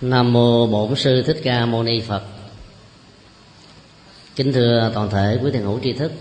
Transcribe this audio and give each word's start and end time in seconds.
nam 0.00 0.32
mô 0.32 0.66
bổn 0.66 0.96
sư 0.96 1.22
thích 1.22 1.40
ca 1.44 1.66
mâu 1.66 1.82
ni 1.82 2.00
phật. 2.00 2.22
Kính 4.36 4.52
thưa 4.52 4.90
toàn 4.94 5.10
thể 5.10 5.38
quý 5.42 5.50
thiền 5.50 5.62
hữu 5.62 5.80
tri 5.82 5.92
thức, 5.92 6.12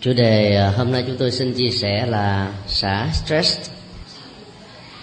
chủ 0.00 0.12
đề 0.12 0.56
à, 0.56 0.70
hôm 0.76 0.92
nay 0.92 1.04
chúng 1.06 1.16
tôi 1.16 1.30
xin 1.30 1.54
chia 1.54 1.70
sẻ 1.70 2.06
là 2.06 2.52
xả 2.66 3.08
stress 3.12 3.70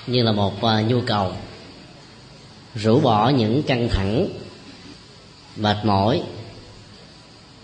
như 0.07 0.23
là 0.23 0.31
một 0.31 0.63
à, 0.63 0.81
nhu 0.81 1.01
cầu, 1.01 1.31
rũ 2.75 2.99
bỏ 2.99 3.29
những 3.29 3.63
căng 3.63 3.89
thẳng, 3.89 4.27
mệt 5.55 5.77
mỏi, 5.83 6.21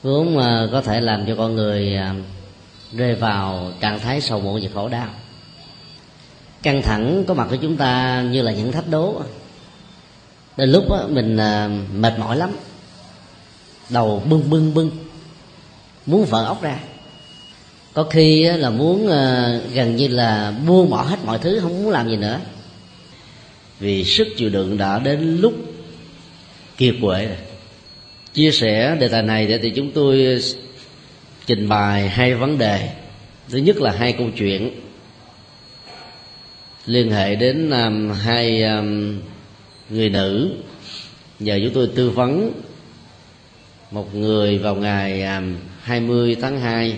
vốn 0.04 0.38
à, 0.38 0.68
có 0.72 0.82
thể 0.82 1.02
làm 1.02 1.26
cho 1.28 1.36
con 1.36 1.56
người 1.56 1.98
rơi 2.94 3.16
vào 3.16 3.72
trạng 3.80 4.00
thái 4.00 4.22
sầu 4.22 4.42
muộn 4.42 4.62
và 4.64 4.70
khổ 4.74 4.90
đau 4.90 5.08
căng 6.64 6.82
thẳng 6.82 7.24
có 7.28 7.34
mặt 7.34 7.48
của 7.50 7.56
chúng 7.56 7.78
ta 7.78 8.22
như 8.32 8.42
là 8.42 8.52
những 8.52 8.72
thách 8.72 8.90
đố. 8.90 9.22
Đến 10.58 10.70
lúc 10.70 10.84
mình 11.10 11.38
à, 11.38 11.70
mệt 11.94 12.20
mỏi 12.20 12.38
lắm. 12.38 12.50
Đầu 13.90 14.24
bưng 14.30 14.50
bưng 14.50 14.74
bưng. 14.74 14.92
Muốn 16.06 16.26
vỡ 16.26 16.46
ốc 16.46 16.62
ra. 16.62 16.80
Có 17.94 18.04
khi 18.04 18.44
là 18.44 18.70
muốn 18.70 19.10
à, 19.10 19.60
gần 19.74 19.96
như 19.96 20.08
là 20.08 20.54
buông 20.68 20.90
bỏ 20.90 21.02
hết 21.02 21.18
mọi 21.26 21.40
thứ, 21.40 21.60
không 21.60 21.84
muốn 21.84 21.92
làm 21.92 22.10
gì 22.10 22.16
nữa. 22.16 22.40
Vì 23.80 24.04
sức 24.04 24.28
chịu 24.38 24.50
đựng 24.50 24.78
đã 24.78 25.00
đến 25.00 25.38
lúc 25.42 25.54
kiệt 26.78 26.96
quệ 27.02 27.26
rồi. 27.26 27.38
Chia 28.34 28.52
sẻ 28.52 28.96
đề 29.00 29.08
tài 29.08 29.24
này 29.24 29.60
thì 29.62 29.70
chúng 29.70 29.92
tôi 29.92 30.42
trình 31.46 31.70
bày 31.70 32.10
hai 32.10 32.34
vấn 32.34 32.58
đề. 32.58 32.90
Thứ 33.50 33.58
nhất 33.58 33.78
là 33.78 33.92
hai 33.92 34.14
câu 34.14 34.28
chuyện 34.38 34.72
liên 36.88 37.12
hệ 37.12 37.36
đến 37.36 37.70
um, 37.70 38.12
hai 38.12 38.64
um, 38.64 39.20
người 39.90 40.10
nữ. 40.10 40.52
Nhờ 41.40 41.60
chúng 41.64 41.74
tôi 41.74 41.90
tư 41.96 42.10
vấn 42.10 42.52
một 43.92 44.16
người 44.16 44.58
vào 44.58 44.76
ngày 44.76 45.24
um, 45.24 45.56
20 45.82 46.38
tháng 46.42 46.60
2 46.60 46.98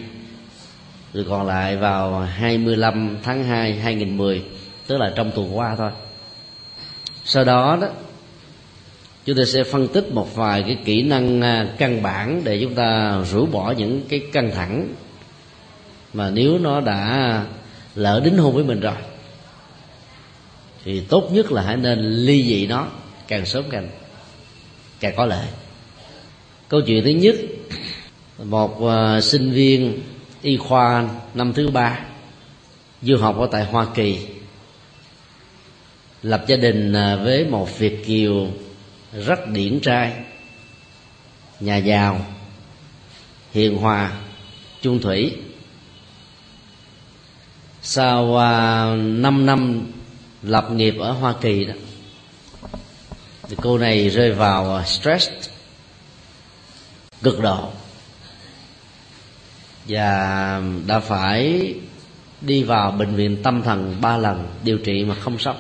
rồi 1.14 1.26
còn 1.30 1.48
lại 1.48 1.78
vào 1.78 2.20
25 2.20 3.18
tháng 3.24 3.44
2 3.44 3.74
2010 3.74 4.44
tức 4.88 4.98
là 4.98 5.14
trong 5.16 5.32
tuần 5.36 5.58
qua 5.58 5.76
thôi. 5.76 5.92
Sau 7.24 7.44
đó 7.44 7.78
đó 7.82 7.88
chúng 9.26 9.38
ta 9.38 9.44
sẽ 9.48 9.64
phân 9.64 9.88
tích 9.88 10.12
một 10.12 10.36
vài 10.36 10.64
cái 10.64 10.78
kỹ 10.86 11.02
năng 11.02 11.42
à, 11.42 11.68
căn 11.78 12.04
bản 12.04 12.42
để 12.44 12.60
chúng 12.62 12.76
ta 12.76 13.20
rũ 13.32 13.46
bỏ 13.46 13.74
những 13.78 14.02
cái 14.10 14.22
căng 14.34 14.52
thẳng 14.52 14.88
mà 16.14 16.30
nếu 16.30 16.58
nó 16.58 16.82
đã 16.82 17.44
lỡ 17.96 18.22
đính 18.26 18.38
hôn 18.38 18.56
với 18.56 18.64
mình 18.64 18.80
rồi 18.80 18.94
thì 20.86 21.00
tốt 21.00 21.30
nhất 21.32 21.52
là 21.52 21.62
hãy 21.62 21.78
nên 21.78 22.00
ly 22.00 22.44
dị 22.44 22.68
nó 22.68 22.88
càng 23.28 23.46
sớm 23.46 23.64
càng 23.70 23.90
càng 25.00 25.14
có 25.18 25.26
lợi. 25.26 25.48
Câu 26.70 26.82
chuyện 26.88 27.04
thứ 27.04 27.10
nhất 27.10 27.36
một 28.44 28.80
uh, 28.80 29.24
sinh 29.24 29.52
viên 29.52 30.02
y 30.42 30.58
khoa 30.58 31.10
năm 31.34 31.54
thứ 31.54 31.70
ba 31.70 32.00
du 33.02 33.18
học 33.18 33.38
ở 33.38 33.48
tại 33.52 33.66
hoa 33.66 33.88
kỳ 33.96 34.28
lập 36.22 36.44
gia 36.48 36.56
đình 36.56 36.94
à, 36.94 37.16
với 37.16 37.46
một 37.46 37.80
việt 37.80 38.06
kiều 38.06 38.48
rất 39.14 39.48
điển 39.48 39.80
trai 39.80 40.14
nhà 41.60 41.78
giàu 41.78 42.26
hiền 43.54 43.78
hòa 43.78 44.12
chung 44.82 45.00
thủy. 45.00 45.36
Sau 47.82 48.24
uh, 48.24 49.00
5 49.00 49.46
năm 49.46 49.92
lập 50.44 50.72
nghiệp 50.72 50.96
ở 51.00 51.12
Hoa 51.12 51.34
Kỳ 51.42 51.66
đó. 51.66 51.74
Thì 53.50 53.56
cô 53.62 53.78
này 53.78 54.10
rơi 54.10 54.32
vào 54.32 54.76
à, 54.76 54.84
stress 54.86 55.30
cực 57.24 57.42
độ. 57.42 57.70
Và 59.88 60.62
đã 60.88 61.00
phải 61.00 61.74
đi 62.42 62.64
vào 62.64 62.92
bệnh 62.92 63.16
viện 63.16 63.44
tâm 63.44 63.62
thần 63.62 63.96
ba 64.02 64.18
lần 64.18 64.48
điều 64.64 64.78
trị 64.78 65.04
mà 65.04 65.16
không 65.16 65.40
sống 65.40 65.58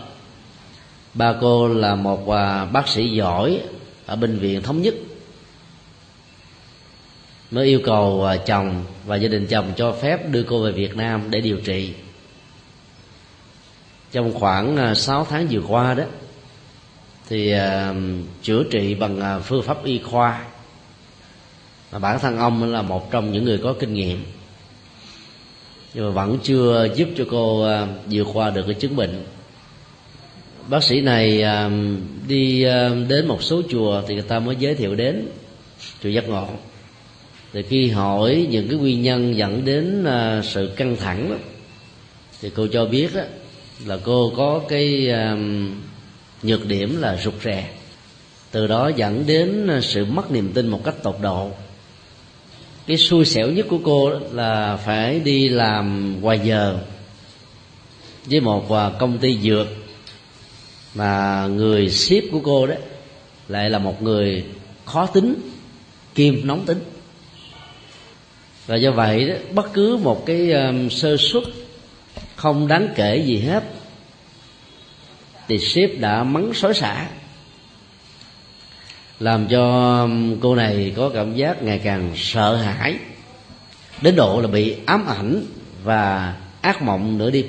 ba 1.13 1.33
cô 1.41 1.67
là 1.67 1.95
một 1.95 2.29
à, 2.29 2.65
bác 2.65 2.87
sĩ 2.87 3.09
giỏi 3.09 3.61
ở 4.05 4.15
bệnh 4.15 4.39
viện 4.39 4.61
thống 4.61 4.81
nhất, 4.81 4.95
mới 7.51 7.67
yêu 7.67 7.79
cầu 7.85 8.25
à, 8.25 8.37
chồng 8.37 8.83
và 9.05 9.15
gia 9.15 9.27
đình 9.27 9.47
chồng 9.47 9.71
cho 9.75 9.91
phép 9.91 10.29
đưa 10.31 10.43
cô 10.43 10.63
về 10.63 10.71
Việt 10.71 10.95
Nam 10.95 11.21
để 11.29 11.41
điều 11.41 11.57
trị 11.57 11.93
trong 14.11 14.33
khoảng 14.33 14.77
à, 14.77 14.95
6 14.95 15.25
tháng 15.29 15.47
vừa 15.51 15.61
qua 15.67 15.93
đó 15.93 16.03
thì 17.29 17.53
uh, 17.53 17.95
chữa 18.41 18.63
trị 18.63 18.95
bằng 18.95 19.37
uh, 19.37 19.43
phương 19.43 19.63
pháp 19.63 19.83
y 19.83 19.99
khoa. 19.99 20.45
Mà 21.91 21.99
bản 21.99 22.19
thân 22.19 22.37
ông 22.37 22.71
là 22.71 22.81
một 22.81 23.11
trong 23.11 23.31
những 23.31 23.45
người 23.45 23.57
có 23.57 23.73
kinh 23.79 23.93
nghiệm. 23.93 24.23
Nhưng 25.93 26.05
mà 26.05 26.11
vẫn 26.11 26.37
chưa 26.43 26.87
giúp 26.95 27.09
cho 27.17 27.25
cô 27.31 27.63
à, 27.63 27.87
vượt 28.09 28.27
qua 28.33 28.49
được 28.49 28.63
cái 28.65 28.73
chứng 28.73 28.95
bệnh. 28.95 29.25
Bác 30.67 30.83
sĩ 30.83 31.01
này 31.01 31.43
uh, 31.43 31.71
đi 32.27 32.65
uh, 32.67 33.07
đến 33.09 33.27
một 33.27 33.43
số 33.43 33.61
chùa 33.69 34.01
thì 34.07 34.13
người 34.13 34.23
ta 34.23 34.39
mới 34.39 34.55
giới 34.59 34.75
thiệu 34.75 34.95
đến 34.95 35.27
chùa 36.03 36.09
giác 36.09 36.29
ngộ. 36.29 36.47
Thì 37.53 37.61
khi 37.61 37.89
hỏi 37.89 38.47
những 38.49 38.67
cái 38.67 38.77
nguyên 38.77 39.01
nhân 39.01 39.37
dẫn 39.37 39.65
đến 39.65 40.05
sự 40.43 40.71
căng 40.75 40.95
thẳng 40.95 41.29
đó, 41.29 41.35
thì 42.41 42.51
cô 42.55 42.67
cho 42.67 42.85
biết 42.85 43.15
đó, 43.15 43.21
là 43.85 43.97
cô 44.03 44.33
có 44.37 44.61
cái 44.69 45.13
nhược 46.43 46.65
điểm 46.65 47.01
là 47.01 47.17
rụt 47.23 47.33
rè. 47.43 47.69
Từ 48.51 48.67
đó 48.67 48.91
dẫn 48.95 49.23
đến 49.27 49.67
ờ, 49.67 49.81
sự 49.81 50.05
mất 50.05 50.31
niềm 50.31 50.51
tin 50.53 50.67
một 50.67 50.83
cách 50.83 51.03
tột 51.03 51.15
độ. 51.21 51.51
Cái 52.87 52.97
xui 52.97 53.25
xẻo 53.25 53.47
nhất 53.47 53.65
của 53.69 53.79
cô 53.83 54.11
là 54.31 54.77
phải 54.77 55.19
đi 55.19 55.49
làm 55.49 56.15
ngoài 56.21 56.39
giờ 56.43 56.79
với 58.25 58.39
một 58.39 58.71
ờ, 58.71 58.95
công 58.99 59.17
ty 59.17 59.37
dược 59.41 59.67
mà 60.95 61.47
người 61.47 61.89
ship 61.89 62.31
của 62.31 62.39
cô 62.43 62.67
đó 62.67 62.75
lại 63.47 63.69
là 63.69 63.79
một 63.79 64.01
người 64.01 64.43
khó 64.85 65.05
tính 65.05 65.35
kim 66.15 66.47
nóng 66.47 66.65
tính. 66.65 66.79
Và 68.67 68.75
do 68.75 68.91
vậy 68.91 69.29
đó 69.29 69.35
bất 69.53 69.73
cứ 69.73 69.97
một 69.97 70.25
cái 70.25 70.51
um, 70.51 70.89
sơ 70.89 71.17
suất 71.17 71.43
không 72.39 72.67
đáng 72.67 72.87
kể 72.95 73.17
gì 73.17 73.39
hết. 73.39 73.63
Thì 75.47 75.59
sếp 75.59 75.89
đã 75.99 76.23
mắng 76.23 76.53
xối 76.53 76.73
xả. 76.73 77.07
Làm 79.19 79.47
cho 79.47 80.07
cô 80.41 80.55
này 80.55 80.93
có 80.95 81.09
cảm 81.09 81.35
giác 81.35 81.63
ngày 81.63 81.79
càng 81.83 82.11
sợ 82.15 82.55
hãi, 82.55 82.95
đến 84.01 84.15
độ 84.15 84.41
là 84.41 84.47
bị 84.47 84.75
ám 84.85 85.07
ảnh 85.07 85.45
và 85.83 86.35
ác 86.61 86.81
mộng 86.81 87.17
nửa 87.17 87.29
đêm 87.29 87.45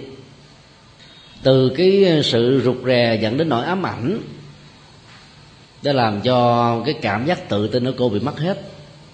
từ 1.43 1.73
cái 1.77 2.21
sự 2.25 2.63
rụt 2.65 2.77
rè 2.87 3.19
dẫn 3.23 3.37
đến 3.37 3.49
nỗi 3.49 3.65
ám 3.65 3.87
ảnh, 3.87 4.21
đã 5.83 5.93
làm 5.93 6.21
cho 6.21 6.83
cái 6.85 6.95
cảm 7.03 7.27
giác 7.27 7.49
tự 7.49 7.69
tin 7.69 7.85
của 7.85 7.93
cô 7.99 8.09
bị 8.09 8.21
mất 8.21 8.39
hết. 8.39 8.63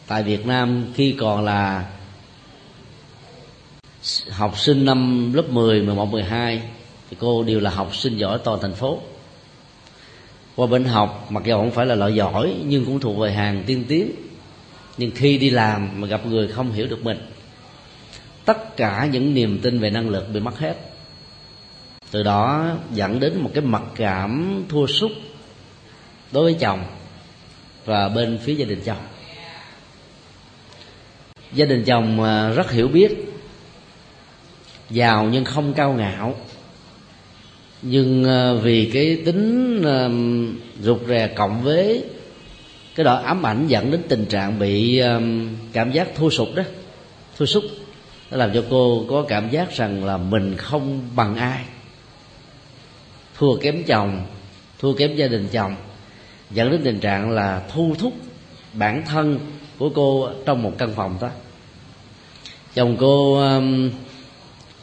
Tại 0.07 0.23
Việt 0.23 0.47
Nam 0.47 0.85
khi 0.95 1.15
còn 1.21 1.45
là 1.45 1.85
học 4.31 4.59
sinh 4.59 4.85
năm 4.85 5.33
lớp 5.33 5.49
10, 5.49 5.83
11, 5.83 6.07
12 6.07 6.63
thì 7.11 7.17
cô 7.21 7.45
đều 7.45 7.61
là 7.61 7.71
học 7.71 7.97
sinh 7.97 8.17
giỏi 8.17 8.39
toàn 8.45 8.59
thành 8.63 8.75
phố. 8.75 9.01
Qua 10.57 10.67
bên 10.67 10.85
học 10.85 11.27
mặc 11.31 11.43
dù 11.47 11.57
không 11.57 11.71
phải 11.71 11.87
là 11.87 11.95
loại 11.95 12.15
giỏi 12.15 12.55
nhưng 12.67 12.85
cũng 12.85 13.01
thuộc 13.01 13.19
về 13.19 13.33
hàng 13.33 13.65
tiên 13.67 13.85
tiến. 13.89 14.11
Nhưng 14.99 15.11
khi 15.15 15.39
đi 15.39 15.51
làm 15.51 16.01
mà 16.01 16.07
gặp 16.07 16.27
người 16.27 16.49
không 16.49 16.73
hiểu 16.73 16.87
được 16.87 17.05
mình 17.05 17.19
tất 18.47 18.77
cả 18.77 19.09
những 19.13 19.35
niềm 19.35 19.59
tin 19.63 19.79
về 19.79 19.91
năng 19.91 20.09
lực 20.09 20.27
bị 20.33 20.41
mất 20.41 20.59
hết. 20.59 20.77
Từ 22.11 22.23
đó 22.23 22.73
dẫn 22.93 23.21
đến 23.21 23.41
một 23.41 23.51
cái 23.55 23.65
mặc 23.65 23.83
cảm 23.95 24.65
thua 24.69 24.87
sút 24.87 25.11
đối 26.33 26.45
với 26.45 26.57
chồng 26.61 26.85
và 27.85 28.09
bên 28.09 28.39
phía 28.43 28.55
gia 28.55 28.67
đình 28.67 28.81
chồng. 28.85 29.03
Gia 31.53 31.65
đình 31.65 31.85
chồng 31.85 32.23
à, 32.23 32.51
rất 32.51 32.71
hiểu 32.71 32.89
biết 32.89 33.36
giàu 34.91 35.29
nhưng 35.33 35.45
không 35.45 35.73
cao 35.75 35.93
ngạo. 35.93 36.35
Nhưng 37.83 38.25
ờ, 38.25 38.57
vì 38.57 38.91
cái 38.95 39.23
tính 39.25 39.83
ờ, 39.85 40.11
rụt 40.83 41.01
rè 41.09 41.29
cộng 41.37 41.63
với 41.63 42.05
cái 42.95 43.05
đó 43.05 43.15
ám 43.25 43.47
ảnh 43.47 43.67
dẫn 43.67 43.91
đến 43.91 44.03
tình 44.09 44.25
trạng 44.25 44.59
bị 44.59 44.99
ờ, 44.99 45.21
cảm 45.73 45.93
giác 45.93 46.09
thua 46.15 46.31
sụp 46.31 46.49
đó, 46.55 46.63
thua 47.39 47.47
sút, 47.47 47.65
nó 48.31 48.37
làm 48.37 48.51
cho 48.55 48.65
cô 48.71 49.05
có 49.09 49.25
cảm 49.29 49.51
giác 49.51 49.77
rằng 49.77 50.05
là 50.05 50.17
mình 50.17 50.57
không 50.57 51.01
bằng 51.17 51.37
ai. 51.37 51.65
Thua 53.39 53.57
kém 53.57 53.85
chồng, 53.85 54.21
thua 54.79 54.95
kém 54.95 55.17
gia 55.17 55.29
đình 55.29 55.49
chồng, 55.53 55.75
dẫn 56.51 56.71
đến 56.71 56.81
tình 56.85 57.01
trạng 57.01 57.31
là 57.31 57.63
thu 57.73 57.95
thúc 57.99 58.13
bản 58.73 59.03
thân 59.07 59.39
của 59.79 59.91
cô 59.95 60.29
trong 60.47 60.63
một 60.63 60.73
căn 60.79 60.93
phòng 60.97 61.19
đó. 61.21 61.31
Chồng 62.75 62.97
cô 63.01 63.41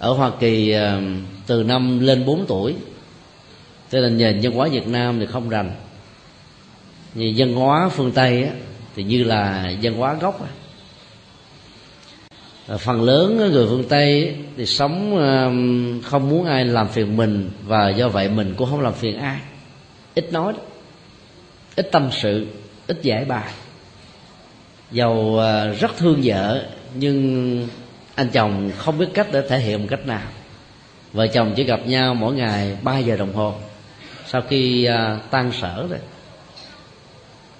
ở 0.03 0.13
hoa 0.13 0.31
kỳ 0.39 0.71
ờ, 0.71 1.01
từ 1.47 1.63
năm 1.63 1.99
lên 1.99 2.25
4 2.25 2.45
tuổi. 2.47 2.75
Cho 3.91 3.99
nên 4.01 4.17
nền 4.17 4.39
văn 4.43 4.53
hóa 4.53 4.67
việt 4.67 4.87
nam 4.87 5.19
thì 5.19 5.25
không 5.25 5.49
rành. 5.49 5.71
Vì 7.13 7.33
văn 7.37 7.53
hóa 7.53 7.89
phương 7.89 8.11
tây 8.11 8.43
á, 8.43 8.51
thì 8.95 9.03
như 9.03 9.23
là 9.23 9.73
văn 9.81 9.93
hóa 9.93 10.13
gốc 10.13 10.41
á. 10.41 10.49
Ờ, 12.67 12.77
phần 12.77 13.03
lớn 13.03 13.37
người 13.37 13.67
phương 13.69 13.83
tây 13.89 14.35
thì 14.57 14.65
sống 14.65 15.17
ờ, 15.17 15.51
không 16.03 16.29
muốn 16.29 16.45
ai 16.45 16.65
làm 16.65 16.87
phiền 16.87 17.17
mình 17.17 17.49
và 17.65 17.89
do 17.89 18.09
vậy 18.09 18.29
mình 18.29 18.53
cũng 18.57 18.69
không 18.69 18.81
làm 18.81 18.93
phiền 18.93 19.17
ai. 19.17 19.39
Ít 20.15 20.33
nói 20.33 20.53
ít 21.75 21.89
tâm 21.91 22.09
sự 22.11 22.47
ít 22.87 22.99
giải 23.01 23.25
bài. 23.25 23.51
Giàu 24.91 25.39
rất 25.79 25.97
thương 25.97 26.21
vợ 26.23 26.65
nhưng 26.95 27.67
anh 28.15 28.29
chồng 28.33 28.71
không 28.77 28.97
biết 28.97 29.07
cách 29.13 29.27
để 29.31 29.41
thể 29.49 29.59
hiện 29.59 29.81
một 29.81 29.87
cách 29.89 30.07
nào. 30.07 30.27
Vợ 31.13 31.27
chồng 31.27 31.53
chỉ 31.55 31.63
gặp 31.63 31.79
nhau 31.87 32.15
mỗi 32.15 32.33
ngày 32.33 32.77
3 32.81 32.97
giờ 32.97 33.17
đồng 33.17 33.33
hồ. 33.33 33.53
Sau 34.27 34.41
khi 34.49 34.89
uh, 34.89 35.31
tan 35.31 35.51
sở 35.51 35.87
rồi. 35.89 35.99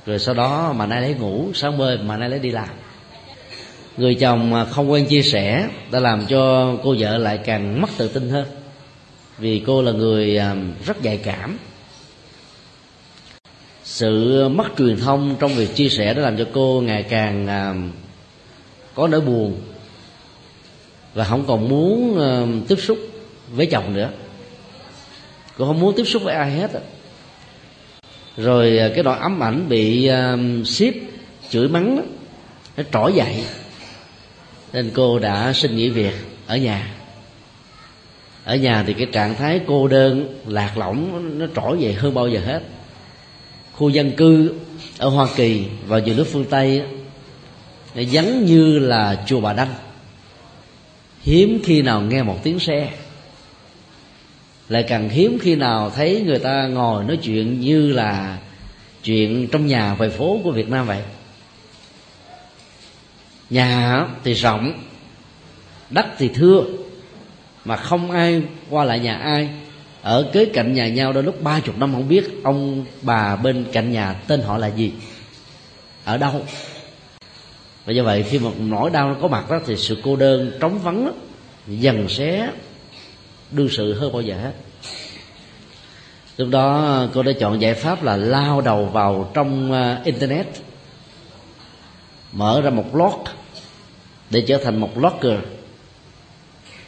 Rồi 0.05 0.19
sau 0.19 0.35
đó 0.35 0.73
mà 0.73 0.85
nay 0.85 1.01
lấy 1.01 1.13
ngủ 1.13 1.51
sáng 1.53 1.77
bơi 1.77 1.97
mà 1.97 2.17
nay 2.17 2.29
lấy 2.29 2.39
đi 2.39 2.51
làm. 2.51 2.69
Người 3.97 4.15
chồng 4.15 4.65
không 4.71 4.91
quen 4.91 5.05
chia 5.05 5.21
sẻ 5.21 5.67
đã 5.91 5.99
làm 5.99 6.25
cho 6.25 6.73
cô 6.83 6.95
vợ 6.99 7.17
lại 7.17 7.37
càng 7.37 7.81
mất 7.81 7.89
tự 7.97 8.07
tin 8.07 8.29
hơn. 8.29 8.45
Vì 9.37 9.63
cô 9.67 9.81
là 9.81 9.91
người 9.91 10.37
à, 10.37 10.55
rất 10.85 11.03
nhạy 11.03 11.17
cảm. 11.17 11.57
Sự 13.83 14.43
mất 14.49 14.67
truyền 14.77 14.99
thông 14.99 15.35
trong 15.39 15.53
việc 15.53 15.75
chia 15.75 15.89
sẻ 15.89 16.13
đã 16.13 16.21
làm 16.21 16.37
cho 16.37 16.45
cô 16.53 16.81
ngày 16.85 17.03
càng 17.03 17.47
à, 17.47 17.73
có 18.95 19.07
nỗi 19.07 19.21
buồn 19.21 19.61
và 21.13 21.23
không 21.23 21.43
còn 21.47 21.69
muốn 21.69 22.17
ờ, 22.17 22.47
tiếp 22.67 22.75
xúc 22.75 22.97
với 23.55 23.65
chồng 23.65 23.93
nữa. 23.93 24.09
Cô 25.57 25.65
không 25.65 25.79
muốn 25.79 25.95
tiếp 25.97 26.05
xúc 26.05 26.23
với 26.23 26.35
ai 26.35 26.51
hết 26.51 26.71
rồi 28.37 28.77
ờ, 28.77 28.89
cái 28.89 29.03
đoạn 29.03 29.19
ấm 29.19 29.43
ảnh 29.43 29.69
bị 29.69 30.07
ờ, 30.07 30.37
ship 30.65 30.93
chửi 31.49 31.67
mắng 31.67 31.95
đó, 31.95 32.03
nó 32.77 32.83
trỗi 32.93 33.13
dậy. 33.13 33.43
Nên 34.73 34.91
cô 34.93 35.19
đã 35.19 35.53
xin 35.53 35.75
nghỉ 35.75 35.89
việc 35.89 36.13
ở 36.47 36.57
nhà. 36.57 36.93
Ở 38.45 38.55
nhà 38.55 38.83
thì 38.87 38.93
cái 38.93 39.07
trạng 39.11 39.35
thái 39.35 39.59
cô 39.67 39.87
đơn 39.87 40.41
lạc 40.47 40.77
lõng 40.77 41.39
nó 41.39 41.45
trỗi 41.55 41.79
dậy 41.79 41.93
hơn 41.93 42.13
bao 42.13 42.27
giờ 42.27 42.39
hết. 42.45 42.61
Khu 43.73 43.89
dân 43.89 44.11
cư 44.11 44.53
ở 44.97 45.09
hoa 45.09 45.27
kỳ 45.35 45.65
và 45.87 45.99
nhiều 45.99 46.15
nước 46.15 46.27
phương 46.31 46.45
tây 46.45 46.83
nó 47.95 48.01
vắng 48.11 48.45
như 48.45 48.79
là 48.79 49.23
chùa 49.27 49.39
bà 49.39 49.53
đanh 49.53 49.73
hiếm 51.23 51.61
khi 51.63 51.81
nào 51.81 52.01
nghe 52.01 52.23
một 52.23 52.39
tiếng 52.43 52.59
xe. 52.59 52.93
Lại 54.69 54.83
càng 54.83 55.09
hiếm 55.09 55.37
khi 55.41 55.55
nào 55.55 55.89
thấy 55.89 56.23
người 56.25 56.39
ta 56.39 56.67
ngồi 56.67 57.03
nói 57.03 57.17
chuyện 57.23 57.59
như 57.59 57.91
là 57.91 58.37
chuyện 59.03 59.47
trong 59.51 59.67
nhà 59.67 59.93
về 59.93 60.09
phố 60.09 60.39
của 60.43 60.51
việt 60.51 60.69
nam 60.69 60.87
vậy. 60.87 61.01
Nhà 63.49 64.05
thì 64.23 64.33
rộng, 64.33 64.73
đất 65.89 66.05
thì 66.17 66.27
thưa, 66.27 66.63
mà 67.65 67.77
không 67.77 68.11
ai 68.11 68.41
qua 68.69 68.83
lại 68.83 68.99
nhà 68.99 69.17
ai. 69.17 69.49
Ở 70.01 70.29
kế 70.33 70.45
cạnh 70.45 70.73
nhà 70.73 70.87
nhau 70.87 71.13
đôi 71.13 71.23
lúc 71.23 71.41
ba 71.41 71.59
chục 71.59 71.77
năm 71.77 71.93
không 71.93 72.07
biết 72.07 72.29
ông 72.43 72.85
bà 73.01 73.35
bên 73.35 73.65
cạnh 73.71 73.91
nhà 73.91 74.13
tên 74.13 74.41
họ 74.41 74.57
là 74.57 74.67
gì, 74.67 74.91
ở 76.05 76.17
đâu 76.17 76.45
và 77.85 77.93
do 77.93 78.03
vậy 78.03 78.23
khi 78.23 78.39
một 78.39 78.53
nỗi 78.59 78.89
đau 78.89 79.09
nó 79.09 79.15
có 79.21 79.27
mặt 79.27 79.49
đó 79.49 79.59
thì 79.65 79.77
sự 79.77 79.97
cô 80.03 80.15
đơn 80.15 80.51
trống 80.59 80.79
vắng 80.79 81.05
đó, 81.05 81.11
dần 81.67 82.09
xé 82.09 82.49
đương 83.51 83.69
sự 83.69 83.93
hơn 83.93 84.13
bao 84.13 84.21
giờ 84.21 84.35
hết. 84.37 84.53
Lúc 86.37 86.49
đó 86.49 87.07
cô 87.13 87.23
đã 87.23 87.31
chọn 87.39 87.61
giải 87.61 87.73
pháp 87.73 88.03
là 88.03 88.15
lao 88.15 88.61
đầu 88.61 88.85
vào 88.85 89.31
trong 89.33 89.71
ờ, 89.71 89.97
internet 90.03 90.47
mở 92.31 92.61
ra 92.61 92.69
một 92.69 92.85
blog 92.93 93.23
để 94.29 94.43
trở 94.47 94.57
thành 94.63 94.79
một 94.79 94.95
blogger 94.95 95.39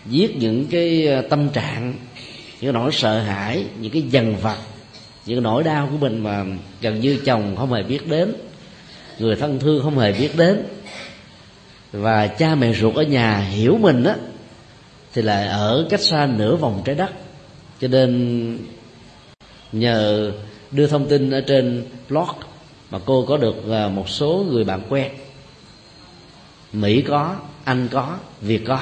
viết 0.05 0.35
những 0.37 0.65
cái 0.65 1.07
ờ, 1.07 1.21
tâm 1.21 1.49
trạng 1.49 1.93
những 2.61 2.73
nỗi 2.73 2.91
sợ 2.91 3.19
hãi 3.19 3.65
những 3.79 3.91
cái 3.91 4.01
dần 4.01 4.35
vặt 4.41 4.57
những 5.25 5.43
nỗi 5.43 5.63
đau 5.63 5.87
của 5.91 5.97
mình 5.97 6.23
mà 6.23 6.45
gần 6.81 6.99
như 6.99 7.19
chồng 7.25 7.55
không 7.55 7.73
hề 7.73 7.83
biết 7.83 8.07
đến 8.07 8.33
người 9.19 9.35
thân 9.35 9.59
thương 9.59 9.83
không 9.83 9.99
hề 9.99 10.13
biết 10.13 10.37
đến 10.37 10.63
và 11.95 12.27
cha 12.27 12.55
mẹ 12.55 12.73
ruột 12.73 12.95
ở 12.95 13.03
nhà 13.03 13.37
hiểu 13.37 13.77
mình 13.77 14.03
á, 14.03 14.15
thì 15.13 15.21
lại 15.21 15.47
ở 15.47 15.87
cách 15.89 16.01
xa 16.01 16.25
nửa 16.37 16.55
vòng 16.55 16.81
trái 16.85 16.95
đất. 16.95 17.09
Cho 17.81 17.87
nên 17.87 18.57
nhờ 19.71 20.31
đưa 20.71 20.87
thông 20.87 21.07
tin 21.07 21.31
ở 21.31 21.41
trên 21.41 21.85
blog 22.09 22.29
mà 22.91 22.99
cô 23.05 23.25
có 23.25 23.37
được 23.37 23.69
à, 23.71 23.87
một 23.87 24.09
số 24.09 24.45
người 24.49 24.63
bạn 24.63 24.81
quen. 24.89 25.11
Mỹ 26.73 27.01
có, 27.01 27.35
anh 27.63 27.87
có, 27.91 28.17
việt 28.41 28.61
có. 28.67 28.79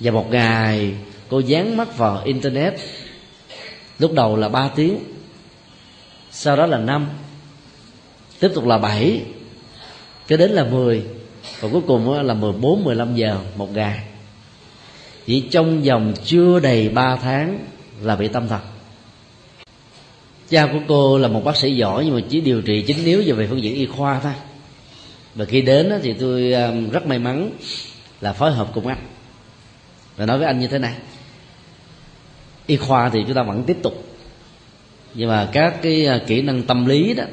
Và 0.00 0.10
một 0.10 0.30
ngày, 0.30 0.94
cô 1.28 1.38
dán 1.38 1.76
mắt 1.76 1.96
vào 1.96 2.22
internet. 2.24 2.74
Lúc 3.98 4.12
đầu 4.12 4.36
là 4.36 4.48
3 4.48 4.68
tiếng, 4.68 4.98
sau 6.30 6.56
đó 6.56 6.66
là 6.66 6.78
năm, 6.78 7.08
tiếp 8.40 8.50
tục 8.54 8.66
là 8.66 8.78
7 8.78 9.22
cho 10.28 10.36
đến 10.36 10.50
là 10.50 10.64
10 10.64 11.04
và 11.60 11.68
cuối 11.72 11.82
cùng 11.86 12.12
là 12.22 12.34
14 12.34 12.84
15 12.84 13.14
giờ, 13.14 13.38
một 13.56 13.74
ngày. 13.74 14.00
Chỉ 15.26 15.40
trong 15.40 15.82
vòng 15.82 16.14
chưa 16.24 16.60
đầy 16.60 16.88
3 16.88 17.16
tháng 17.16 17.58
là 18.02 18.16
bị 18.16 18.28
tâm 18.28 18.48
thần. 18.48 18.60
Cha 20.50 20.66
của 20.66 20.78
cô 20.88 21.18
là 21.18 21.28
một 21.28 21.44
bác 21.44 21.56
sĩ 21.56 21.76
giỏi 21.76 22.04
nhưng 22.04 22.14
mà 22.14 22.20
chỉ 22.28 22.40
điều 22.40 22.62
trị 22.62 22.84
chính 22.86 23.04
yếu 23.04 23.22
về 23.36 23.46
phương 23.46 23.62
diện 23.62 23.74
y 23.74 23.86
khoa 23.86 24.20
thôi. 24.20 24.32
Và 25.34 25.44
khi 25.44 25.60
đến 25.60 25.92
thì 26.02 26.12
tôi 26.12 26.54
rất 26.92 27.06
may 27.06 27.18
mắn 27.18 27.50
là 28.20 28.32
phối 28.32 28.52
hợp 28.52 28.70
cùng 28.74 28.86
anh. 28.86 29.06
Và 30.16 30.26
nói 30.26 30.38
với 30.38 30.46
anh 30.46 30.60
như 30.60 30.66
thế 30.66 30.78
này, 30.78 30.94
y 32.66 32.76
khoa 32.76 33.08
thì 33.08 33.20
chúng 33.26 33.34
ta 33.34 33.42
vẫn 33.42 33.62
tiếp 33.62 33.76
tục. 33.82 34.04
Nhưng 35.14 35.28
mà 35.28 35.48
các 35.52 35.82
cái 35.82 36.06
ờ, 36.06 36.20
kỹ 36.26 36.42
năng 36.42 36.62
tâm 36.62 36.86
lý 36.86 37.14
đó 37.14 37.24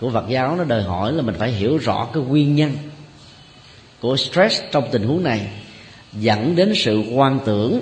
của 0.00 0.10
Phật 0.10 0.28
giáo 0.28 0.56
nó 0.56 0.64
đòi 0.64 0.82
hỏi 0.82 1.12
là 1.12 1.22
mình 1.22 1.34
phải 1.38 1.52
hiểu 1.52 1.76
rõ 1.76 2.08
cái 2.12 2.22
nguyên 2.22 2.56
nhân 2.56 2.72
của 4.02 4.16
stress 4.16 4.62
trong 4.72 4.88
tình 4.92 5.02
huống 5.02 5.22
này 5.22 5.48
dẫn 6.12 6.56
đến 6.56 6.72
sự 6.76 7.02
quan 7.14 7.40
tưởng 7.44 7.80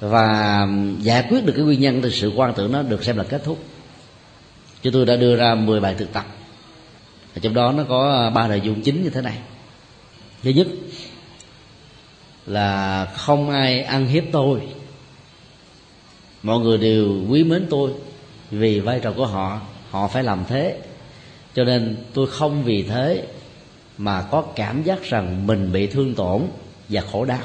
và 0.00 0.66
giải 1.00 1.26
quyết 1.28 1.44
được 1.44 1.52
cái 1.56 1.64
nguyên 1.64 1.80
nhân 1.80 2.02
thì 2.02 2.10
sự 2.10 2.32
quan 2.36 2.54
tưởng 2.56 2.72
nó 2.72 2.82
được 2.82 3.04
xem 3.04 3.16
là 3.16 3.24
kết 3.24 3.44
thúc. 3.44 3.64
Chúng 4.82 4.92
tôi 4.92 5.06
đã 5.06 5.16
đưa 5.16 5.36
ra 5.36 5.54
10 5.54 5.80
bài 5.80 5.94
thực 5.98 6.12
tập. 6.12 6.26
Và 7.34 7.40
trong 7.42 7.54
đó 7.54 7.72
nó 7.72 7.84
có 7.88 8.30
ba 8.34 8.48
nội 8.48 8.60
dung 8.64 8.82
chính 8.82 9.02
như 9.02 9.10
thế 9.10 9.20
này. 9.20 9.38
Thứ 10.42 10.50
nhất 10.50 10.66
là 12.46 13.04
không 13.16 13.50
ai 13.50 13.82
ăn 13.82 14.06
hiếp 14.06 14.24
tôi. 14.32 14.60
Mọi 16.42 16.60
người 16.60 16.78
đều 16.78 17.24
quý 17.28 17.44
mến 17.44 17.66
tôi 17.70 17.90
vì 18.50 18.80
vai 18.80 19.00
trò 19.00 19.12
của 19.12 19.26
họ 19.26 19.60
họ 19.90 20.08
phải 20.08 20.22
làm 20.22 20.44
thế. 20.48 20.78
Cho 21.54 21.64
nên 21.64 21.96
tôi 22.14 22.26
không 22.26 22.64
vì 22.64 22.82
thế 22.82 23.24
mà 23.98 24.22
có 24.30 24.42
cảm 24.56 24.82
giác 24.82 25.02
rằng 25.02 25.46
mình 25.46 25.72
bị 25.72 25.86
thương 25.86 26.14
tổn 26.14 26.42
và 26.88 27.02
khổ 27.12 27.24
đau. 27.24 27.42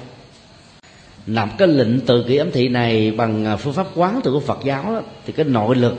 Nạp 1.27 1.57
cái 1.57 1.67
lệnh 1.67 1.99
từ 1.99 2.23
kỷ 2.27 2.37
ấm 2.37 2.51
thị 2.51 2.67
này 2.67 3.11
bằng 3.11 3.45
à, 3.45 3.55
phương 3.55 3.73
pháp 3.73 3.87
quán 3.95 4.21
tự 4.23 4.31
của 4.31 4.39
Phật 4.39 4.59
giáo 4.63 4.83
đó, 4.83 5.01
thì 5.25 5.33
cái 5.33 5.45
nội 5.45 5.75
lực 5.75 5.95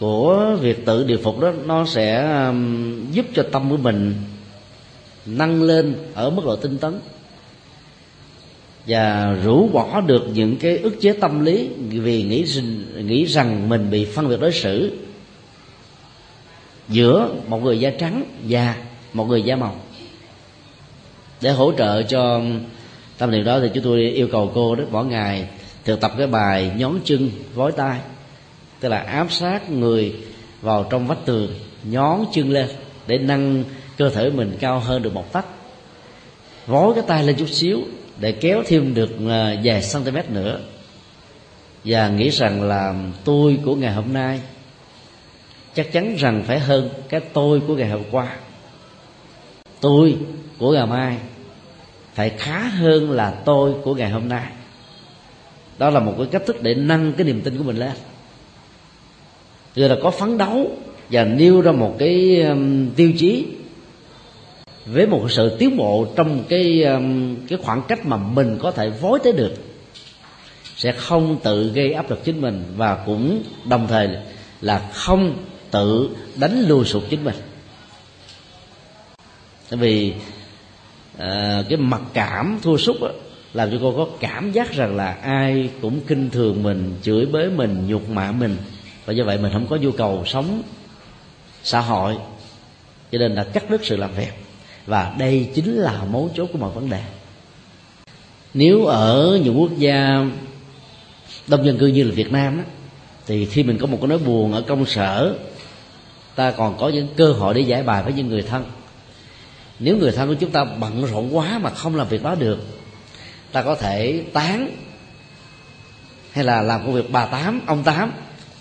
của 0.00 0.56
việc 0.60 0.86
tự 0.86 1.04
điều 1.04 1.18
phục 1.18 1.40
đó 1.40 1.52
nó 1.66 1.86
sẽ 1.86 2.28
giúp 3.12 3.26
cho 3.34 3.42
tâm 3.52 3.70
của 3.70 3.76
mình 3.76 4.14
nâng 5.26 5.62
lên 5.62 5.94
ở 6.14 6.30
mức 6.30 6.42
độ 6.44 6.56
tinh 6.56 6.78
tấn 6.78 7.00
và 8.86 9.36
rũ 9.44 9.68
bỏ 9.72 10.00
được 10.00 10.22
những 10.34 10.56
cái 10.56 10.78
ức 10.78 11.00
chế 11.00 11.12
tâm 11.12 11.44
lý 11.44 11.68
vì 11.88 12.22
nghĩ 12.22 12.44
nghĩ 12.96 13.24
rằng 13.24 13.68
mình 13.68 13.90
bị 13.90 14.04
phân 14.04 14.28
biệt 14.28 14.40
đối 14.40 14.52
xử 14.52 14.98
giữa 16.88 17.30
một 17.48 17.62
người 17.62 17.80
da 17.80 17.90
trắng 17.90 18.24
và 18.48 18.74
một 19.16 19.24
người 19.24 19.42
da 19.42 19.56
màu 19.56 19.76
để 21.40 21.50
hỗ 21.50 21.72
trợ 21.72 22.02
cho 22.02 22.40
tâm 23.18 23.30
niệm 23.30 23.44
đó 23.44 23.60
thì 23.60 23.68
chúng 23.74 23.84
tôi 23.84 24.00
yêu 24.00 24.28
cầu 24.32 24.52
cô 24.54 24.74
đó 24.74 24.84
mỗi 24.90 25.06
ngày 25.06 25.48
thực 25.84 26.00
tập 26.00 26.12
cái 26.18 26.26
bài 26.26 26.70
nhón 26.76 26.98
chân 27.04 27.30
vói 27.54 27.72
tay 27.72 28.00
tức 28.80 28.88
là 28.88 28.98
áp 28.98 29.32
sát 29.32 29.70
người 29.70 30.14
vào 30.62 30.86
trong 30.90 31.06
vách 31.06 31.24
tường, 31.24 31.54
nhón 31.84 32.20
chân 32.32 32.50
lên 32.50 32.68
để 33.06 33.18
nâng 33.18 33.64
cơ 33.96 34.10
thể 34.10 34.30
mình 34.30 34.56
cao 34.60 34.78
hơn 34.78 35.02
được 35.02 35.14
một 35.14 35.32
tấc. 35.32 35.46
Vói 36.66 36.94
cái 36.94 37.04
tay 37.06 37.24
lên 37.24 37.36
chút 37.36 37.48
xíu 37.48 37.80
để 38.20 38.32
kéo 38.32 38.62
thêm 38.66 38.94
được 38.94 39.10
à, 39.28 39.56
vài 39.64 39.82
cm 39.92 40.34
nữa. 40.34 40.60
Và 41.84 42.08
nghĩ 42.08 42.30
rằng 42.30 42.62
là 42.62 42.94
tôi 43.24 43.58
của 43.64 43.74
ngày 43.74 43.92
hôm 43.92 44.12
nay 44.12 44.40
chắc 45.74 45.92
chắn 45.92 46.16
rằng 46.16 46.44
phải 46.46 46.58
hơn 46.58 46.90
cái 47.08 47.20
tôi 47.20 47.60
của 47.66 47.74
ngày 47.74 47.88
hôm 47.88 48.02
qua 48.10 48.36
tôi 49.86 50.16
của 50.58 50.72
ngày 50.72 50.86
mai 50.86 51.16
phải 52.14 52.30
khá 52.30 52.58
hơn 52.58 53.10
là 53.10 53.30
tôi 53.30 53.74
của 53.82 53.94
ngày 53.94 54.10
hôm 54.10 54.28
nay. 54.28 54.46
Đó 55.78 55.90
là 55.90 56.00
một 56.00 56.14
cái 56.18 56.26
cách 56.30 56.42
thức 56.46 56.62
để 56.62 56.74
nâng 56.74 57.12
cái 57.12 57.26
niềm 57.26 57.40
tin 57.40 57.58
của 57.58 57.64
mình 57.64 57.76
lên. 57.76 57.92
Người 59.76 59.88
là 59.88 59.96
có 60.02 60.10
phấn 60.10 60.38
đấu 60.38 60.70
và 61.10 61.24
nêu 61.24 61.60
ra 61.60 61.72
một 61.72 61.96
cái 61.98 62.42
um, 62.42 62.90
tiêu 62.96 63.12
chí 63.18 63.46
với 64.86 65.06
một 65.06 65.26
sự 65.30 65.56
tiến 65.58 65.76
bộ 65.76 66.06
trong 66.16 66.44
cái 66.48 66.82
um, 66.82 67.36
cái 67.48 67.58
khoảng 67.62 67.82
cách 67.88 68.06
mà 68.06 68.16
mình 68.16 68.58
có 68.62 68.70
thể 68.70 68.90
vối 68.90 69.18
tới 69.24 69.32
được 69.32 69.54
sẽ 70.76 70.92
không 70.92 71.38
tự 71.42 71.72
gây 71.74 71.92
áp 71.92 72.10
lực 72.10 72.24
chính 72.24 72.40
mình 72.40 72.64
và 72.76 72.94
cũng 73.06 73.42
đồng 73.64 73.86
thời 73.88 74.08
là 74.60 74.90
không 74.92 75.34
tự 75.70 76.08
đánh 76.36 76.64
lùi 76.68 76.84
sụp 76.84 77.02
chính 77.10 77.24
mình 77.24 77.36
tại 79.70 79.78
vì 79.78 80.14
à, 81.18 81.62
cái 81.68 81.78
mặc 81.78 82.00
cảm 82.12 82.58
thua 82.62 82.76
sút 82.76 82.96
đó, 83.00 83.08
làm 83.54 83.70
cho 83.70 83.78
cô 83.80 83.92
có 83.96 84.06
cảm 84.20 84.52
giác 84.52 84.72
rằng 84.72 84.96
là 84.96 85.12
ai 85.12 85.70
cũng 85.82 86.00
kinh 86.06 86.30
thường 86.30 86.62
mình 86.62 86.94
chửi 87.02 87.26
bới 87.26 87.50
mình 87.50 87.86
nhục 87.86 88.08
mạ 88.08 88.32
mình. 88.32 88.56
Và 89.06 89.12
do 89.12 89.24
vậy 89.24 89.38
mình 89.38 89.52
không 89.52 89.66
có 89.66 89.76
nhu 89.76 89.90
cầu 89.90 90.22
sống 90.26 90.62
xã 91.62 91.80
hội. 91.80 92.16
Cho 93.12 93.18
nên 93.18 93.34
là 93.34 93.44
cắt 93.44 93.70
đứt 93.70 93.80
sự 93.84 93.96
làm 93.96 94.14
việc 94.14 94.32
và 94.86 95.14
đây 95.18 95.50
chính 95.54 95.76
là 95.76 96.04
mấu 96.10 96.30
chốt 96.34 96.48
của 96.52 96.58
mọi 96.58 96.70
vấn 96.70 96.90
đề. 96.90 97.02
Nếu 98.54 98.84
ở 98.84 99.40
những 99.44 99.60
quốc 99.60 99.70
gia 99.78 100.24
đông 101.46 101.66
dân 101.66 101.78
cư 101.78 101.86
như 101.86 102.02
là 102.02 102.12
việt 102.14 102.32
nam 102.32 102.56
đó 102.56 102.62
thì 103.26 103.46
khi 103.46 103.62
mình 103.62 103.78
có 103.78 103.86
một 103.86 103.98
cái 104.00 104.08
nỗi 104.08 104.18
buồn 104.18 104.52
ở 104.52 104.62
công 104.62 104.86
sở 104.86 105.34
ta 106.34 106.50
còn 106.50 106.78
có 106.78 106.88
những 106.88 107.08
cơ 107.16 107.32
hội 107.32 107.54
để 107.54 107.60
giải 107.60 107.82
bài 107.82 108.02
với 108.02 108.12
những 108.12 108.28
người 108.28 108.42
thân 108.42 108.64
nếu 109.78 109.96
người 109.96 110.12
thân 110.12 110.28
của 110.28 110.34
chúng 110.40 110.50
ta 110.50 110.64
bận 110.64 111.06
rộn 111.06 111.36
quá 111.36 111.58
mà 111.58 111.70
không 111.70 111.96
làm 111.96 112.08
việc 112.08 112.22
đó 112.22 112.34
được, 112.34 112.58
ta 113.52 113.62
có 113.62 113.74
thể 113.74 114.24
tán 114.32 114.70
hay 116.32 116.44
là 116.44 116.62
làm 116.62 116.84
công 116.84 116.94
việc 116.94 117.10
bà 117.10 117.26
tám, 117.26 117.60
ông 117.66 117.84
tám 117.84 118.12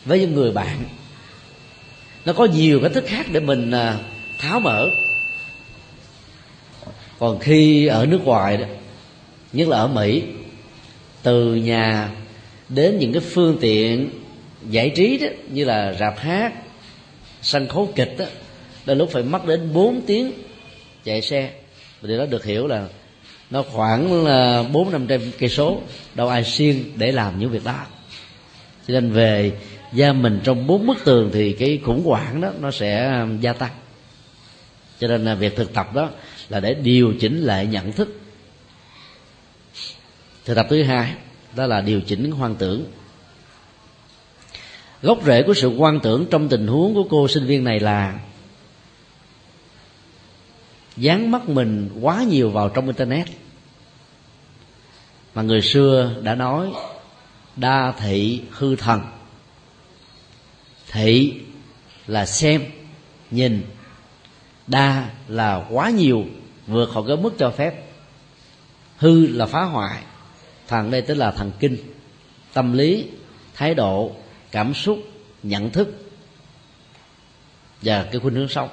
với 0.06 0.20
những 0.20 0.34
người 0.34 0.52
bạn. 0.52 0.78
Nó 2.26 2.34
có 2.34 2.46
nhiều 2.46 2.80
cách 2.84 2.92
thức 2.94 3.04
khác 3.08 3.26
để 3.32 3.40
mình 3.40 3.72
à, 3.72 3.98
tháo 4.40 4.60
mở. 4.60 4.90
Còn 7.20 7.40
khi 7.40 7.86
ở 7.86 8.06
nước 8.06 8.22
ngoài 8.24 8.58
đó, 8.58 8.66
nhất 9.54 9.68
là 9.68 9.78
ở 9.78 9.88
mỹ, 9.88 10.24
từ 11.24 11.56
nhà 11.56 12.10
đến 12.70 13.00
những 13.00 13.14
cái 13.14 13.22
phương 13.22 13.58
tiện 13.62 14.10
giải 14.70 14.90
trí 14.96 15.18
đó, 15.18 15.28
như 15.50 15.64
là 15.64 15.94
rạp 16.00 16.20
hát, 16.20 16.54
sân 17.42 17.68
khấu 17.68 17.92
kịch 17.96 18.16
đó, 18.18 18.26
đôi 18.86 18.96
lúc 18.96 19.10
phải 19.12 19.24
mất 19.24 19.46
đến 19.46 19.74
4 19.74 20.02
tiếng 20.02 20.32
chạy 21.06 21.22
xe. 21.22 21.52
Và 22.02 22.08
điều 22.08 22.18
đó 22.18 22.26
được 22.26 22.46
hiểu 22.46 22.68
là 22.68 22.88
nó 23.50 23.64
khoảng 23.72 24.26
là 24.26 24.64
bốn 24.72 24.92
năm 24.92 25.08
trăm 25.08 25.22
cây 25.40 25.50
số 25.50 25.82
đâu 26.16 26.28
ai 26.28 26.44
siêng 26.44 26.84
để 26.96 27.12
làm 27.12 27.40
những 27.40 27.50
việc 27.50 27.64
đó. 27.64 27.86
Cho 28.88 28.92
nên 28.94 29.12
về 29.12 29.52
gia 29.94 30.14
mình 30.14 30.40
trong 30.44 30.68
bốn 30.68 30.88
bức 30.88 31.06
tường 31.06 31.30
thì 31.34 31.54
cái 31.54 31.80
khủng 31.86 32.04
hoảng 32.06 32.42
đó 32.42 32.52
nó 32.60 32.72
sẽ 32.72 33.06
ờ, 33.06 33.28
gia 33.42 33.54
tăng. 33.54 33.72
Cho 35.00 35.08
nên 35.08 35.26
là 35.26 35.36
việc 35.36 35.56
thực 35.56 35.74
tập 35.74 35.94
đó 35.94 36.10
là 36.50 36.60
để 36.60 36.74
điều 36.74 37.14
chỉnh 37.20 37.44
lại 37.44 37.66
nhận 37.66 37.92
thức. 37.92 38.20
Thực 40.46 40.56
tập 40.56 40.68
thứ 40.70 40.84
hai 40.84 41.14
đó 41.56 41.66
là 41.66 41.82
điều 41.82 42.02
chỉnh 42.02 42.32
hoang 42.32 42.56
tưởng. 42.56 42.86
Gốc 45.02 45.20
rễ 45.26 45.44
của 45.44 45.54
sự 45.54 45.68
quan 45.68 46.00
tưởng 46.00 46.26
trong 46.32 46.50
tình 46.50 46.68
huống 46.68 46.94
của 46.94 47.04
cô 47.10 47.28
sinh 47.28 47.46
viên 47.46 47.64
này 47.64 47.80
là 47.80 48.20
dán 50.98 51.32
mắt 51.32 51.50
mình 51.50 51.90
quá 52.02 52.24
nhiều 52.24 52.50
vào 52.50 52.70
trong 52.70 52.86
internet. 52.86 53.28
Mà 55.36 55.42
người 55.42 55.62
xưa 55.62 56.16
đã 56.24 56.36
nói, 56.36 56.72
đa 57.56 57.94
thị 58.00 58.42
hư 58.52 58.76
thần. 58.76 59.02
Thị 60.92 61.34
là 62.08 62.26
xem, 62.26 62.66
nhìn. 63.32 63.64
Đa 64.68 65.10
là 65.28 65.66
quá 65.70 65.90
nhiều, 65.90 66.26
vượt 66.68 66.90
khỏi 66.94 67.04
cái 67.08 67.18
mức 67.18 67.34
cho 67.38 67.52
phép. 67.52 67.84
Hư 68.98 69.28
là 69.28 69.46
phá 69.46 69.64
hoại, 69.64 70.04
thần 70.68 70.92
đây 70.92 71.02
tức 71.02 71.14
là 71.14 71.32
thần 71.32 71.52
kinh, 71.60 71.78
tâm 72.54 72.74
lý, 72.74 73.08
thái 73.54 73.76
độ, 73.76 74.16
cảm 74.52 74.74
xúc, 74.74 75.00
nhận 75.44 75.70
thức. 75.70 76.12
Và 77.82 78.04
cái 78.12 78.22
khuynh 78.22 78.36
hướng 78.36 78.48
sống 78.48 78.70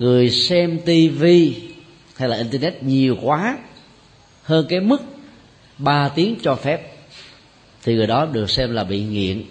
người 0.00 0.30
xem 0.30 0.80
tivi 0.84 1.54
hay 2.16 2.28
là 2.28 2.36
internet 2.36 2.82
nhiều 2.82 3.16
quá, 3.22 3.58
hơn 4.42 4.66
cái 4.68 4.80
mức 4.80 5.02
3 5.78 6.08
tiếng 6.08 6.36
cho 6.42 6.54
phép, 6.54 6.92
thì 7.82 7.94
người 7.94 8.06
đó 8.06 8.26
được 8.26 8.50
xem 8.50 8.72
là 8.72 8.84
bị 8.84 9.02
nghiện. 9.02 9.42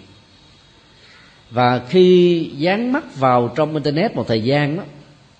Và 1.50 1.86
khi 1.88 2.50
dán 2.56 2.92
mắt 2.92 3.16
vào 3.16 3.52
trong 3.56 3.72
internet 3.72 4.16
một 4.16 4.28
thời 4.28 4.42
gian 4.42 4.76
đó 4.76 4.82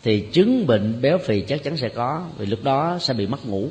thì 0.03 0.21
chứng 0.33 0.67
bệnh 0.67 1.01
béo 1.01 1.19
phì 1.19 1.41
chắc 1.41 1.63
chắn 1.63 1.77
sẽ 1.77 1.89
có, 1.89 2.27
vì 2.39 2.47
lúc 2.47 2.65
đó 2.65 2.99
sẽ 3.01 3.15
bị 3.15 3.27
mất 3.27 3.47
ngủ. 3.47 3.69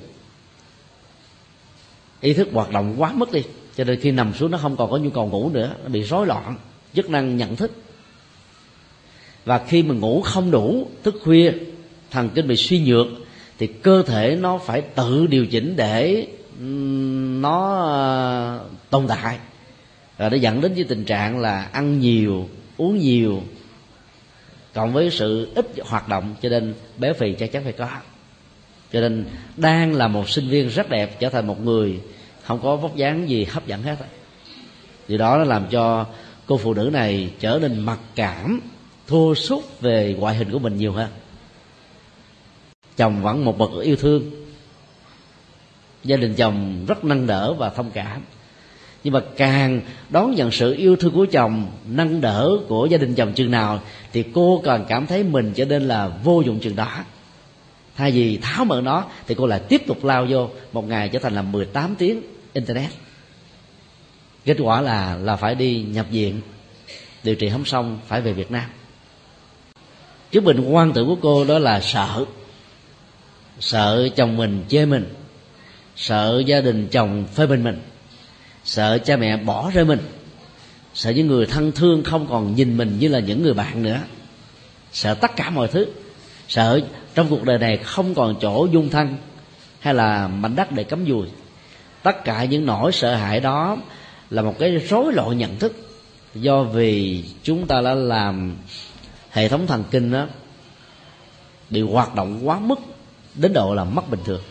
Ý 2.22 2.34
thức 2.34 2.48
hoạt 2.54 2.72
động 2.72 2.96
quá 2.98 3.14
mức 3.14 3.32
đi, 3.32 3.44
cho 3.78 3.84
nên 3.84 4.00
khi 4.00 4.12
nằm 4.12 4.34
xuống 4.34 4.52
nó 4.52 4.58
không 4.58 4.78
còn 4.78 4.92
có 4.92 4.98
nhu 4.98 5.10
cầu 5.10 5.28
ngủ 5.28 5.50
nữa, 5.50 5.76
nó 5.84 5.90
bị 5.90 6.02
rối 6.02 6.28
loạn, 6.28 6.56
chức 6.94 7.10
năng 7.10 7.38
nhận 7.38 7.56
thức 7.56 7.72
và 9.50 9.58
khi 9.68 9.84
mà 9.84 9.96
ngủ 9.96 10.22
không 10.22 10.52
đủ, 10.52 10.88
thức 11.04 11.16
khuya, 11.24 11.52
thần 12.12 12.30
kinh 12.30 12.48
bị 12.48 12.56
suy 12.56 12.80
nhược, 12.80 13.08
thì 13.58 13.68
cơ 13.68 14.04
thể 14.04 14.38
nó 14.42 14.58
phải 14.58 14.82
tự 14.82 15.28
điều 15.28 15.46
chỉnh 15.46 15.76
để 15.76 16.28
nó 17.42 17.76
ờ, 17.76 18.66
tồn 18.90 19.08
tại. 19.08 19.38
Và 20.18 20.30
nó 20.30 20.38
dẫn 20.38 20.62
đến 20.62 20.74
với 20.74 20.84
tình 20.84 21.06
trạng 21.06 21.40
là 21.40 21.62
ăn 21.72 22.00
nhiều, 22.00 22.50
uống 22.78 22.98
nhiều, 22.98 23.44
cộng 24.74 24.94
với 24.94 25.10
sự 25.10 25.52
ít 25.56 25.66
hoạt 25.86 26.08
động, 26.08 26.36
cho 26.42 26.50
nên 26.50 26.74
béo 26.98 27.14
phì 27.14 27.34
chắc 27.34 27.52
chắn 27.52 27.64
phải 27.64 27.74
có. 27.74 27.90
Cho 28.94 29.02
nên 29.02 29.26
đang 29.58 29.94
là 29.94 30.08
một 30.08 30.30
sinh 30.30 30.48
viên 30.48 30.68
rất 30.68 30.90
đẹp 30.90 31.20
trở 31.20 31.30
thành 31.30 31.48
một 31.48 31.66
người 31.66 32.00
không 32.44 32.60
có 32.64 32.76
vóc 32.76 32.96
dáng 32.96 33.30
gì 33.30 33.44
hấp 33.44 33.68
dẫn 33.68 33.84
hết 33.84 33.96
điều 35.08 35.18
đó 35.18 35.38
nó 35.38 35.44
làm 35.44 35.68
cho 35.72 36.06
cô 36.46 36.58
phụ 36.58 36.74
nữ 36.74 36.90
này 36.94 37.30
trở 37.40 37.60
nên 37.62 37.80
mặc 37.80 38.00
cảm 38.16 38.62
thua 39.10 39.34
sút 39.34 39.64
về 39.82 40.16
ngoại 40.20 40.36
hình 40.36 40.52
của 40.52 40.60
mình 40.60 40.78
nhiều 40.78 40.92
hơn 40.92 41.10
chồng 43.00 43.22
vẫn 43.22 43.46
một 43.46 43.58
bậc 43.58 43.70
yêu 43.84 43.96
thương. 43.96 44.32
Gia 46.04 46.18
đình 46.18 46.34
chồng 46.34 46.86
rất 46.88 47.04
nâng 47.04 47.28
đỡ 47.28 47.54
và 47.54 47.70
thông 47.70 47.92
cảm. 47.92 48.22
Nhưng 49.04 49.14
mà 49.14 49.22
càng 49.38 49.82
đón 50.10 50.36
nhận 50.36 50.52
sự 50.52 50.76
yêu 50.76 50.96
thương 50.96 51.14
của 51.14 51.26
chồng, 51.26 51.72
nâng 51.86 52.22
đỡ 52.22 52.58
của 52.68 52.86
gia 52.86 52.98
đình 52.98 53.16
chồng 53.16 53.34
chừng 53.34 53.52
nào, 53.52 53.82
thì 54.14 54.24
cô 54.34 54.62
càng 54.66 54.86
cảm 54.88 55.08
thấy 55.08 55.24
mình 55.24 55.54
trở 55.56 55.66
nên 55.66 55.88
là 55.88 56.08
vô 56.24 56.42
dụng 56.42 56.60
chừng 56.60 56.76
đó. 56.76 57.04
Thay 57.96 58.12
vì 58.12 58.38
tháo 58.38 58.66
mở 58.66 58.82
nó, 58.82 59.06
thì 59.28 59.36
cô 59.38 59.48
lại 59.48 59.60
tiếp 59.70 59.82
tục 59.88 60.04
lao 60.04 60.26
vô, 60.30 60.50
một 60.74 60.88
ngày 60.88 61.10
trở 61.10 61.20
thành 61.20 61.34
là 61.34 61.42
18 61.42 61.96
tiếng 61.96 62.22
internet. 62.54 62.90
Kết 64.46 64.58
quả 64.60 64.82
là 64.82 65.16
là 65.16 65.36
phải 65.36 65.56
đi 65.56 65.84
nhập 65.84 66.06
viện, 66.12 66.42
điều 67.24 67.36
trị 67.36 67.50
không 67.50 67.66
xong, 67.66 68.00
phải 68.08 68.22
về 68.22 68.34
việt 68.34 68.52
nam 68.52 68.66
chứng 70.32 70.46
bệnh 70.46 70.62
quan 70.62 70.94
tử 70.94 71.06
của 71.06 71.18
cô 71.22 71.46
đó 71.46 71.60
là 71.60 71.82
sợ. 71.82 72.26
Sợ 73.60 74.10
chồng 74.16 74.38
mình 74.38 74.66
chê 74.70 74.86
mình. 74.86 75.14
Sợ 75.96 76.44
gia 76.46 76.62
đình 76.62 76.88
chồng 76.92 77.26
phê 77.36 77.46
bình 77.46 77.64
mình. 77.64 77.82
Sợ 78.64 78.98
cha 78.98 79.18
mẹ 79.18 79.38
bỏ 79.38 79.72
rơi 79.74 79.86
mình. 79.86 80.00
Sợ 80.94 81.10
những 81.10 81.28
người 81.28 81.46
thân 81.46 81.72
thương 81.72 82.04
không 82.04 82.28
còn 82.30 82.56
nhìn 82.56 82.78
mình 82.78 82.98
như 83.00 83.08
là 83.08 83.20
những 83.20 83.44
người 83.44 83.54
bạn 83.54 83.84
nữa. 83.84 84.00
Sợ 84.92 85.14
tất 85.14 85.36
cả 85.36 85.50
mọi 85.50 85.68
thứ. 85.68 85.86
Sợ 86.48 86.82
trong 87.16 87.30
cuộc 87.30 87.44
đời 87.44 87.58
này 87.58 87.78
không 87.78 88.16
còn 88.16 88.36
chỗ 88.42 88.68
dung 88.72 88.90
thân 88.90 89.16
hay 89.80 89.94
là 89.94 90.28
mảnh 90.28 90.56
đất 90.56 90.72
để 90.72 90.84
cắm 90.84 91.06
dùi. 91.08 91.28
Tất 92.04 92.24
cả 92.24 92.44
những 92.44 92.66
nỗi 92.66 92.92
sợ 92.92 93.16
hãi 93.16 93.40
đó 93.40 93.78
là 94.30 94.42
một 94.42 94.56
cái 94.60 94.78
rối 94.78 95.14
loạn 95.14 95.38
nhận 95.38 95.60
thức 95.60 95.74
do 96.36 96.64
vì 96.64 97.24
chúng 97.44 97.68
ta 97.68 97.82
đã 97.82 97.94
làm 97.94 98.56
hệ 99.32 99.48
thống 99.48 99.68
thần 99.68 99.84
kinh 99.92 100.12
đó 100.12 100.28
bị 101.70 101.82
hoạt 101.82 102.16
động 102.16 102.48
quá 102.48 102.60
mức 102.60 102.80
đến 103.36 103.54
độ 103.54 103.74
là 103.74 103.84
mất 103.84 104.10
bình 104.10 104.20
thường. 104.26 104.42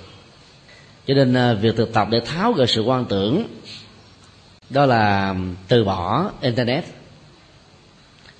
Cho 1.06 1.14
nên 1.14 1.34
à, 1.34 1.54
việc 1.54 1.76
thực 1.76 1.92
tập 1.92 2.08
để 2.10 2.20
tháo 2.26 2.52
gỡ 2.52 2.66
sự 2.66 2.82
quan 2.82 3.04
tưởng, 3.04 3.44
đó 4.70 4.86
là 4.86 5.34
từ 5.68 5.84
bỏ 5.84 6.30
internet, 6.40 6.84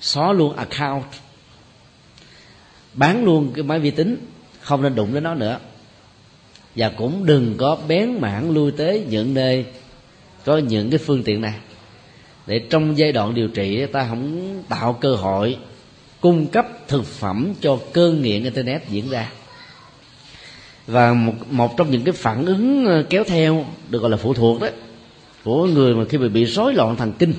xóa 0.01 0.33
luôn 0.33 0.55
account, 0.55 1.05
bán 2.93 3.25
luôn 3.25 3.51
cái 3.55 3.63
máy 3.63 3.79
vi 3.79 3.91
tính, 3.91 4.17
không 4.61 4.81
nên 4.81 4.95
đụng 4.95 5.13
đến 5.13 5.23
nó 5.23 5.35
nữa. 5.35 5.59
Và 6.75 6.89
cũng 6.89 7.25
đừng 7.25 7.55
có 7.57 7.77
bén 7.87 8.21
mảng 8.21 8.51
lui 8.51 8.71
tới 8.71 9.05
những 9.09 9.33
nơi 9.33 9.65
có 10.45 10.57
những 10.57 10.89
cái 10.89 10.97
phương 10.97 11.23
tiện 11.23 11.41
này. 11.41 11.53
Để 12.47 12.59
trong 12.69 12.97
giai 12.97 13.11
đoạn 13.11 13.33
điều 13.33 13.47
trị, 13.47 13.85
ta 13.85 14.07
không 14.09 14.63
tạo 14.69 14.93
cơ 14.93 15.15
hội 15.15 15.57
cung 16.21 16.47
cấp 16.47 16.67
thực 16.87 17.05
phẩm 17.05 17.53
cho 17.61 17.79
cơn 17.93 18.21
nghiện 18.21 18.43
internet 18.43 18.89
diễn 18.89 19.09
ra. 19.09 19.29
Và 20.87 21.13
một, 21.13 21.33
một 21.49 21.77
trong 21.77 21.91
những 21.91 22.03
cái 22.03 22.13
phản 22.13 22.45
ứng 22.45 22.85
ờ, 22.85 23.03
kéo 23.09 23.23
theo 23.23 23.65
được 23.89 23.99
gọi 23.99 24.11
là 24.11 24.17
phụ 24.17 24.33
thuộc 24.33 24.61
đó 24.61 24.67
của 25.43 25.65
người 25.65 25.95
mà 25.95 26.03
khi 26.09 26.17
bị 26.17 26.29
bị 26.29 26.45
rối 26.45 26.73
loạn 26.73 26.95
thần 26.95 27.13
kinh 27.19 27.33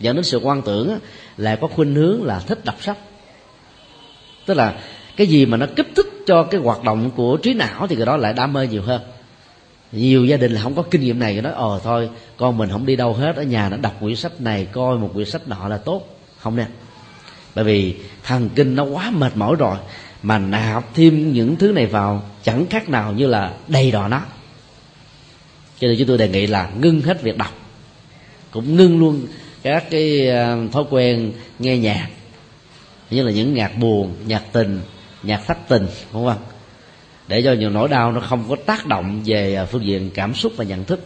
dẫn 0.00 0.16
đến 0.16 0.24
sự 0.24 0.40
quan 0.42 0.62
tưởng 0.62 0.98
là 1.36 1.56
có 1.56 1.66
khuynh 1.66 1.94
hướng 1.94 2.24
là 2.24 2.38
thích 2.38 2.64
đọc 2.64 2.82
sách. 2.82 2.98
Tức 4.46 4.54
là 4.54 4.80
cái 5.16 5.26
gì 5.26 5.46
mà 5.46 5.56
nó 5.56 5.66
kích 5.76 5.88
thích 5.96 6.06
cho 6.26 6.42
cái 6.42 6.60
hoạt 6.60 6.84
động 6.84 7.10
của 7.16 7.36
trí 7.36 7.54
não 7.54 7.86
thì 7.86 7.96
cái 7.96 8.06
đó 8.06 8.16
lại 8.16 8.32
đam 8.32 8.52
mê 8.52 8.66
nhiều 8.66 8.82
hơn. 8.82 9.00
Nhiều 9.92 10.24
gia 10.24 10.36
đình 10.36 10.52
là 10.52 10.60
không 10.60 10.74
có 10.74 10.82
kinh 10.82 11.00
nghiệm 11.00 11.18
này 11.18 11.42
nói 11.42 11.52
ờ 11.52 11.80
thôi 11.84 12.10
con 12.36 12.58
mình 12.58 12.70
không 12.70 12.86
đi 12.86 12.96
đâu 12.96 13.12
hết 13.12 13.36
ở 13.36 13.42
nhà 13.42 13.68
nó 13.68 13.76
đọc 13.76 13.96
quyển 14.00 14.16
sách 14.16 14.40
này 14.40 14.66
coi 14.72 14.98
một 14.98 15.10
quyển 15.14 15.26
sách 15.26 15.48
nọ 15.48 15.68
là 15.68 15.76
tốt. 15.76 16.18
Không 16.38 16.56
nè 16.56 16.66
bởi 17.54 17.64
vì 17.64 17.94
thần 18.22 18.48
kinh 18.54 18.76
nó 18.76 18.84
quá 18.84 19.10
mệt 19.10 19.36
mỏi 19.36 19.56
rồi, 19.58 19.76
mà 20.22 20.38
nạp 20.38 20.94
thêm 20.94 21.32
những 21.32 21.56
thứ 21.56 21.72
này 21.72 21.86
vào, 21.86 22.22
chẳng 22.42 22.66
khác 22.66 22.88
nào 22.88 23.12
như 23.12 23.26
là 23.26 23.52
đầy 23.68 23.90
đọa 23.90 24.08
nó. 24.08 24.22
Cho 25.80 25.88
nên 25.88 25.98
chúng 25.98 26.08
tôi 26.08 26.18
đề 26.18 26.28
nghị 26.28 26.46
là 26.46 26.70
ngưng 26.80 27.00
hết 27.00 27.22
việc 27.22 27.36
đọc. 27.36 27.54
Cũng 28.50 28.76
ngưng 28.76 28.98
luôn 28.98 29.26
các 29.62 29.90
cái 29.90 30.28
ờ, 30.28 30.58
thói 30.72 30.84
quen 30.90 31.32
nghe 31.58 31.78
nhạc. 31.78 32.08
Như 33.10 33.22
là 33.22 33.32
những 33.32 33.54
nhạc 33.54 33.78
buồn, 33.78 34.14
nhạc 34.26 34.42
tình, 34.52 34.80
nhạc 35.22 35.40
thất 35.46 35.58
tình 35.68 35.86
không 36.12 36.26
không? 36.26 36.42
Để 37.28 37.42
cho 37.42 37.52
nhiều 37.52 37.70
nỗi 37.70 37.88
đau 37.88 38.12
nó 38.12 38.20
không 38.20 38.44
có 38.48 38.56
tác 38.66 38.86
động 38.86 39.22
về 39.24 39.54
ờ, 39.54 39.66
phương 39.66 39.84
diện 39.84 40.10
cảm 40.14 40.34
xúc 40.34 40.52
và 40.56 40.64
nhận 40.64 40.84
thức. 40.84 41.00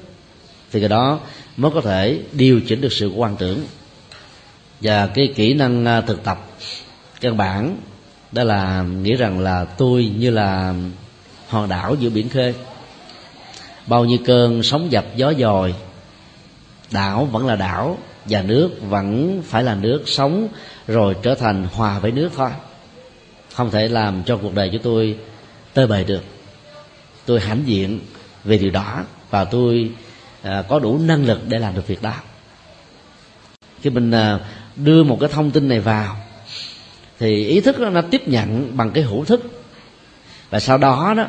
Thì 0.73 0.81
cái 0.81 0.89
đó 0.89 1.21
mới 1.57 1.71
có 1.71 1.81
thể 1.81 2.19
điều 2.33 2.61
chỉnh 2.61 2.81
được 2.81 2.93
sự 2.93 3.13
quan 3.17 3.37
tưởng 3.37 3.61
và 4.85 5.07
cái 5.07 5.33
kỹ 5.35 5.55
năng 5.55 5.85
à, 5.85 6.00
thực 6.00 6.25
tập 6.25 6.38
căn 7.21 7.37
bản 7.37 7.76
đó 8.33 8.45
là 8.45 8.83
nghĩ 8.83 9.14
rằng 9.14 9.41
là 9.41 9.64
tôi 9.64 10.12
như 10.19 10.31
là 10.31 10.75
hòn 11.49 11.69
đảo 11.69 11.97
giữa 12.00 12.11
biển 12.11 12.29
khơi. 12.29 12.55
Bao 13.87 14.05
nhiêu 14.05 14.19
cơn 14.26 14.62
sóng 14.62 14.93
dập 14.93 15.05
gió 15.17 15.33
dồi 15.38 15.75
đảo 16.91 17.29
vẫn 17.33 17.47
là 17.47 17.57
đảo 17.57 17.99
và 18.25 18.43
nước 18.43 18.71
vẫn 18.88 19.43
phải 19.47 19.62
là 19.62 19.75
nước 19.75 20.03
sống 20.07 20.49
rồi 20.87 21.17
trở 21.23 21.35
thành 21.35 21.67
hòa 21.73 21.99
với 21.99 22.12
nước 22.12 22.31
thôi. 22.37 22.50
Không 23.55 23.71
thể 23.71 23.88
làm 23.88 24.23
cho 24.25 24.37
cuộc 24.37 24.55
đời 24.55 24.71
của 24.73 24.79
tôi 24.83 25.17
tơi 25.75 25.87
bời 25.87 26.05
được. 26.05 26.23
Tôi 27.26 27.41
hãnh 27.41 27.62
diện 27.67 28.00
về 28.45 28.59
điều 28.59 28.71
đó 28.71 29.05
và 29.31 29.45
tôi 29.45 29.91
à, 30.43 30.62
có 30.69 30.79
đủ 30.79 30.99
năng 30.99 31.26
lực 31.26 31.41
để 31.49 31.59
làm 31.59 31.75
được 31.75 31.87
việc 31.87 32.03
đó. 32.03 32.14
Khi 33.83 33.91
mình 33.91 34.11
à, 34.11 34.38
đưa 34.76 35.04
một 35.04 35.16
cái 35.21 35.28
thông 35.33 35.50
tin 35.50 35.69
này 35.69 35.81
vào 35.81 36.16
thì 37.19 37.47
ý 37.47 37.61
thức 37.61 37.81
đó, 37.81 37.90
nó 37.90 38.02
tiếp 38.02 38.28
nhận 38.28 38.76
bằng 38.76 38.90
cái 38.90 39.04
hữu 39.04 39.25
thức. 39.25 39.43
Và 40.50 40.61
sau 40.61 40.78
đó 40.78 41.14
đó 41.16 41.26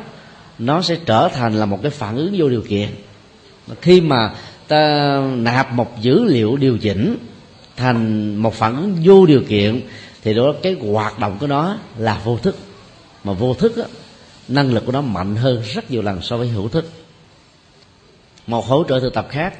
nó 0.58 0.82
sẽ 0.82 0.96
trở 1.06 1.28
thành 1.28 1.54
là 1.54 1.66
một 1.66 1.78
cái 1.82 1.90
phản 1.90 2.16
ứng 2.16 2.34
vô 2.38 2.48
điều 2.48 2.62
kiện. 2.68 2.88
Khi 3.80 4.00
mà 4.00 4.34
ta 4.68 5.20
nạp 5.36 5.72
một 5.72 6.00
dữ 6.00 6.24
liệu 6.24 6.56
điều 6.56 6.78
chỉnh 6.78 7.16
thành 7.76 8.34
một 8.36 8.54
phản 8.54 8.76
ứng 8.76 8.96
vô 9.04 9.26
điều 9.26 9.42
kiện 9.48 9.80
thì 10.22 10.34
đó 10.34 10.52
cái 10.62 10.76
hoạt 10.92 11.18
động 11.18 11.36
của 11.40 11.46
nó 11.46 11.76
là 11.98 12.20
vô 12.24 12.38
thức. 12.38 12.56
Mà 13.24 13.32
vô 13.32 13.54
thức 13.54 13.76
đó, 13.76 13.84
năng 14.48 14.74
lực 14.74 14.86
của 14.86 14.92
nó 14.92 15.00
mạnh 15.00 15.36
hơn 15.36 15.62
rất 15.74 15.90
nhiều 15.90 16.02
lần 16.02 16.22
so 16.22 16.36
với 16.36 16.48
hữu 16.48 16.68
thức. 16.68 16.90
Một 18.46 18.66
hỗ 18.66 18.84
trợ 18.88 19.00
thực 19.00 19.14
tập 19.14 19.26
khác 19.30 19.54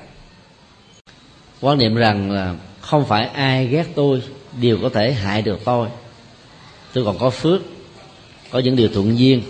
quan 1.61 1.79
niệm 1.79 1.95
rằng 1.95 2.31
là 2.31 2.55
không 2.87 3.05
phải 3.05 3.27
ai 3.27 3.67
ghét 3.67 3.87
tôi 3.95 4.23
đều 4.61 4.79
có 4.83 4.89
thể 4.89 5.13
hại 5.13 5.43
được 5.43 5.61
tôi. 5.65 5.89
Tôi 6.93 7.05
còn 7.05 7.19
có 7.19 7.31
phước, 7.31 7.61
có 8.51 8.59
những 8.59 8.77
điều 8.77 8.89
thuận 8.89 9.19
duyên, 9.19 9.43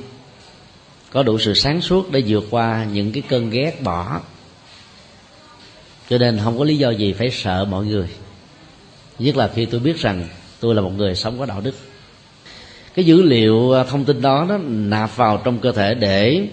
có 1.11 1.23
đủ 1.23 1.39
sự 1.39 1.55
sáng 1.55 1.81
suốt 1.81 2.11
để 2.11 2.23
vượt 2.27 2.45
qua 2.51 2.87
những 2.93 3.13
cái 3.13 3.23
cơn 3.29 3.51
ghét 3.51 3.83
bỏ. 3.83 4.21
Cho 6.11 6.19
nên 6.19 6.39
không 6.45 6.59
có 6.59 6.65
lý 6.65 6.77
do 6.77 6.91
gì 6.91 7.13
phải 7.13 7.31
sợ 7.31 7.65
mọi 7.71 7.85
người. 7.85 8.09
Nhất 9.19 9.37
là 9.37 9.51
khi 9.55 9.65
tôi 9.65 9.81
biết 9.81 9.99
rằng 9.99 10.29
tôi 10.61 10.75
là 10.75 10.83
một 10.83 10.93
người 10.97 11.15
sống 11.15 11.39
có 11.39 11.47
đạo 11.47 11.61
đức. 11.61 11.75
Cái 12.95 13.05
dữ 13.05 13.23
liệu 13.23 13.73
à, 13.73 13.85
thông 13.85 14.05
tin 14.05 14.23
đó 14.23 14.47
nó 14.49 14.59
nạp 14.69 15.17
vào 15.17 15.43
trong 15.45 15.59
cơ 15.59 15.73
thể 15.73 15.95
để 15.95 16.49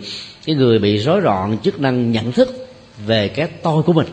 cái 0.46 0.56
người 0.56 0.80
bị 0.80 0.98
rối 0.98 1.22
loạn 1.22 1.58
chức 1.64 1.80
năng 1.80 2.12
nhận 2.12 2.32
thức 2.32 2.68
về 3.06 3.28
cái 3.28 3.48
tôi 3.64 3.84
của 3.84 3.94
mình 3.94 4.08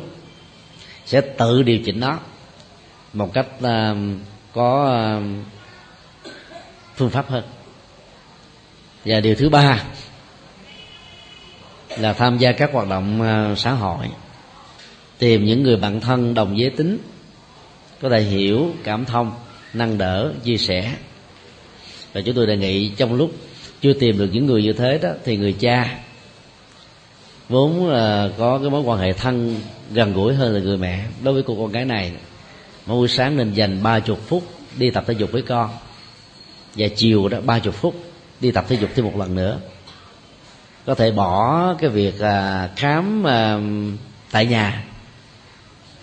sẽ 1.06 1.20
tự 1.20 1.62
điều 1.62 1.78
chỉnh 1.78 2.00
nó 2.00 2.18
một 3.12 3.32
cách 3.34 3.46
uh, 3.58 3.96
có 4.54 5.00
uh, 5.18 5.24
phương 6.96 7.10
pháp 7.10 7.28
hơn. 7.28 7.44
Và 9.04 9.20
điều 9.20 9.34
thứ 9.34 9.48
ba 9.48 9.84
là 11.98 12.12
tham 12.12 12.38
gia 12.38 12.52
các 12.52 12.70
hoạt 12.72 12.88
động 12.88 13.20
uh, 13.20 13.58
xã 13.58 13.72
hội 13.72 14.06
tìm 15.18 15.44
những 15.44 15.62
người 15.62 15.76
bạn 15.76 16.00
thân 16.00 16.34
đồng 16.34 16.58
giới 16.58 16.70
tính 16.70 16.98
có 18.00 18.08
thể 18.08 18.20
hiểu 18.20 18.70
cảm 18.84 19.04
thông 19.04 19.32
nâng 19.74 19.98
đỡ 19.98 20.32
chia 20.44 20.56
sẻ. 20.56 20.94
Và 22.12 22.20
chúng 22.20 22.34
tôi 22.34 22.46
đề 22.46 22.56
nghị 22.56 22.88
trong 22.88 23.14
lúc 23.14 23.30
chưa 23.80 23.92
tìm 23.92 24.18
được 24.18 24.28
những 24.32 24.46
người 24.46 24.62
như 24.62 24.72
thế 24.72 24.98
đó 25.02 25.10
thì 25.24 25.36
người 25.36 25.52
cha 25.52 25.98
vốn 27.48 27.90
là 27.90 28.30
có 28.38 28.58
cái 28.58 28.70
mối 28.70 28.80
quan 28.80 28.98
hệ 28.98 29.12
thân 29.12 29.60
gần 29.92 30.12
gũi 30.12 30.34
hơn 30.34 30.54
là 30.54 30.60
người 30.60 30.76
mẹ 30.76 31.04
đối 31.22 31.34
với 31.34 31.42
cô 31.46 31.56
con 31.60 31.72
gái 31.72 31.84
này 31.84 32.12
mỗi 32.90 33.08
sáng 33.08 33.36
nên 33.36 33.52
dành 33.52 33.82
ba 33.82 34.00
chục 34.00 34.20
phút 34.26 34.44
đi 34.78 34.90
tập 34.90 35.04
thể 35.06 35.14
dục 35.14 35.32
với 35.32 35.42
con. 35.42 35.70
Và 36.74 36.88
chiều 36.96 37.28
đó 37.28 37.40
ba 37.40 37.58
chục 37.58 37.74
phút 37.74 37.94
đi 38.40 38.50
tập 38.50 38.64
thể 38.68 38.76
dục 38.76 38.90
thêm 38.94 39.04
một 39.04 39.16
lần 39.16 39.34
nữa. 39.34 39.60
Có 40.86 40.94
thể 40.94 41.10
bỏ 41.10 41.74
cái 41.78 41.90
việc 41.90 42.20
à, 42.20 42.68
khám 42.76 43.26
à, 43.26 43.60
tại 44.30 44.46
nhà. 44.46 44.84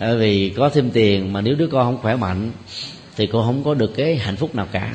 Bởi 0.00 0.16
vì 0.16 0.52
có 0.56 0.68
thêm 0.68 0.90
tiền 0.90 1.32
mà 1.32 1.40
nếu 1.40 1.54
đứa 1.54 1.66
con 1.66 1.84
không 1.84 2.02
khỏe 2.02 2.16
mạnh 2.16 2.50
thì 3.16 3.28
cô 3.32 3.42
không 3.42 3.64
có 3.64 3.74
được 3.74 3.92
cái 3.96 4.16
hạnh 4.16 4.36
phúc 4.36 4.54
nào 4.54 4.66
cả. 4.72 4.94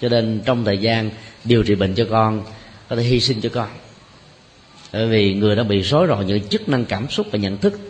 Cho 0.00 0.08
nên 0.08 0.40
trong 0.44 0.64
thời 0.64 0.78
gian 0.78 1.10
điều 1.44 1.62
trị 1.62 1.74
bệnh 1.74 1.94
cho 1.94 2.06
con 2.10 2.42
có 2.88 2.96
thể 2.96 3.02
hy 3.02 3.20
sinh 3.20 3.40
cho 3.40 3.48
con. 3.48 3.68
Bởi 4.92 5.06
vì 5.06 5.34
người 5.34 5.56
đã 5.56 5.62
bị 5.62 5.82
rối 5.82 6.06
loạn 6.06 6.26
những 6.26 6.48
chức 6.48 6.68
năng 6.68 6.84
cảm 6.84 7.08
xúc 7.08 7.26
và 7.32 7.38
nhận 7.38 7.58
thức 7.58 7.80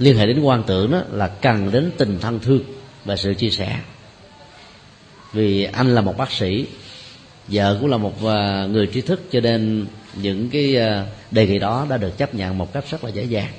liên 0.00 0.16
hệ 0.16 0.26
đến 0.26 0.40
quan 0.40 0.62
tưởng 0.66 0.90
đó 0.90 1.02
là 1.10 1.28
cần 1.28 1.72
đến 1.72 1.90
tình 1.96 2.18
thân 2.20 2.40
thương 2.40 2.64
và 3.04 3.16
sự 3.16 3.34
chia 3.34 3.50
sẻ. 3.50 3.80
Vì 5.32 5.64
anh 5.64 5.94
là 5.94 6.00
một 6.00 6.16
bác 6.16 6.32
sĩ, 6.32 6.66
vợ 7.48 7.76
cũng 7.80 7.90
là 7.90 7.96
một 7.96 8.24
à, 8.24 8.66
người 8.70 8.86
trí 8.86 9.00
thức, 9.00 9.22
cho 9.30 9.40
nên 9.40 9.86
những 10.14 10.50
cái 10.50 10.76
à, 10.76 11.06
đề 11.30 11.46
nghị 11.46 11.58
đó 11.58 11.86
đã 11.90 11.96
được 11.96 12.18
chấp 12.18 12.34
nhận 12.34 12.58
một 12.58 12.72
cách 12.72 12.84
rất 12.90 13.04
là 13.04 13.10
dễ 13.10 13.24
dàng. 13.24 13.52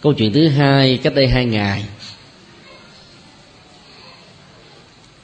Câu 0.00 0.12
chuyện 0.12 0.32
thứ 0.32 0.48
hai, 0.48 0.98
cách 1.02 1.14
đây 1.14 1.28
hai 1.28 1.44
ngày, 1.44 1.84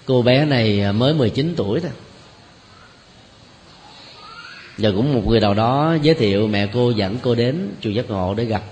cô 0.04 0.22
bé 0.22 0.44
này 0.44 0.92
mới 0.92 1.14
19 1.14 1.54
tuổi 1.56 1.80
thôi 1.80 1.90
và 4.78 4.90
cũng 4.96 5.14
một 5.14 5.22
người 5.26 5.40
nào 5.40 5.54
đó 5.54 5.96
giới 6.02 6.14
thiệu 6.14 6.46
mẹ 6.48 6.68
cô 6.72 6.90
dẫn 6.90 7.16
cô 7.22 7.34
đến 7.34 7.68
chùa 7.80 7.90
giác 7.90 8.10
ngộ 8.10 8.34
để 8.34 8.44
gặp 8.44 8.62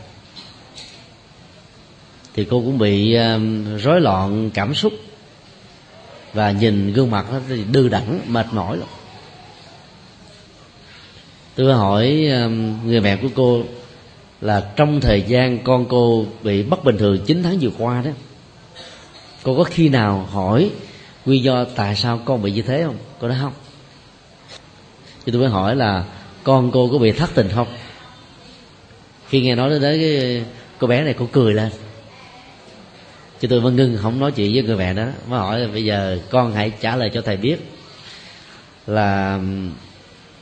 thì 2.39 2.45
cô 2.45 2.61
cũng 2.61 2.79
bị 2.79 3.15
ờ, 3.15 3.41
rối 3.79 4.01
loạn 4.01 4.51
cảm 4.55 4.75
xúc 4.75 4.93
và 6.33 6.51
nhìn 6.51 6.93
gương 6.93 7.11
mặt 7.11 7.27
nó 7.33 7.41
thì 7.49 7.65
đư 7.65 7.89
đẳng, 7.89 8.21
mệt 8.27 8.47
mỏi 8.53 8.77
lắm. 8.77 8.89
Tôi 11.55 11.75
hỏi 11.75 12.29
ờ, 12.33 12.49
người 12.85 13.01
mẹ 13.01 13.17
của 13.17 13.29
cô 13.35 13.63
là 14.41 14.73
trong 14.77 15.01
thời 15.01 15.23
gian 15.23 15.59
con 15.65 15.87
cô 15.89 16.27
bị 16.43 16.63
bất 16.63 16.85
bình 16.85 16.99
thường 16.99 17.19
9 17.27 17.43
tháng 17.43 17.59
vừa 17.61 17.71
qua 17.79 18.03
đó, 18.05 18.11
cô 19.43 19.57
có 19.57 19.65
khi 19.65 19.89
nào 19.89 20.29
hỏi 20.31 20.71
nguyên 21.27 21.45
do 21.45 21.65
tại 21.65 21.97
sao 21.97 22.21
con 22.25 22.43
bị 22.43 22.53
như 22.53 22.63
thế 22.63 22.83
không? 22.85 22.97
Cô 23.21 23.29
nói 23.29 23.37
không. 23.41 23.53
Thì 25.27 25.33
tôi 25.33 25.41
mới 25.41 25.51
hỏi 25.51 25.77
là 25.77 26.05
con 26.45 26.71
cô 26.71 26.89
có 26.93 26.99
bị 26.99 27.13
thất 27.13 27.31
tình 27.35 27.49
không? 27.55 27.69
Khi 29.29 29.41
nghe 29.41 29.55
nói 29.55 29.71
đến 29.71 29.83
đấy 29.83 29.99
cái 29.99 30.45
cô 30.79 30.87
bé 30.87 31.05
này, 31.05 31.15
cô 31.19 31.29
cười 31.33 31.55
lên 31.55 31.71
chứ 33.41 33.49
tôi 33.49 33.61
vẫn 33.61 33.77
ngưng, 33.77 33.99
không 34.03 34.21
nói 34.21 34.33
chuyện 34.33 34.53
với 34.55 34.63
người 34.63 34.77
mẹ 34.77 34.95
đó. 34.95 35.07
Mới 35.29 35.39
hỏi, 35.39 35.69
bây 35.73 35.85
giờ 35.85 36.19
con 36.31 36.53
hãy 36.53 36.73
trả 36.81 36.97
lời 36.97 37.11
cho 37.15 37.23
thầy 37.23 37.37
biết 37.37 37.57
là 38.87 39.41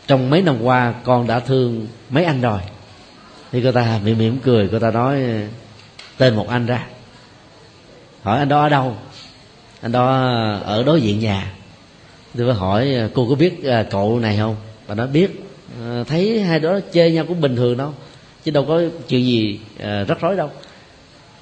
trong 0.07 0.31
mấy 0.31 0.43
năm 0.43 0.63
qua 0.63 0.95
con 1.05 1.27
đã 1.27 1.41
thương 1.41 1.87
mấy 2.11 2.25
anh 2.25 2.41
rồi? 2.41 2.61
Thì 3.53 3.63
cô 3.65 3.73
ta 3.73 4.01
mỉm 4.05 4.19
mỉm 4.19 4.39
cười, 4.39 4.69
cô 4.73 4.79
ta 4.79 4.91
nói, 4.91 5.23
tên 6.19 6.37
một 6.37 6.49
anh 6.49 6.67
ra. 6.67 6.87
Hỏi, 8.23 8.39
anh 8.39 8.49
đó 8.49 8.63
ở 8.63 8.69
đâu? 8.69 8.97
Anh 9.81 9.93
đó 9.93 10.07
ở 10.65 10.83
đối 10.83 11.01
diện 11.01 11.21
nhà. 11.21 11.53
Tôi 12.37 12.47
mới 12.47 12.55
hỏi, 12.55 12.95
cô 13.15 13.27
có 13.29 13.35
biết 13.35 13.65
à, 13.65 13.87
cậu 13.91 14.19
này 14.19 14.37
không? 14.39 14.57
Bà 14.89 14.95
nói, 14.95 15.07
biết. 15.07 15.43
Ờ, 15.81 16.05
thấy 16.05 16.41
hai 16.41 16.61
đứa 16.61 16.81
chơi 16.81 17.13
nhau 17.13 17.25
cũng 17.29 17.41
bình 17.41 17.57
thường 17.57 17.77
đâu, 17.77 17.95
chứ 18.45 18.51
đâu 18.51 18.65
có 18.69 18.83
chuyện 19.09 19.25
gì 19.25 19.61
à, 19.79 20.05
rắc 20.09 20.21
rối 20.21 20.37
đâu 20.37 20.51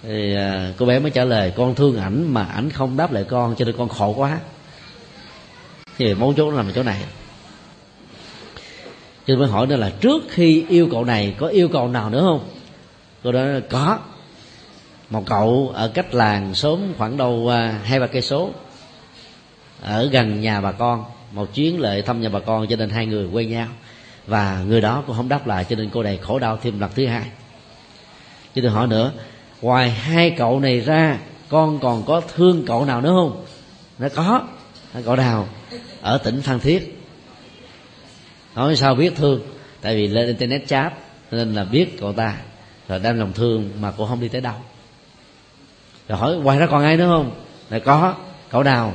thì 0.07 0.35
à, 0.37 0.73
cô 0.79 0.87
bé 0.87 0.99
mới 0.99 1.11
trả 1.11 1.25
lời, 1.25 1.53
con 1.57 1.75
thương 1.75 1.99
ảnh 1.99 2.35
mà 2.35 2.45
ảnh 2.45 2.71
không 2.71 2.97
đáp 2.97 3.13
lại 3.13 3.25
con, 3.25 3.55
cho 3.59 3.65
nên 3.65 3.75
con 3.79 3.89
khổ 3.89 4.15
quá. 4.17 4.39
Thì 5.99 6.15
mấu 6.15 6.35
chốt 6.35 6.51
nằm 6.51 6.67
ở 6.67 6.73
chỗ 6.75 6.83
này. 6.83 7.01
Cho 9.27 9.35
nên 9.35 9.39
mới 9.39 9.49
hỏi 9.49 9.67
nữa 9.67 9.77
là, 9.77 9.91
trước 10.01 10.23
khi 10.29 10.65
yêu 10.69 10.89
cậu 10.91 11.05
này, 11.05 11.35
có 11.39 11.47
yêu 11.47 11.69
cầu 11.69 11.89
nào 11.89 12.11
nữa 12.11 12.21
không? 12.21 12.49
Cô 13.23 13.33
đó 13.33 13.45
có. 13.71 13.99
Một 15.11 15.23
cậu 15.27 15.73
ở 15.75 15.89
cách 15.89 16.15
làng 16.15 16.55
sớm 16.55 16.93
khoảng 16.99 17.17
đâu 17.17 17.49
à, 17.53 17.81
hai 17.85 18.01
ba 18.01 18.07
cây 18.07 18.23
số, 18.23 18.51
ở 19.83 20.09
gần 20.13 20.41
nhà 20.41 20.61
bà 20.61 20.73
con, 20.73 21.05
một 21.33 21.55
chuyến 21.55 21.81
lại 21.81 22.03
thăm 22.03 22.21
nhà 22.21 22.29
bà 22.29 22.41
con, 22.41 22.67
cho 22.67 22.77
nên 22.77 22.91
hai 22.91 23.07
người 23.07 23.27
quen 23.33 23.51
nhau, 23.51 23.69
và 24.27 24.65
người 24.69 24.81
đó 24.81 25.03
cũng 25.07 25.17
không 25.17 25.29
đáp 25.29 25.47
lại, 25.47 25.65
cho 25.65 25.77
nên 25.77 25.91
cô 25.91 26.03
này 26.03 26.19
khổ 26.23 26.39
đau 26.39 26.59
thêm 26.63 26.81
lần 26.81 26.91
thứ 26.95 27.07
hai. 27.07 27.25
Chứ 28.55 28.61
tôi 28.63 28.71
hỏi 28.71 28.87
nữa 28.87 29.13
ngoài 29.65 29.91
hai 29.91 30.31
cậu 30.31 30.61
này 30.61 30.81
ra 30.81 31.19
con 31.49 31.79
còn 31.81 32.05
có 32.07 32.23
thương 32.35 32.65
cậu 32.67 32.85
nào 32.85 33.01
nữa 33.01 33.13
không? 33.17 33.45
Nó 33.99 34.09
có. 34.15 34.43
Cậu 35.05 35.17
nào? 35.17 35.49
Ở 36.01 36.19
tỉnh 36.19 36.43
phan 36.43 36.61
thiết. 36.61 37.01
Nói 38.55 38.77
sao 38.77 38.95
biết 38.95 39.17
thương? 39.17 39.41
Tại 39.81 39.97
vì 39.97 40.07
lên 40.07 40.27
internet 40.27 40.67
chat 40.67 40.93
nên 41.31 41.55
là 41.55 41.65
biết 41.65 42.01
cậu 42.01 42.13
ta. 42.13 42.37
Rồi 42.89 42.99
đem 42.99 43.19
lòng 43.19 43.33
thương 43.33 43.71
mà 43.81 43.93
cô 43.97 44.07
không 44.07 44.21
đi 44.21 44.29
tới 44.29 44.41
đâu. 44.41 44.55
Rồi 46.09 46.19
hỏi 46.19 46.37
ngoài 46.37 46.59
ra 46.59 46.67
còn 46.67 46.83
ai 46.83 46.97
nữa 46.97 47.09
không? 47.09 47.31
Là 47.71 47.79
có. 47.79 48.15
Cậu 48.51 48.63
nào? 48.63 48.95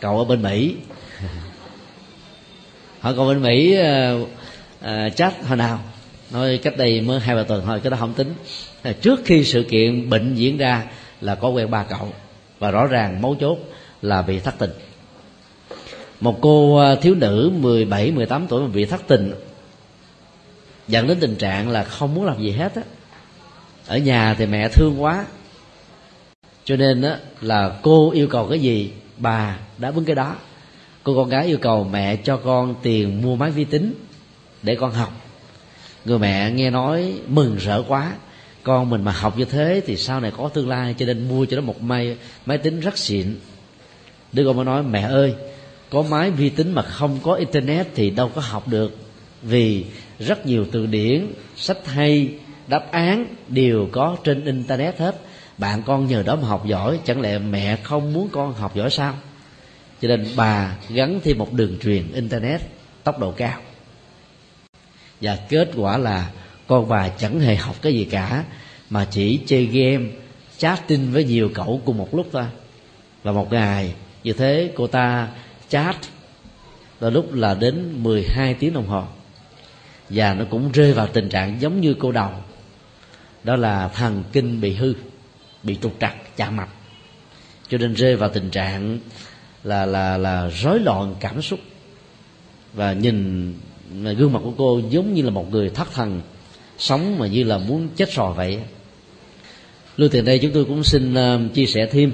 Cậu 0.00 0.18
ở 0.18 0.24
bên 0.24 0.42
mỹ. 0.42 0.76
Hỏi 3.00 3.14
cậu 3.16 3.28
bên 3.28 3.42
mỹ 3.42 3.76
uh, 3.78 4.28
uh, 4.84 5.16
chat 5.16 5.46
hồi 5.46 5.56
nào? 5.56 5.78
Nói 6.30 6.60
cách 6.62 6.76
đây 6.76 7.00
mới 7.00 7.20
hai 7.20 7.36
ba 7.36 7.42
tuần 7.42 7.62
thôi 7.66 7.80
cái 7.82 7.90
đó 7.90 7.96
không 8.00 8.14
tính. 8.14 8.34
Trước 9.00 9.20
khi 9.24 9.44
sự 9.44 9.62
kiện 9.62 10.10
bệnh 10.10 10.34
diễn 10.34 10.56
ra 10.56 10.84
là 11.20 11.34
có 11.34 11.48
quen 11.48 11.70
ba 11.70 11.82
cậu 11.82 12.12
và 12.58 12.70
rõ 12.70 12.86
ràng 12.86 13.22
mấu 13.22 13.34
chốt 13.34 13.58
là 14.02 14.22
bị 14.22 14.40
thất 14.40 14.54
tình. 14.58 14.70
Một 16.20 16.38
cô 16.40 16.76
à, 16.76 16.94
thiếu 16.94 17.14
nữ 17.14 17.52
17, 17.54 18.10
18 18.10 18.46
tuổi 18.46 18.62
mà 18.62 18.68
bị 18.68 18.84
thất 18.84 19.00
tình 19.06 19.34
dẫn 20.88 21.06
đến 21.08 21.20
tình 21.20 21.36
trạng 21.36 21.68
là 21.68 21.84
không 21.84 22.14
muốn 22.14 22.24
làm 22.24 22.42
gì 22.42 22.50
hết 22.50 22.74
á. 22.74 22.82
Ở 23.86 23.98
nhà 23.98 24.34
thì 24.34 24.46
mẹ 24.46 24.68
thương 24.68 25.02
quá 25.02 25.26
cho 26.64 26.76
nên 26.76 27.02
á 27.02 27.18
là 27.40 27.78
cô 27.82 28.10
yêu 28.10 28.28
cầu 28.28 28.46
cái 28.46 28.58
gì 28.58 28.92
bà 29.16 29.58
đã 29.78 29.90
bứng 29.90 30.04
cái 30.04 30.16
đó. 30.16 30.36
Cô 31.02 31.14
con 31.14 31.28
gái 31.28 31.46
yêu 31.46 31.58
cầu 31.58 31.84
mẹ 31.84 32.16
cho 32.16 32.36
con 32.36 32.74
tiền 32.82 33.22
mua 33.22 33.36
máy 33.36 33.50
vi 33.50 33.64
tính 33.64 33.94
để 34.62 34.74
con 34.74 34.92
học 34.92 35.12
người 36.04 36.18
mẹ 36.18 36.50
nghe 36.50 36.70
nói 36.70 37.14
mừng 37.28 37.56
rỡ 37.56 37.82
quá. 37.88 38.12
Con 38.62 38.90
mình 38.90 39.04
mà 39.04 39.12
học 39.12 39.38
như 39.38 39.44
thế 39.44 39.82
thì 39.86 39.96
sau 39.96 40.20
này 40.20 40.32
có 40.36 40.48
tương 40.48 40.68
lai, 40.68 40.94
cho 40.98 41.06
nên 41.06 41.28
mua 41.28 41.44
cho 41.44 41.56
nó 41.56 41.62
một 41.62 41.82
máy 41.82 42.16
máy 42.46 42.58
tính 42.58 42.80
rất 42.80 42.98
xịn. 42.98 43.36
Đứa 44.32 44.44
con 44.46 44.56
mới 44.56 44.64
nói, 44.64 44.82
mẹ 44.82 45.00
ơi, 45.00 45.34
có 45.90 46.02
máy 46.02 46.30
vi 46.30 46.48
tính 46.48 46.72
mà 46.72 46.82
không 46.82 47.18
có 47.22 47.34
internet 47.34 47.86
thì 47.94 48.10
đâu 48.10 48.30
có 48.34 48.40
học 48.40 48.68
được. 48.68 48.96
Vì 49.42 49.84
rất 50.18 50.46
nhiều 50.46 50.66
từ 50.72 50.86
điển, 50.86 51.26
sách 51.56 51.86
hay, 51.86 52.34
đáp 52.66 52.92
án 52.92 53.26
đều 53.48 53.88
có 53.92 54.16
trên 54.24 54.44
internet 54.44 54.98
hết. 54.98 55.20
Bạn 55.58 55.82
con 55.86 56.06
nhờ 56.06 56.22
đó 56.22 56.36
mà 56.36 56.48
học 56.48 56.66
giỏi, 56.66 56.98
chẳng 57.04 57.20
lẽ 57.20 57.38
mẹ 57.38 57.76
không 57.76 58.12
muốn 58.12 58.28
con 58.32 58.54
học 58.54 58.76
giỏi 58.76 58.90
sao? 58.90 59.14
Cho 60.02 60.08
nên 60.08 60.26
bà 60.36 60.76
gắn 60.88 61.20
thêm 61.24 61.38
một 61.38 61.52
đường 61.52 61.78
truyền 61.82 62.12
internet 62.12 62.60
tốc 63.04 63.18
độ 63.18 63.30
cao 63.30 63.60
và 65.20 65.38
kết 65.48 65.70
quả 65.76 65.98
là 65.98 66.30
con 66.66 66.88
bà 66.88 67.08
chẳng 67.08 67.40
hề 67.40 67.56
học 67.56 67.76
cái 67.82 67.94
gì 67.94 68.04
cả, 68.04 68.44
mà 68.90 69.06
chỉ 69.10 69.40
chơi 69.46 69.66
game 69.66 70.06
chat 70.58 70.88
tin 70.88 71.12
với 71.12 71.24
nhiều 71.24 71.50
cậu 71.54 71.80
cùng 71.84 71.98
một 71.98 72.14
lúc 72.14 72.26
thôi. 72.32 72.44
Và 73.22 73.32
một 73.32 73.52
ngày, 73.52 73.94
như 74.24 74.32
thế 74.32 74.72
cô 74.76 74.86
ta 74.86 75.28
chat 75.68 75.96
là 77.00 77.10
lúc 77.10 77.34
là 77.34 77.54
đến 77.54 78.02
12 78.02 78.54
tiếng 78.54 78.72
đồng 78.72 78.86
hồ. 78.86 79.04
Và 80.08 80.34
nó 80.34 80.44
cũng 80.50 80.72
rơi 80.72 80.92
vào 80.92 81.06
tình 81.06 81.28
trạng 81.28 81.60
giống 81.60 81.80
như 81.80 81.94
cô 81.98 82.12
đầu. 82.12 82.30
Đó 83.44 83.56
là 83.56 83.88
thần 83.88 84.24
kinh 84.32 84.60
bị 84.60 84.74
hư, 84.74 84.94
bị 85.62 85.78
trục 85.82 85.94
trặc, 86.00 86.36
chạm 86.36 86.56
mạch 86.56 86.68
cho 87.70 87.78
nên 87.78 87.94
rơi 87.94 88.16
vào 88.16 88.28
tình 88.28 88.50
trạng 88.50 88.98
là 89.64 89.86
là 89.86 90.16
là 90.16 90.48
rối 90.48 90.80
loạn 90.80 91.14
cảm 91.20 91.42
xúc. 91.42 91.60
Và 92.72 92.92
nhìn 92.92 93.54
gương 94.18 94.32
mặt 94.32 94.40
của 94.44 94.52
cô 94.58 94.80
giống 94.90 95.14
như 95.14 95.22
là 95.22 95.30
một 95.30 95.50
người 95.50 95.70
thất 95.70 95.92
thần 95.94 96.20
sống 96.78 97.18
mà 97.18 97.26
như 97.26 97.44
là 97.44 97.58
muốn 97.58 97.88
chết 97.96 98.12
sò 98.12 98.32
vậy. 98.36 98.58
Lưu 99.96 100.08
tiền 100.08 100.24
đây 100.24 100.38
chúng 100.38 100.52
tôi 100.52 100.64
cũng 100.64 100.84
xin 100.84 101.14
uh, 101.14 101.54
chia 101.54 101.66
sẻ 101.66 101.88
thêm. 101.92 102.12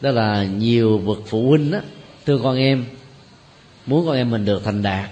Đó 0.00 0.10
là 0.10 0.44
nhiều 0.44 0.98
bậc 0.98 1.18
phụ 1.26 1.48
huynh 1.48 1.70
đó 1.70 1.78
thương 2.26 2.42
con 2.42 2.56
em 2.56 2.84
muốn 3.86 4.06
con 4.06 4.16
em 4.16 4.30
mình 4.30 4.44
được 4.44 4.64
thành 4.64 4.82
đạt. 4.82 5.10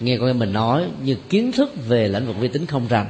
Nghe 0.00 0.16
con 0.16 0.26
em 0.26 0.38
mình 0.38 0.52
nói 0.52 0.86
như 1.04 1.16
kiến 1.28 1.52
thức 1.52 1.88
về 1.88 2.08
lĩnh 2.08 2.26
vực 2.26 2.36
vi 2.40 2.48
tính 2.48 2.66
không 2.66 2.86
rành 2.88 3.06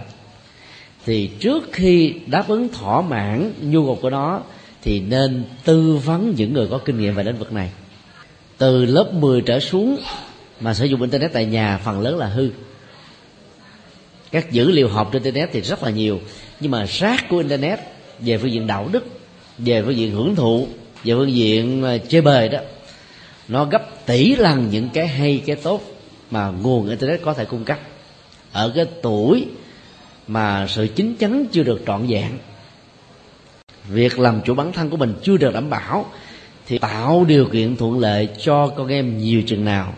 thì 1.07 1.31
trước 1.41 1.69
khi 1.73 2.15
đáp 2.27 2.49
ứng 2.49 2.69
thỏa 2.69 3.01
mãn 3.01 3.53
nhu 3.61 3.87
cầu 3.87 3.99
của 4.03 4.11
nó 4.11 4.41
thì 4.83 5.01
nên 5.01 5.45
tư 5.65 5.97
vấn 6.05 6.35
những 6.37 6.53
người 6.53 6.67
có 6.71 6.79
kinh 6.79 6.99
nghiệm 6.99 7.15
về 7.15 7.25
lĩnh 7.25 7.39
vực 7.39 7.53
này. 7.53 7.71
Từ 8.59 8.85
lớp 8.85 9.13
10 9.13 9.41
trở 9.41 9.61
xuống 9.61 9.97
mà 10.61 10.75
sử 10.75 10.85
dụng 10.85 11.01
internet 11.01 11.33
tại 11.33 11.45
nhà, 11.45 11.81
phần 11.85 12.01
lớn 12.01 12.19
là 12.19 12.27
hư. 12.27 12.51
Các 14.31 14.53
dữ 14.53 14.71
liệu 14.71 14.89
học 14.89 15.11
trên 15.13 15.23
internet 15.23 15.51
thì 15.53 15.61
rất 15.61 15.83
là 15.83 15.91
nhiều. 15.91 16.21
Nhưng 16.61 16.71
mà 16.71 16.85
rác 16.85 17.29
của 17.29 17.39
internet, 17.39 17.81
về 18.19 18.39
phương 18.39 18.53
diện 18.53 18.67
đạo 18.67 18.89
đức, 18.93 19.05
về 19.59 19.83
phương 19.83 19.97
diện 19.97 20.11
hưởng 20.11 20.37
thụ, 20.37 20.67
về 21.05 21.15
phương 21.15 21.33
diện 21.33 21.83
ờ, 21.83 21.99
chơi 21.99 22.23
bời 22.23 22.49
đó, 22.49 22.59
nó 23.49 23.65
gấp 23.65 24.07
tỷ 24.07 24.37
lần 24.37 24.71
những 24.71 24.89
cái 24.89 25.07
hay, 25.07 25.43
cái 25.47 25.57
tốt 25.57 25.83
mà 26.31 26.51
nguồn 26.51 26.89
internet 26.89 27.23
có 27.23 27.35
thể 27.35 27.45
cung 27.45 27.65
cấp. 27.65 27.79
Ở 28.53 28.73
cái 28.75 28.87
tuổi 29.03 29.47
mà 30.27 30.67
sự 30.67 30.87
chín 30.87 31.17
chắn 31.19 31.45
chưa 31.53 31.63
được 31.63 31.83
trọn 31.87 32.07
vẹn, 32.07 32.39
việc 33.89 34.19
làm 34.19 34.41
chủ 34.45 34.55
bản 34.55 34.73
thân 34.73 34.91
của 34.91 34.97
mình 34.97 35.15
chưa 35.23 35.37
được 35.37 35.55
đảm 35.55 35.71
bảo, 35.71 36.07
thì 36.67 36.79
tạo 36.79 37.25
điều 37.25 37.45
kiện 37.45 37.77
thuận 37.77 37.99
lợi 37.99 38.29
cho 38.39 38.69
con 38.69 38.89
em 38.89 39.19
nhiều 39.19 39.43
chừng 39.47 39.65
nào 39.65 39.95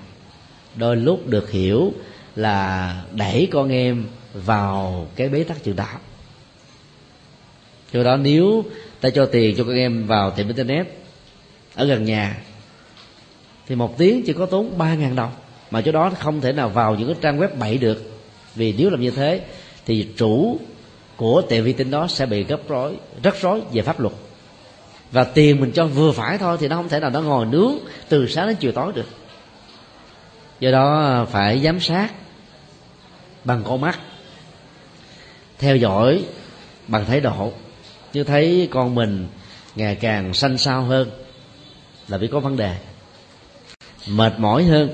đôi 0.77 0.97
lúc 0.97 1.27
được 1.27 1.51
hiểu 1.51 1.93
là 2.37 3.03
đẩy 3.13 3.49
con 3.53 3.69
em 3.69 4.05
vào 4.35 5.07
cái 5.17 5.29
bế 5.29 5.45
tắc 5.45 5.65
chừng 5.65 5.77
đạo. 5.77 5.99
Do 7.93 8.03
đó 8.03 8.17
nếu 8.17 8.65
ta 9.01 9.11
cho 9.11 9.27
tiền 9.27 9.55
cho 9.57 9.65
con 9.65 9.75
em 9.75 10.07
vào 10.07 10.31
tiệm 10.31 10.47
internet, 10.47 10.87
ở 11.75 11.85
gần 11.85 12.05
nhà, 12.05 12.43
thì 13.69 13.75
một 13.75 13.99
tiếng 13.99 14.23
chỉ 14.23 14.33
có 14.33 14.47
tốn 14.47 14.79
ba 14.79 14.95
ngàn 14.95 15.17
đồng. 15.17 15.33
Mà 15.71 15.81
chỗ 15.81 15.93
đó 15.93 16.13
không 16.19 16.41
thể 16.41 16.53
nào 16.53 16.69
vào 16.69 16.95
những 16.95 17.09
cái 17.09 17.17
trang 17.21 17.39
web 17.39 17.49
bậy 17.59 17.79
được. 17.79 18.13
Vì 18.55 18.75
nếu 18.79 18.91
làm 18.91 19.01
như 19.01 19.11
thế, 19.11 19.41
thì 19.87 20.09
chủ 20.17 20.59
của 21.17 21.43
tiệm 21.49 21.65
vi 21.65 21.73
tính 21.73 21.91
đó 21.91 22.07
sẽ 22.09 22.27
bị 22.27 22.45
gấp 22.45 22.69
rối 22.69 22.97
rất 23.23 23.41
rối 23.41 23.61
về 23.73 23.83
pháp 23.83 24.01
luật. 24.01 24.15
Và 25.13 25.25
tiền 25.25 25.61
mình 25.61 25.73
cho 25.73 25.87
vừa 25.87 26.13
phải 26.13 26.39
thôi, 26.39 26.57
thì 26.61 26.69
nó 26.69 26.77
không 26.77 26.89
thể 26.89 27.01
nào 27.01 27.11
nó 27.11 27.21
ngồi 27.21 27.47
nướng 27.47 27.73
từ 28.09 28.27
sáng 28.27 28.47
đến 28.47 28.57
chiều 28.61 28.73
tối 28.73 28.93
được 28.93 29.07
do 30.63 30.71
đó 30.71 31.01
à, 31.01 31.25
phải 31.25 31.61
giám 31.61 31.81
sát 31.81 32.13
bằng 33.45 33.63
con 33.65 33.81
mắt, 33.81 33.99
theo 35.59 35.77
dõi 35.77 36.25
bằng 36.89 37.05
thái 37.05 37.21
độ. 37.21 37.53
Như 38.13 38.25
thấy 38.25 38.69
con 38.71 38.95
mình 38.95 39.27
ngày 39.77 39.95
càng 39.95 40.35
xanh 40.35 40.59
xao 40.59 40.83
hơn 40.83 41.11
là 42.09 42.19
vì 42.19 42.27
có 42.27 42.41
vấn 42.41 42.57
đề. 42.57 42.77
Mệt 44.09 44.33
mỏi 44.39 44.65
hơn, 44.65 44.91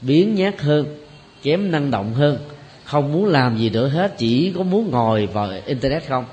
biến 0.00 0.34
nhát 0.34 0.60
hơn, 0.60 0.98
kém 1.42 1.70
năng 1.70 1.90
động 1.90 2.14
hơn, 2.14 2.38
không 2.84 3.12
muốn 3.12 3.26
làm 3.26 3.58
gì 3.58 3.70
nữa 3.70 3.88
hết, 3.88 4.14
chỉ 4.18 4.52
có 4.56 4.62
muốn 4.62 4.90
ngồi 4.90 5.26
vào 5.26 5.50
internet 5.66 6.08
không? 6.08 6.24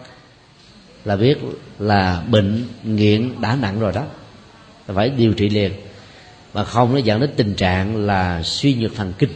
Là 1.06 1.16
biết 1.16 1.38
là 1.80 2.24
bệnh 2.32 2.68
nghiện 2.84 3.42
đã 3.42 3.56
nặng 3.62 3.80
rồi 3.80 3.92
đó. 3.92 4.06
Phải 4.88 5.10
điều 5.10 5.34
trị 5.34 5.50
liền 5.50 5.72
mà 6.54 6.64
không 6.64 6.94
nó 6.94 7.00
dẫn 7.00 7.20
đến 7.20 7.30
tình 7.36 7.56
trạng 7.56 8.06
là 8.06 8.44
suy 8.44 8.74
nhược 8.74 8.96
thần 8.96 9.14
kinh. 9.18 9.30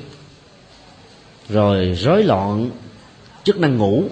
Rồi 1.49 1.97
rối 1.99 2.23
loạn 2.23 2.69
chức 3.43 3.60
năng 3.60 3.78
ngủ. 3.78 4.04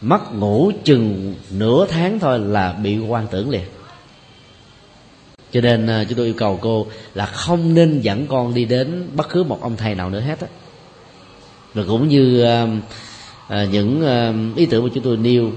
Mất 0.00 0.34
ngủ 0.34 0.72
chừng 0.84 1.34
nửa 1.50 1.86
tháng 1.86 2.18
thôi 2.18 2.38
là 2.38 2.72
bị 2.72 2.98
quan 2.98 3.26
tưởng 3.30 3.50
liền. 3.50 3.64
Cho 5.52 5.60
nên 5.60 5.86
à, 5.86 6.04
chúng 6.08 6.18
tôi 6.18 6.26
yêu 6.26 6.34
cầu 6.36 6.58
cô 6.62 6.86
là 7.14 7.26
không 7.26 7.74
nên 7.74 8.00
dẫn 8.00 8.26
con 8.26 8.54
đi 8.54 8.64
đến 8.64 9.08
bất 9.16 9.28
cứ 9.28 9.42
một 9.42 9.58
ông 9.62 9.76
thầy 9.76 9.94
nào 9.94 10.10
nữa 10.10 10.20
hết 10.20 10.40
á. 10.40 10.46
Và 11.74 11.82
cũng 11.88 12.08
như 12.08 12.42
à, 12.42 12.66
à, 13.48 13.64
những 13.64 14.06
à, 14.06 14.32
ý 14.56 14.66
tưởng 14.66 14.84
mà 14.84 14.90
chúng 14.94 15.04
tôi 15.04 15.16
nêu 15.16 15.52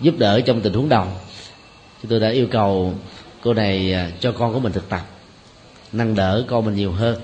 giúp 0.00 0.14
đỡ 0.18 0.40
trong 0.40 0.60
tình 0.60 0.72
huống 0.72 0.88
đầu 0.88 1.06
chúng 2.02 2.10
tôi 2.10 2.20
đã 2.20 2.28
yêu 2.28 2.46
cầu 2.50 2.94
cô 3.42 3.54
này 3.54 3.92
à, 3.92 4.10
cho 4.20 4.32
con 4.32 4.52
của 4.52 4.60
mình 4.60 4.72
thực 4.72 4.88
tập 4.88 5.11
nâng 5.92 6.14
đỡ 6.14 6.44
con 6.48 6.64
mình 6.64 6.74
nhiều 6.74 6.92
hơn 6.92 7.16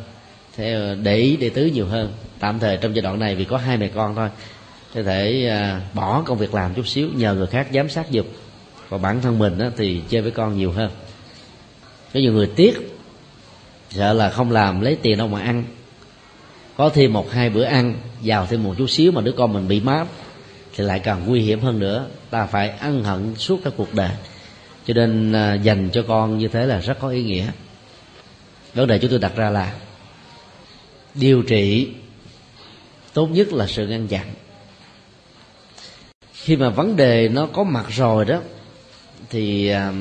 theo 0.58 0.80
ờ, 0.80 0.94
để 0.94 1.16
ý 1.16 1.36
đệ 1.36 1.48
tứ 1.48 1.66
nhiều 1.66 1.86
hơn. 1.86 2.12
Tạm 2.38 2.58
thời 2.58 2.76
trong 2.76 2.96
giai 2.96 3.02
đoạn 3.02 3.18
này 3.18 3.34
vì 3.34 3.44
có 3.44 3.56
hai 3.56 3.76
mẹ 3.76 3.88
con 3.88 4.14
thôi, 4.14 4.28
có 4.94 5.02
thể 5.02 5.46
ờ, 5.46 5.80
bỏ 5.94 6.22
công 6.22 6.38
việc 6.38 6.54
làm 6.54 6.74
chút 6.74 6.86
xíu 6.86 7.08
nhờ 7.14 7.34
người 7.34 7.46
khác 7.46 7.66
giám 7.74 7.88
sát 7.88 8.06
giùm. 8.10 8.26
Và 8.88 8.98
bản 8.98 9.20
thân 9.20 9.38
mình 9.38 9.58
thì 9.76 10.00
chơi 10.08 10.22
với 10.22 10.30
con 10.30 10.58
nhiều 10.58 10.72
hơn. 10.72 10.90
Có 12.14 12.20
nhiều 12.20 12.32
người 12.32 12.50
tiếc, 12.56 12.74
sợ 13.90 14.12
là 14.12 14.30
không 14.30 14.50
làm 14.50 14.80
lấy 14.80 14.96
tiền 15.02 15.18
đâu 15.18 15.28
mà 15.28 15.40
ăn. 15.40 15.64
Có 16.76 16.88
thêm 16.88 17.12
một 17.12 17.30
hai 17.32 17.50
bữa 17.50 17.64
ăn, 17.64 17.94
giàu 18.22 18.46
thêm 18.50 18.62
một 18.62 18.74
chút 18.78 18.90
xíu 18.90 19.12
mà 19.12 19.20
đứa 19.20 19.32
con 19.32 19.52
mình 19.52 19.68
bị 19.68 19.80
mát 19.80 20.06
thì 20.76 20.84
lại 20.84 20.98
càng 20.98 21.22
nguy 21.26 21.40
hiểm 21.40 21.60
hơn 21.60 21.78
nữa. 21.78 22.06
Ta 22.30 22.46
phải 22.46 22.68
ăn 22.68 23.04
hận 23.04 23.34
suốt 23.36 23.60
cả 23.64 23.70
cuộc 23.76 23.94
đời. 23.94 24.10
Cho 24.86 24.94
nên 24.94 25.32
ờ, 25.32 25.54
dành 25.54 25.90
cho 25.92 26.02
con 26.08 26.38
như 26.38 26.48
thế 26.48 26.66
là 26.66 26.78
rất 26.78 26.98
có 27.00 27.08
ý 27.08 27.22
nghĩa 27.22 27.46
vấn 28.78 28.88
đề 28.88 28.98
chúng 28.98 29.10
tôi 29.10 29.18
đặt 29.18 29.32
ra 29.36 29.50
là 29.50 29.74
điều 31.14 31.42
trị 31.42 31.88
tốt 33.12 33.26
nhất 33.26 33.52
là 33.52 33.66
sự 33.66 33.86
ngăn 33.86 34.08
chặn. 34.08 34.26
Khi 36.32 36.56
mà 36.56 36.68
vấn 36.68 36.96
đề 36.96 37.28
nó 37.28 37.46
có 37.46 37.64
mặt 37.64 37.86
rồi 37.88 38.24
đó, 38.24 38.40
thì 39.30 39.68
à, 39.68 39.92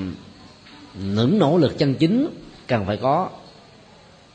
những 0.93 1.39
nỗ 1.39 1.57
lực 1.57 1.77
chân 1.77 1.95
chính 1.95 2.27
cần 2.67 2.85
phải 2.85 2.97
có. 2.97 3.29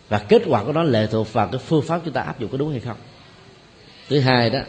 Và 0.08 0.18
kết 0.18 0.42
quả 0.46 0.64
của 0.64 0.72
nó 0.72 0.82
lệ 0.82 1.06
thuộc 1.10 1.32
vào 1.32 1.48
cái 1.48 1.60
phương 1.66 1.82
pháp 1.82 2.00
chúng 2.04 2.14
ta 2.14 2.20
áp 2.20 2.40
dụng 2.40 2.50
có 2.50 2.58
đúng 2.58 2.70
hay 2.70 2.80
không. 2.80 2.96
Thứ 4.08 4.20
hai 4.20 4.50
đó, 4.50 4.60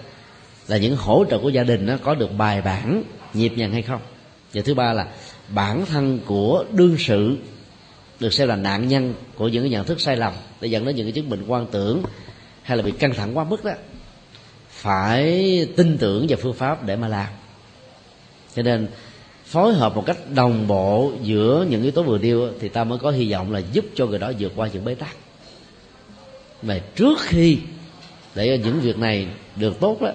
là 0.67 0.77
những 0.77 0.95
hỗ 0.95 1.25
trợ 1.29 1.39
của 1.39 1.49
gia 1.49 1.63
đình 1.63 1.85
nó 1.85 1.97
có 2.03 2.15
được 2.15 2.29
bài 2.37 2.61
bản, 2.61 3.03
nhịp 3.33 3.53
nhàng 3.55 3.71
hay 3.71 3.81
không. 3.81 4.01
Và 4.53 4.61
thứ 4.65 4.73
ba 4.73 4.93
là 4.93 5.07
bản 5.49 5.85
thân 5.85 6.19
của 6.25 6.65
đương 6.71 6.95
sự 6.99 7.37
được 8.23 8.33
xem 8.33 8.47
là 8.47 8.55
nạn 8.55 8.87
nhân 8.87 9.13
của 9.35 9.47
những 9.47 9.63
cái 9.63 9.69
nhận 9.69 9.85
thức 9.85 10.01
sai 10.01 10.17
lầm, 10.17 10.33
để 10.61 10.67
dẫn 10.67 10.85
đến 10.85 10.95
những 10.95 11.05
cái 11.05 11.11
chứng 11.11 11.29
bệnh 11.29 11.45
quan 11.47 11.67
tưởng 11.71 12.03
hay 12.63 12.77
là 12.77 12.83
bị 12.83 12.91
căng 12.91 13.13
thẳng 13.13 13.37
quá 13.37 13.43
mức 13.43 13.63
đó, 13.65 13.71
phải 14.69 15.67
tin 15.75 15.97
tưởng 15.97 16.25
vào 16.29 16.39
phương 16.41 16.53
pháp 16.53 16.85
để 16.85 16.95
mà 16.95 17.07
làm. 17.07 17.27
Cho 18.55 18.61
nên, 18.61 18.87
phối 19.45 19.73
hợp 19.73 19.95
một 19.95 20.03
cách 20.05 20.17
đồng 20.35 20.67
bộ 20.67 21.11
giữa 21.21 21.65
những 21.69 21.83
yếu 21.83 21.91
tố 21.91 22.03
vừa 22.03 22.17
nêu 22.17 22.49
thì 22.59 22.69
ta 22.69 22.83
mới 22.83 22.99
có 22.99 23.11
hy 23.11 23.31
vọng 23.31 23.51
là 23.51 23.61
giúp 23.73 23.85
cho 23.95 24.05
người 24.05 24.19
đó 24.19 24.31
vượt 24.39 24.51
qua 24.55 24.69
những 24.73 24.85
bế 24.85 24.95
tắc. 24.95 25.15
Mà 26.61 26.79
trước 26.95 27.19
khi 27.21 27.57
để 28.35 28.57
những 28.57 28.79
việc 28.79 28.97
này 28.97 29.27
được 29.55 29.79
tốt 29.79 30.01
đó, 30.01 30.11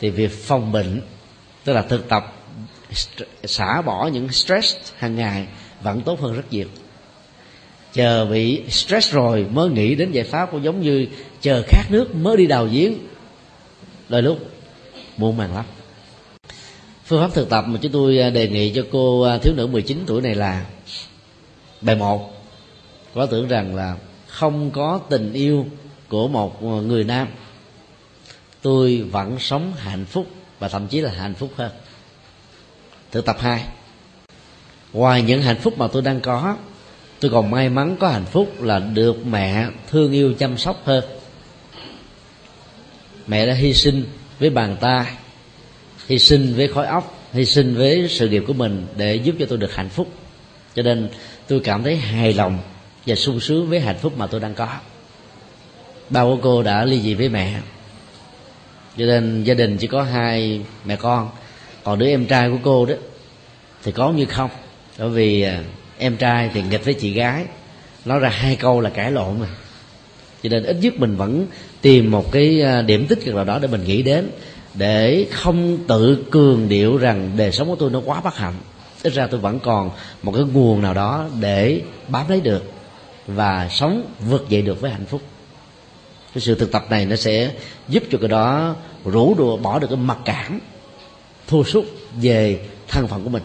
thì 0.00 0.10
việc 0.10 0.30
phòng 0.32 0.72
bệnh, 0.72 1.00
tức 1.64 1.72
là 1.72 1.82
thực 1.82 2.08
tập 2.08 2.32
xả 3.44 3.82
bỏ 3.82 4.10
những 4.12 4.28
stress 4.32 4.76
hàng 4.96 5.16
ngày 5.16 5.46
vẫn 5.82 6.00
tốt 6.00 6.20
hơn 6.20 6.34
rất 6.34 6.52
nhiều 6.52 6.68
chờ 7.94 8.26
bị 8.26 8.62
stress 8.70 9.12
rồi 9.12 9.46
mới 9.52 9.70
nghĩ 9.70 9.94
đến 9.94 10.12
giải 10.12 10.24
pháp 10.24 10.50
cũng 10.50 10.64
giống 10.64 10.80
như 10.80 11.06
chờ 11.40 11.62
khát 11.66 11.90
nước 11.90 12.14
mới 12.14 12.36
đi 12.36 12.46
đào 12.46 12.66
giếng. 12.66 12.94
Đôi 14.08 14.22
lúc, 14.22 14.38
muộn 15.16 15.36
màng 15.36 15.54
lắm. 15.54 15.64
Phương 17.04 17.20
pháp 17.20 17.34
thực 17.34 17.48
tập 17.48 17.64
mà 17.68 17.78
chúng 17.82 17.92
tôi 17.92 18.18
à, 18.18 18.30
đề 18.30 18.48
nghị 18.48 18.72
cho 18.74 18.82
cô 18.92 19.22
à, 19.22 19.38
thiếu 19.38 19.54
nữ 19.56 19.66
19 19.66 20.04
tuổi 20.06 20.22
này 20.22 20.34
là 20.34 20.66
bài 21.80 21.96
một. 21.96 22.44
Có 23.14 23.26
tưởng 23.26 23.48
rằng 23.48 23.74
là 23.74 23.96
không 24.26 24.70
có 24.70 25.00
tình 25.08 25.32
yêu 25.32 25.66
của 26.08 26.28
một 26.28 26.62
à, 26.62 26.80
người 26.86 27.04
nam. 27.04 27.28
Tôi 28.62 29.02
vẫn 29.12 29.38
sống 29.38 29.72
hạnh 29.76 30.04
phúc 30.04 30.26
và 30.58 30.68
thậm 30.68 30.86
chí 30.86 31.00
là 31.00 31.10
hạnh 31.10 31.34
phúc 31.34 31.50
hơn. 31.56 31.70
Thực 33.10 33.24
tập 33.24 33.36
hai. 33.40 33.64
Ngoài 34.92 35.22
những 35.22 35.42
hạnh 35.42 35.60
phúc 35.60 35.78
mà 35.78 35.88
tôi 35.88 36.02
đang 36.02 36.20
có 36.20 36.56
tôi 37.24 37.30
còn 37.30 37.50
may 37.50 37.68
mắn 37.68 37.96
có 38.00 38.08
hạnh 38.08 38.24
phúc 38.24 38.62
là 38.62 38.78
được 38.78 39.26
mẹ 39.26 39.66
thương 39.90 40.12
yêu 40.12 40.34
chăm 40.38 40.58
sóc 40.58 40.82
hơn. 40.84 41.04
Mẹ 43.26 43.46
đã 43.46 43.54
hy 43.54 43.74
sinh 43.74 44.04
với 44.38 44.50
bàn 44.50 44.76
tay, 44.80 45.06
hy 46.06 46.18
sinh 46.18 46.54
với 46.56 46.68
khối 46.68 46.86
óc, 46.86 47.18
hy 47.32 47.44
sinh 47.44 47.74
với 47.76 48.06
sự 48.10 48.28
nghiệp 48.28 48.44
của 48.46 48.52
mình 48.52 48.86
để 48.96 49.14
giúp 49.16 49.34
cho 49.38 49.46
tôi 49.48 49.58
được 49.58 49.74
hạnh 49.74 49.88
phúc. 49.88 50.08
Cho 50.74 50.82
nên 50.82 51.08
tôi 51.48 51.60
cảm 51.60 51.82
thấy 51.82 51.96
hài 51.96 52.32
lòng 52.32 52.58
và 53.06 53.14
sung 53.14 53.40
sướng 53.40 53.70
với 53.70 53.80
hạnh 53.80 53.98
phúc 53.98 54.18
mà 54.18 54.26
tôi 54.26 54.40
đang 54.40 54.54
có. 54.54 54.68
Ba 56.10 56.22
của 56.22 56.38
cô 56.42 56.62
đã 56.62 56.84
ly 56.84 57.00
dị 57.00 57.14
với 57.14 57.28
mẹ. 57.28 57.60
Cho 58.98 59.06
nên 59.06 59.44
gia 59.44 59.54
đình 59.54 59.76
chỉ 59.76 59.86
có 59.86 60.02
hai 60.02 60.60
mẹ 60.84 60.96
con. 60.96 61.30
Còn 61.84 61.98
đứa 61.98 62.06
em 62.06 62.26
trai 62.26 62.50
của 62.50 62.58
cô 62.62 62.86
đó 62.86 62.94
thì 63.82 63.92
có 63.92 64.12
như 64.12 64.26
không? 64.26 64.50
Bởi 64.98 65.08
vì 65.08 65.42
à, 65.42 65.62
em 66.04 66.16
trai 66.16 66.50
thì 66.54 66.62
nghịch 66.62 66.84
với 66.84 66.94
chị 66.94 67.12
gái. 67.12 67.44
Nói 68.04 68.18
ra 68.18 68.28
hai 68.28 68.56
câu 68.56 68.80
là 68.80 68.90
cãi 68.90 69.12
lộn 69.12 69.40
mà 69.40 69.46
cho 70.42 70.50
nên 70.50 70.62
ít 70.62 70.76
nhất 70.80 70.94
mình 70.98 71.16
vẫn 71.16 71.46
tìm 71.80 72.10
một 72.10 72.32
cái 72.32 72.62
à, 72.62 72.82
điểm 72.82 73.06
tích 73.06 73.24
cực 73.24 73.34
nào 73.34 73.44
đó 73.44 73.58
để 73.58 73.68
mình 73.68 73.84
nghĩ 73.84 74.02
đến, 74.02 74.30
để 74.74 75.26
không 75.32 75.78
tự 75.88 76.24
cường 76.30 76.68
điệu 76.68 76.96
rằng 76.96 77.30
đời 77.36 77.52
sống 77.52 77.68
của 77.68 77.76
tôi 77.76 77.90
nó 77.90 78.00
quá 78.04 78.20
bất 78.20 78.36
hạnh. 78.36 78.54
Ít 79.02 79.12
ra 79.12 79.26
tôi 79.26 79.40
vẫn 79.40 79.60
còn 79.60 79.90
một 80.22 80.32
cái 80.32 80.44
nguồn 80.52 80.82
nào 80.82 80.94
đó 80.94 81.26
để 81.40 81.80
bám 82.08 82.28
lấy 82.28 82.40
được 82.40 82.72
và 83.26 83.68
sống 83.70 84.04
vượt 84.28 84.46
dậy 84.48 84.62
được 84.62 84.80
với 84.80 84.90
hạnh 84.90 85.06
phúc. 85.06 85.20
Cái 86.34 86.42
sự 86.42 86.54
thực 86.54 86.72
tập 86.72 86.84
này 86.90 87.06
nó 87.06 87.16
sẽ 87.16 87.50
giúp 87.88 88.02
cho 88.10 88.18
cái 88.18 88.28
đó 88.28 88.74
rũ 89.04 89.34
đùa 89.38 89.56
bỏ 89.56 89.78
được 89.78 89.86
cái 89.90 89.96
mặc 89.96 90.18
cảm, 90.24 90.60
thua 91.46 91.62
sút 91.62 91.84
về 92.22 92.60
thân 92.88 93.08
phận 93.08 93.24
của 93.24 93.30
mình 93.30 93.42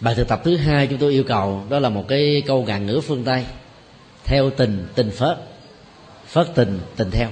bài 0.00 0.14
thực 0.14 0.28
tập 0.28 0.40
thứ 0.44 0.56
hai 0.56 0.86
chúng 0.86 0.98
tôi 0.98 1.12
yêu 1.12 1.24
cầu 1.24 1.62
đó 1.68 1.78
là 1.78 1.88
một 1.88 2.04
cái 2.08 2.42
câu 2.46 2.64
ngạn 2.64 2.86
ngữ 2.86 3.00
phương 3.00 3.24
tây. 3.24 3.44
Theo 4.24 4.50
tình 4.50 4.86
tình 4.94 5.10
phớt. 5.10 5.38
Phớt 6.28 6.48
tình 6.54 6.80
tình 6.96 7.10
theo. 7.10 7.28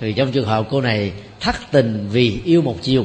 Thì 0.00 0.12
trong 0.12 0.32
trường 0.32 0.46
hợp 0.46 0.66
cô 0.70 0.80
này 0.80 1.12
thất 1.40 1.56
tình 1.70 2.08
vì 2.12 2.40
yêu 2.44 2.62
một 2.62 2.76
chiều, 2.82 3.04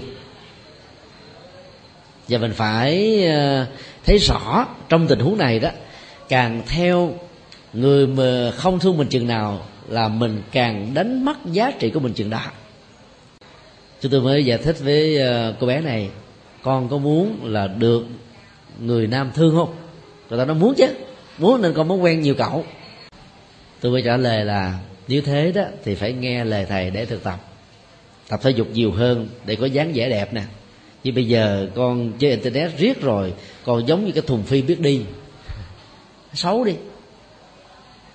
và 2.28 2.38
mình 2.38 2.52
phải 2.54 3.24
ờ, 3.26 3.66
thấy 4.06 4.18
rõ 4.18 4.68
trong 4.90 5.08
tình 5.08 5.20
huống 5.20 5.38
này 5.38 5.60
đó, 5.60 5.70
càng 6.30 6.62
theo 6.68 7.14
người 7.74 8.08
mà 8.08 8.52
không 8.56 8.80
thương 8.80 8.98
mình 8.98 9.08
chừng 9.08 9.28
nào 9.28 9.66
là 9.88 10.08
mình 10.08 10.42
càng 10.52 10.94
đánh 10.94 11.26
mất 11.26 11.38
giá 11.46 11.72
trị 11.72 11.90
của 11.90 12.00
mình 12.00 12.14
chừng 12.14 12.30
đó. 12.30 12.42
Chúng 14.02 14.12
tôi 14.12 14.22
mới 14.22 14.46
giải 14.46 14.58
thích 14.58 14.76
với 14.80 15.18
ờ, 15.18 15.56
cô 15.60 15.68
bé 15.68 15.82
này 15.82 16.10
con 16.64 16.90
có 16.90 16.98
muốn 16.98 17.46
là 17.46 17.68
được 17.68 18.06
người 18.80 19.08
nam 19.08 19.32
thương 19.34 19.56
không? 19.56 19.76
Người 20.30 20.40
ta 20.40 20.46
nói, 20.46 20.56
muốn 20.56 20.74
chứ, 20.78 20.88
muốn 21.38 21.62
nên 21.62 21.74
con 21.74 21.88
muốn 21.88 22.04
quen 22.04 22.22
nhiều 22.22 22.36
cậu. 22.36 22.66
Tôi 23.80 23.92
mới 23.92 24.02
trả 24.02 24.18
lời 24.18 24.46
là, 24.46 24.80
nếu 25.08 25.22
thế 25.22 25.52
đó 25.52 25.64
thì 25.84 25.96
phải 25.96 26.14
nghe 26.14 26.46
lời 26.46 26.66
thầy 26.70 26.90
để 26.90 27.06
thực 27.06 27.24
tập. 27.24 27.40
Tập 28.30 28.40
thể 28.44 28.52
dục 28.52 28.68
nhiều 28.74 28.92
hơn 28.92 29.30
để 29.46 29.56
có 29.56 29.66
dáng 29.66 29.92
vẻ 29.96 30.10
đẹp 30.10 30.34
nè. 30.34 30.44
Nhưng 31.04 31.16
bây 31.16 31.28
giờ 31.28 31.68
con 31.76 32.12
chơi 32.20 32.32
internet 32.32 32.78
riết 32.78 33.02
rồi, 33.02 33.34
còn 33.66 33.88
giống 33.88 34.06
như 34.06 34.12
cái 34.12 34.24
thùng 34.28 34.44
phi 34.44 34.62
biết 34.62 34.80
đi. 34.80 35.02
Xấu 36.34 36.64
đi. 36.64 36.74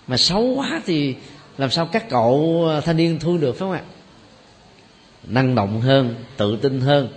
Mà 0.06 0.16
xấu 0.16 0.42
quá 0.42 0.82
thì 0.86 1.14
làm 1.58 1.70
sao 1.70 1.86
các 1.86 2.08
cậu 2.10 2.64
thanh 2.84 2.96
niên 2.96 3.18
thương 3.18 3.40
được, 3.40 3.52
phải 3.52 3.58
không 3.58 3.72
ạ? 3.72 3.82
Năng 5.26 5.54
động 5.54 5.80
hơn, 5.80 6.14
tự 6.36 6.56
tin 6.62 6.80
hơn 6.80 7.08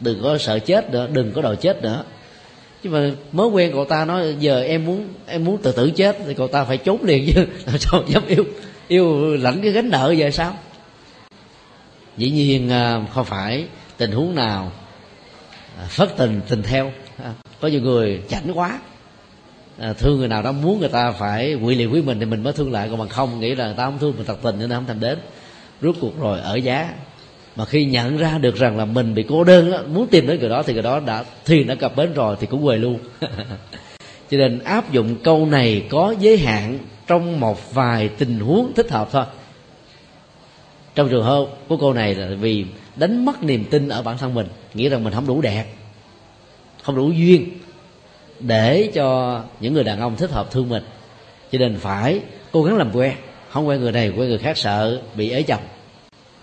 đừng 0.00 0.22
có 0.22 0.38
sợ 0.38 0.58
chết 0.58 0.90
nữa 0.90 1.08
đừng 1.12 1.32
có 1.32 1.42
đòi 1.42 1.56
chết 1.56 1.82
nữa. 1.82 2.04
Chứ 2.82 2.90
mà 2.90 3.10
mới 3.32 3.48
quen 3.48 3.72
cậu 3.72 3.84
ta 3.84 4.04
nói 4.04 4.36
giờ 4.38 4.62
em 4.62 4.84
muốn 4.84 5.08
em 5.26 5.44
muốn 5.44 5.58
tự 5.62 5.72
tử 5.72 5.90
chết 5.90 6.16
thì 6.26 6.34
cậu 6.34 6.48
ta 6.48 6.64
phải 6.64 6.76
trốn 6.76 7.04
liền 7.04 7.26
chứ. 7.34 7.46
Làm 7.66 7.78
sao 7.78 8.04
dám 8.08 8.22
yêu 8.26 8.44
yêu 8.88 9.36
lãnh 9.36 9.62
cái 9.62 9.72
gánh 9.72 9.90
nợ 9.90 10.14
vậy 10.18 10.32
sao? 10.32 10.54
Dĩ 12.16 12.30
nhiên 12.30 12.70
à, 12.70 13.00
không 13.14 13.24
phải 13.24 13.66
tình 13.96 14.12
huống 14.12 14.34
nào 14.34 14.72
à, 15.78 15.84
phất 15.88 16.16
tình 16.16 16.40
tình 16.48 16.62
theo. 16.62 16.92
À, 17.22 17.32
có 17.60 17.68
nhiều 17.68 17.80
người 17.80 18.22
chảnh 18.28 18.58
quá. 18.58 18.78
À, 19.78 19.92
thương 19.92 20.18
người 20.18 20.28
nào 20.28 20.42
đó 20.42 20.52
muốn 20.52 20.80
người 20.80 20.88
ta 20.88 21.10
phải 21.10 21.56
quỵ 21.64 21.74
liệt 21.74 21.86
với 21.86 22.02
mình 22.02 22.18
thì 22.18 22.26
mình 22.26 22.42
mới 22.42 22.52
thương 22.52 22.72
lại 22.72 22.88
còn 22.88 22.98
bằng 22.98 23.08
không 23.08 23.40
nghĩ 23.40 23.54
là 23.54 23.66
người 23.66 23.74
ta 23.76 23.84
không 23.84 23.98
thương 23.98 24.14
mình 24.16 24.26
thật 24.26 24.38
tình 24.42 24.58
nên 24.58 24.70
không 24.70 24.86
thèm 24.86 25.00
đến. 25.00 25.18
Rút 25.80 25.96
cuộc 26.00 26.20
rồi 26.20 26.40
ở 26.40 26.54
giá 26.54 26.94
mà 27.56 27.64
khi 27.64 27.84
nhận 27.84 28.16
ra 28.16 28.38
được 28.38 28.56
rằng 28.56 28.76
là 28.76 28.84
mình 28.84 29.14
bị 29.14 29.24
cô 29.28 29.44
đơn 29.44 29.70
đó, 29.70 29.78
muốn 29.92 30.06
tìm 30.06 30.26
đến 30.26 30.40
người 30.40 30.48
đó 30.48 30.62
thì 30.62 30.72
người 30.72 30.82
đó 30.82 31.00
đã 31.00 31.24
thuyền 31.44 31.66
đã 31.66 31.74
cập 31.74 31.96
bến 31.96 32.12
rồi 32.14 32.36
thì 32.40 32.46
cũng 32.46 32.64
quê 32.64 32.76
luôn. 32.76 32.98
Cho 34.30 34.38
nên 34.38 34.58
áp 34.64 34.92
dụng 34.92 35.16
câu 35.24 35.46
này 35.46 35.86
có 35.90 36.14
giới 36.20 36.38
hạn 36.38 36.78
trong 37.06 37.40
một 37.40 37.74
vài 37.74 38.08
tình 38.08 38.40
huống 38.40 38.72
thích 38.76 38.90
hợp 38.90 39.08
thôi. 39.12 39.24
Trong 40.94 41.08
trường 41.08 41.24
hợp 41.24 41.46
của 41.68 41.76
cô 41.76 41.92
này 41.92 42.14
là 42.14 42.36
vì 42.40 42.64
đánh 42.96 43.24
mất 43.24 43.42
niềm 43.42 43.64
tin 43.70 43.88
ở 43.88 44.02
bản 44.02 44.18
thân 44.18 44.34
mình 44.34 44.46
nghĩ 44.74 44.88
rằng 44.88 45.04
mình 45.04 45.14
không 45.14 45.26
đủ 45.26 45.40
đẹp 45.40 45.64
không 46.82 46.96
đủ 46.96 47.10
duyên 47.10 47.48
để 48.40 48.90
cho 48.94 49.40
những 49.60 49.74
người 49.74 49.84
đàn 49.84 50.00
ông 50.00 50.16
thích 50.16 50.30
hợp 50.30 50.50
thương 50.50 50.68
mình. 50.68 50.82
Cho 51.52 51.58
nên 51.58 51.76
phải 51.76 52.20
cố 52.52 52.62
gắng 52.62 52.76
làm 52.76 52.96
quen 52.96 53.12
không 53.50 53.68
quen 53.68 53.80
người 53.80 53.92
này 53.92 54.08
quen 54.08 54.28
người 54.28 54.38
khác 54.38 54.58
sợ 54.58 55.02
bị 55.14 55.30
ế 55.30 55.42
chồng 55.42 55.60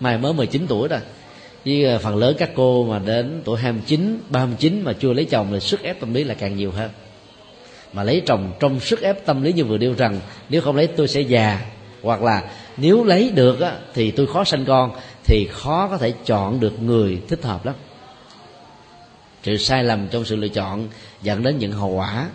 mai 0.00 0.18
mới 0.18 0.32
19 0.32 0.66
tuổi 0.68 0.88
rồi 0.88 1.00
với 1.64 1.84
ờ, 1.84 1.98
phần 1.98 2.16
lớn 2.16 2.36
các 2.38 2.50
cô 2.54 2.84
mà 2.84 2.98
đến 2.98 3.42
tuổi 3.44 3.58
29, 3.58 4.18
39 4.30 4.82
mà 4.84 4.92
chưa 4.92 5.12
lấy 5.12 5.24
chồng 5.24 5.48
thì 5.52 5.60
sức 5.60 5.82
ép 5.82 6.00
tâm 6.00 6.14
lý 6.14 6.24
là 6.24 6.34
càng 6.34 6.56
nhiều 6.56 6.70
hơn. 6.70 6.90
Mà 7.92 8.02
lấy 8.02 8.22
chồng 8.26 8.52
trong 8.60 8.80
sức 8.80 9.00
ép 9.00 9.26
tâm 9.26 9.42
lý 9.42 9.52
như 9.52 9.64
vừa 9.64 9.78
nêu 9.78 9.94
rằng 9.94 10.20
nếu 10.48 10.60
không 10.60 10.76
lấy 10.76 10.86
tôi 10.86 11.08
sẽ 11.08 11.20
già. 11.20 11.60
Hoặc 12.02 12.22
là 12.22 12.50
nếu 12.76 13.04
lấy 13.04 13.30
được 13.30 13.60
á, 13.60 13.76
thì 13.94 14.10
tôi 14.10 14.26
khó 14.26 14.44
sanh 14.44 14.64
con 14.64 14.90
thì 15.24 15.48
khó 15.50 15.88
có 15.88 15.98
thể 15.98 16.12
chọn 16.24 16.60
được 16.60 16.82
người 16.82 17.20
thích 17.28 17.42
hợp 17.42 17.66
lắm. 17.66 17.74
Sự 19.42 19.56
sai 19.56 19.84
lầm 19.84 20.08
trong 20.08 20.24
sự 20.24 20.36
lựa 20.36 20.48
chọn 20.48 20.88
dẫn 21.22 21.42
đến 21.42 21.58
những 21.58 21.72
hậu 21.72 21.90
quả 21.90 22.28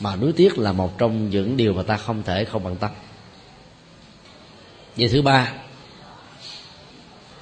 mà 0.00 0.16
nuối 0.16 0.32
tiếc 0.32 0.58
là 0.58 0.72
một 0.72 0.98
trong 0.98 1.30
những 1.30 1.56
điều 1.56 1.72
mà 1.72 1.82
ta 1.82 1.96
không 1.96 2.22
thể 2.22 2.44
không 2.44 2.64
bận 2.64 2.76
tâm. 2.76 2.90
Về 4.96 5.08
thứ 5.08 5.22
ba 5.22 5.52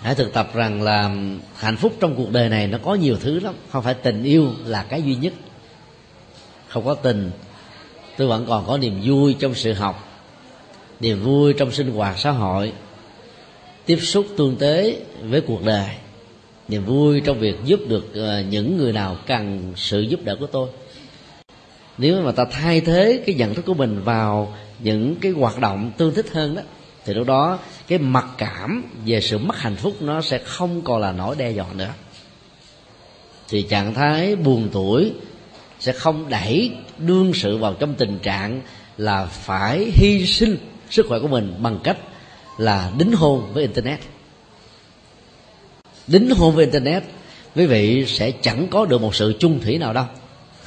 hãy 0.02 0.14
thực 0.14 0.32
tập 0.32 0.50
rằng 0.54 0.82
là 0.82 1.10
hạnh 1.56 1.76
phúc 1.76 1.92
trong 2.00 2.14
cuộc 2.16 2.30
đời 2.30 2.48
này 2.48 2.66
nó 2.66 2.78
có 2.82 2.94
nhiều 2.94 3.16
thứ 3.20 3.40
lắm. 3.40 3.54
Không 3.70 3.84
phải 3.84 3.94
tình 3.94 4.24
yêu 4.24 4.52
là 4.64 4.82
cái 4.82 5.02
duy 5.02 5.14
nhất. 5.14 5.32
Không 6.68 6.84
có 6.84 6.94
tình, 6.94 7.30
tôi 8.16 8.28
vẫn 8.28 8.46
còn 8.48 8.66
có 8.66 8.78
niềm 8.78 9.00
vui 9.04 9.36
trong 9.38 9.54
sự 9.54 9.72
học, 9.72 10.08
niềm 11.00 11.22
vui 11.22 11.52
trong 11.52 11.72
sinh 11.72 11.90
hoạt 11.90 12.18
xã 12.18 12.30
hội, 12.30 12.72
tiếp 13.86 13.98
xúc 14.02 14.26
tương 14.36 14.56
tế 14.56 15.00
với 15.22 15.40
cuộc 15.40 15.64
đời, 15.64 15.88
niềm 16.68 16.84
vui 16.84 17.20
trong 17.20 17.38
việc 17.38 17.56
giúp 17.64 17.80
được 17.88 18.14
ờ, 18.14 18.40
những 18.40 18.76
người 18.76 18.92
nào 18.92 19.16
cần 19.26 19.72
sự 19.76 20.00
giúp 20.00 20.20
đỡ 20.24 20.36
của 20.40 20.46
tôi. 20.46 20.68
Nếu 21.98 22.22
mà 22.22 22.32
ta 22.32 22.44
thay 22.44 22.80
thế 22.80 23.22
cái 23.26 23.34
nhận 23.34 23.54
thức 23.54 23.64
của 23.66 23.74
mình 23.74 24.02
vào 24.04 24.56
những 24.78 25.16
cái 25.20 25.32
hoạt 25.32 25.60
động 25.60 25.92
tương 25.96 26.14
thích 26.14 26.26
hơn 26.32 26.54
đó 26.54 26.62
thì 27.08 27.14
lúc 27.14 27.26
đó, 27.26 27.58
cái 27.88 27.98
mặc 27.98 28.26
cảm 28.38 28.84
về 29.06 29.20
sự 29.20 29.38
mất 29.38 29.56
hạnh 29.58 29.76
phúc 29.76 29.96
nó 30.00 30.22
sẽ 30.22 30.38
không 30.38 30.82
còn 30.84 31.00
là 31.00 31.12
nỗi 31.12 31.36
đe 31.36 31.50
dọa 31.50 31.66
nữa. 31.74 31.92
Thì 33.48 33.62
trạng 33.62 33.94
thái 33.94 34.36
buồn 34.36 34.68
tuổi 34.72 35.12
sẽ 35.80 35.92
không 35.92 36.28
đẩy 36.28 36.72
đương 36.98 37.34
sự 37.34 37.56
vào 37.56 37.74
trong 37.74 37.94
tình 37.94 38.18
trạng 38.18 38.60
là 38.96 39.26
phải 39.26 39.90
hy 39.94 40.26
sinh 40.26 40.56
sức 40.90 41.06
khỏe 41.08 41.18
của 41.18 41.28
mình 41.28 41.54
bằng 41.58 41.80
cách 41.84 41.96
là 42.58 42.92
đính 42.98 43.12
hôn 43.12 43.52
với 43.52 43.62
internet. 43.62 44.00
Đính 46.06 46.30
hôn 46.30 46.54
với 46.54 46.64
internet, 46.64 47.02
quý 47.56 47.66
vị 47.66 48.04
sẽ 48.06 48.30
chẳng 48.30 48.68
có 48.70 48.84
được 48.84 49.00
một 49.00 49.14
sự 49.14 49.36
chung 49.38 49.60
thủy 49.60 49.78
nào 49.78 49.92
đâu. 49.92 50.06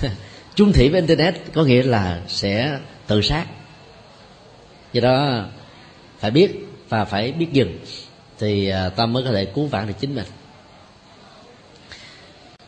Chung 0.56 0.74
thủy 0.74 0.90
với 0.90 1.02
internet 1.02 1.36
có 1.54 1.64
nghĩa 1.64 1.84
là 1.84 2.22
sẽ 2.28 2.80
tự 3.08 3.22
sát. 3.22 3.46
Do 4.94 5.02
đó 5.02 5.46
phải 6.22 6.32
biết 6.32 6.68
và 6.90 7.06
phải 7.06 7.32
biết 7.32 7.48
dừng 7.52 7.80
thì 8.40 8.70
à, 8.70 8.90
ta 8.90 9.06
mới 9.06 9.24
có 9.24 9.32
thể 9.32 9.46
cứu 9.46 9.66
vãn 9.66 9.88
được 9.88 9.94
chính 10.00 10.16
mình. 10.16 10.26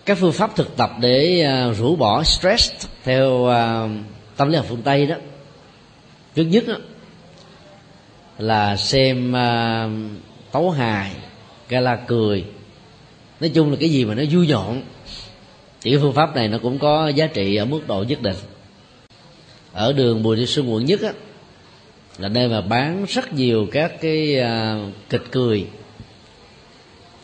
Các 0.06 0.18
phương 0.22 0.32
pháp 0.32 0.56
thực 0.56 0.78
tập 0.78 0.92
để 1.00 1.42
à, 1.42 1.74
rũ 1.78 1.96
bỏ 1.96 2.24
stress 2.24 2.72
theo 3.04 3.48
à, 3.48 3.88
tâm 4.38 4.50
lý 4.50 4.58
học 4.58 4.66
phương 4.70 4.82
tây 4.82 5.08
đó 5.08 5.16
trước 6.36 6.44
nhất 6.44 6.64
đó, 6.68 6.76
là 8.38 8.78
xem 8.78 9.34
tấu 10.52 10.72
hài 10.72 11.12
gala 11.70 11.96
cười. 11.96 12.46
Nói 13.40 13.50
chung 13.50 13.72
là 13.72 13.78
cái 13.80 13.90
gì 13.90 14.06
mà 14.06 14.16
nó 14.16 14.24
vui 14.32 14.48
nhộn 14.48 14.82
thì 15.82 15.92
cái 15.92 16.00
phương 16.02 16.14
pháp 16.14 16.36
này 16.36 16.48
nó 16.48 16.58
cũng 16.58 16.80
có 16.80 17.08
giá 17.08 17.28
trị 17.28 17.56
ở 17.56 17.66
mức 17.66 17.88
độ 17.88 18.04
nhất 18.08 18.22
định. 18.22 18.36
Ở 19.74 19.94
đường 19.94 20.24
bùi 20.24 20.38
thị 20.38 20.46
xuân 20.46 20.74
quận 20.74 20.86
nhất 20.86 21.02
á 21.02 21.14
là 22.18 22.30
nơi 22.30 22.48
mà 22.48 22.62
bán 22.62 23.06
rất 23.06 23.34
nhiều 23.34 23.68
các 23.72 24.02
cái 24.02 24.38
uh, 24.42 24.94
kịch 25.10 25.24
cười. 25.32 25.68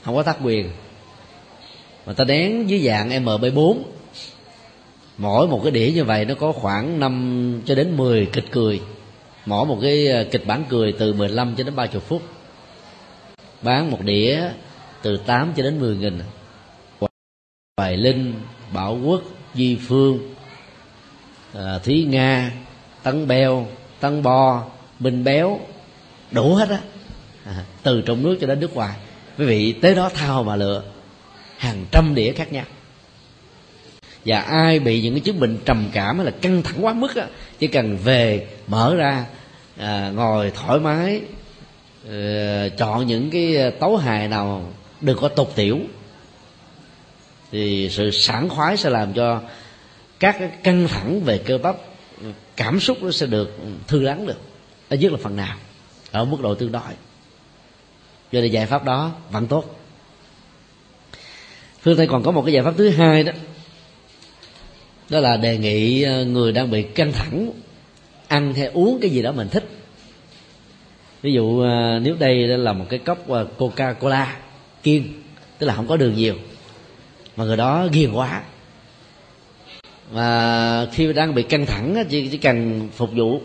Không 0.04 0.16
có 0.16 0.24
tác 0.24 0.38
quyền. 0.44 0.70
Mà 2.06 2.14
ta 2.14 2.24
đén 2.24 2.70
dưới 2.70 2.80
dạng 2.80 3.26
mb 3.26 3.46
4 3.56 3.84
mỗi 5.20 5.48
một 5.48 5.62
cái 5.64 5.72
đĩa 5.72 5.92
như 5.92 6.04
vậy 6.04 6.26
nó 6.26 6.36
có 6.36 6.52
khoảng 6.52 7.00
5 7.00 7.62
cho 7.66 7.76
đến 7.76 7.98
10 7.98 8.26
kịch 8.26 8.46
cười. 8.52 8.82
Mỗi 9.46 9.66
một 9.66 9.80
cái 9.82 10.08
à, 10.08 10.24
kịch 10.32 10.48
bản 10.48 10.64
cười 10.70 10.92
từ 10.92 11.14
15 11.14 11.56
cho 11.56 11.64
đến 11.64 11.76
30 11.76 12.02
phút. 12.08 12.22
Bán 13.62 13.92
một 13.92 14.02
đĩa 14.02 14.42
từ 15.02 15.18
8 15.18 15.54
cho 15.56 15.64
đến 15.64 15.80
10 15.80 15.98
nghìn. 15.98 16.20
Hoài 17.78 17.98
Linh, 17.98 18.34
Bảo 18.74 19.00
Quốc, 19.06 19.22
Di 19.54 19.78
Phương, 19.88 20.20
à, 21.54 21.80
Thúy 21.84 22.06
Nga, 22.10 22.52
Tấn 23.04 23.28
Beo, 23.28 23.68
Tấn 24.00 24.24
Bo, 24.24 24.66
Minh 25.00 25.24
Béo 25.24 25.60
đủ 26.32 26.56
hết 26.56 26.70
á. 26.70 26.80
À, 27.46 27.64
từ 27.84 28.02
trong 28.02 28.24
nước 28.24 28.38
cho 28.42 28.48
đến 28.48 28.60
nước 28.60 28.74
ngoài. 28.74 28.96
Quý 29.38 29.46
vị 29.46 29.74
tới 29.74 29.96
đó 29.96 30.10
thao 30.10 30.44
mà 30.44 30.56
lựa 30.56 30.84
hàng 31.58 31.86
trăm 31.92 32.16
đĩa 32.16 32.34
khác 32.34 32.52
nhau. 32.54 32.66
Và 34.26 34.40
ai 34.42 34.80
bị 34.80 35.02
những 35.02 35.14
cái 35.14 35.22
chứng 35.22 35.40
bệnh 35.40 35.58
trầm 35.66 35.90
cảm 35.94 36.18
hay 36.18 36.26
là 36.26 36.32
căng 36.42 36.64
thẳng 36.64 36.86
quá 36.86 36.94
mức 36.94 37.16
á 37.16 37.28
chỉ 37.60 37.68
cần 37.68 37.98
về 37.98 38.48
mở 38.68 38.96
ra 38.96 39.26
à, 39.78 40.12
ngồi 40.16 40.52
thoải 40.52 40.80
mái 40.80 41.22
à, 42.10 42.68
chọn 42.78 43.08
những 43.08 43.30
cái 43.30 43.72
tấu 43.80 43.98
hài 43.98 44.28
nào 44.28 44.74
đừng 45.02 45.18
có 45.18 45.28
tục 45.28 45.52
tiểu 45.56 45.80
thì 47.52 47.90
sự 47.92 48.12
sảng 48.12 48.50
khoái 48.50 48.78
sẽ 48.78 48.90
làm 48.90 49.14
cho 49.14 49.42
các 50.20 50.64
căng 50.64 50.88
thẳng 50.88 51.22
về 51.22 51.38
cơ 51.38 51.58
bắp 51.58 51.76
cảm 52.56 52.80
xúc 52.80 52.98
nó 53.04 53.12
sẽ 53.12 53.26
được 53.26 53.58
thư 53.88 54.02
lắng 54.02 54.28
được 54.28 54.49
ít 54.90 54.98
nhất 54.98 55.12
là 55.12 55.18
phần 55.22 55.36
nào 55.36 55.58
ở 56.12 56.26
mức 56.26 56.38
độ 56.42 56.56
tương 56.56 56.72
đối. 56.72 56.94
Cho 58.32 58.42
nên 58.42 58.52
giải 58.52 58.66
pháp 58.66 58.84
đó 58.84 59.12
vẫn 59.32 59.48
tốt. 59.48 59.80
Phương 61.82 61.98
tây 61.98 62.08
còn 62.08 62.24
có 62.24 62.32
một 62.32 62.42
cái 62.46 62.54
giải 62.54 62.64
pháp 62.64 62.74
thứ 62.78 62.90
hai 62.90 63.24
đó. 63.24 63.32
Đó 65.10 65.20
là 65.20 65.38
đề 65.38 65.58
nghị 65.58 66.02
ờ, 66.02 66.26
người 66.26 66.52
đang 66.52 66.72
bị 66.72 66.84
căng 66.84 67.12
thẳng 67.12 67.52
ăn 68.28 68.54
hay 68.54 68.66
uống 68.66 69.00
cái 69.02 69.10
gì 69.10 69.22
đó 69.22 69.32
mình 69.32 69.50
thích. 69.50 69.70
Ví 71.22 71.34
dụ 71.34 71.62
ờ, 71.62 72.00
nếu 72.00 72.16
đây 72.20 72.48
là 72.48 72.74
một 72.74 72.86
cái 72.90 73.00
cốc 73.00 73.30
ờ, 73.30 73.48
coca 73.58 73.94
cola 73.94 74.38
kiên 74.84 75.14
tức 75.58 75.68
là 75.68 75.76
không 75.76 75.88
có 75.88 75.98
đường 75.98 76.16
nhiều 76.16 76.36
mà 77.36 77.46
người 77.46 77.58
đó 77.58 77.88
ghiền 77.92 78.12
quá. 78.12 78.44
Mà 80.14 80.88
khi 80.94 81.14
đang 81.14 81.36
bị 81.36 81.44
căng 81.44 81.66
thẳng 81.66 82.04
chỉ, 82.10 82.28
chỉ 82.28 82.38
cần 82.38 82.90
phục 82.96 83.10
vụ 83.16 83.42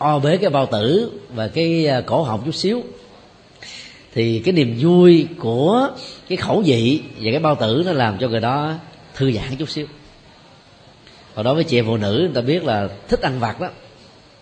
o 0.00 0.18
bế 0.18 0.36
cái 0.36 0.50
bao 0.50 0.66
tử 0.66 1.12
và 1.34 1.48
cái 1.48 1.86
à, 1.86 2.00
cổ 2.00 2.22
họng 2.22 2.42
chút 2.44 2.54
xíu. 2.54 2.82
Thì 4.14 4.42
cái 4.44 4.52
niềm 4.52 4.76
vui 4.80 5.28
của 5.38 5.88
cái 6.28 6.36
khẩu 6.36 6.62
vị 6.66 7.02
và 7.20 7.30
cái 7.30 7.40
bao 7.40 7.54
tử 7.54 7.82
nó 7.86 7.92
làm 7.92 8.18
cho 8.18 8.28
người 8.28 8.40
đó 8.40 8.74
thư 9.14 9.32
giãn 9.32 9.56
chút 9.56 9.70
xíu. 9.70 9.86
Còn 11.34 11.44
đối 11.44 11.54
với 11.54 11.64
chị 11.64 11.78
em 11.78 11.86
phụ 11.86 11.96
nữ, 11.96 12.18
người 12.18 12.34
ta 12.34 12.40
biết 12.40 12.64
là 12.64 12.88
thích 13.08 13.20
ăn 13.22 13.40
vặt 13.40 13.60
đó, 13.60 13.68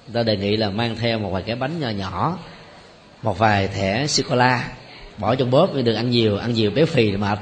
người 0.07 0.15
ta 0.15 0.23
đề 0.23 0.37
nghị 0.37 0.57
là 0.57 0.71
mang 0.71 0.97
theo 1.01 1.19
một 1.19 1.31
vài 1.33 1.43
cái 1.43 1.57
bánh 1.57 1.81
nhỏ 1.81 1.91
nhỏ, 1.91 2.39
một 3.23 3.39
vài 3.39 3.69
thẻ 3.69 4.07
sô 4.07 4.23
cô 4.29 4.37
la 4.37 4.69
bỏ 5.19 5.35
trong 5.35 5.51
bóp 5.51 5.75
đừng 5.75 5.97
ăn 5.97 6.11
nhiều 6.11 6.37
ăn 6.37 6.53
nhiều 6.53 6.71
béo 6.71 6.87
phì 6.87 7.11
thì 7.11 7.17
mệt. 7.17 7.39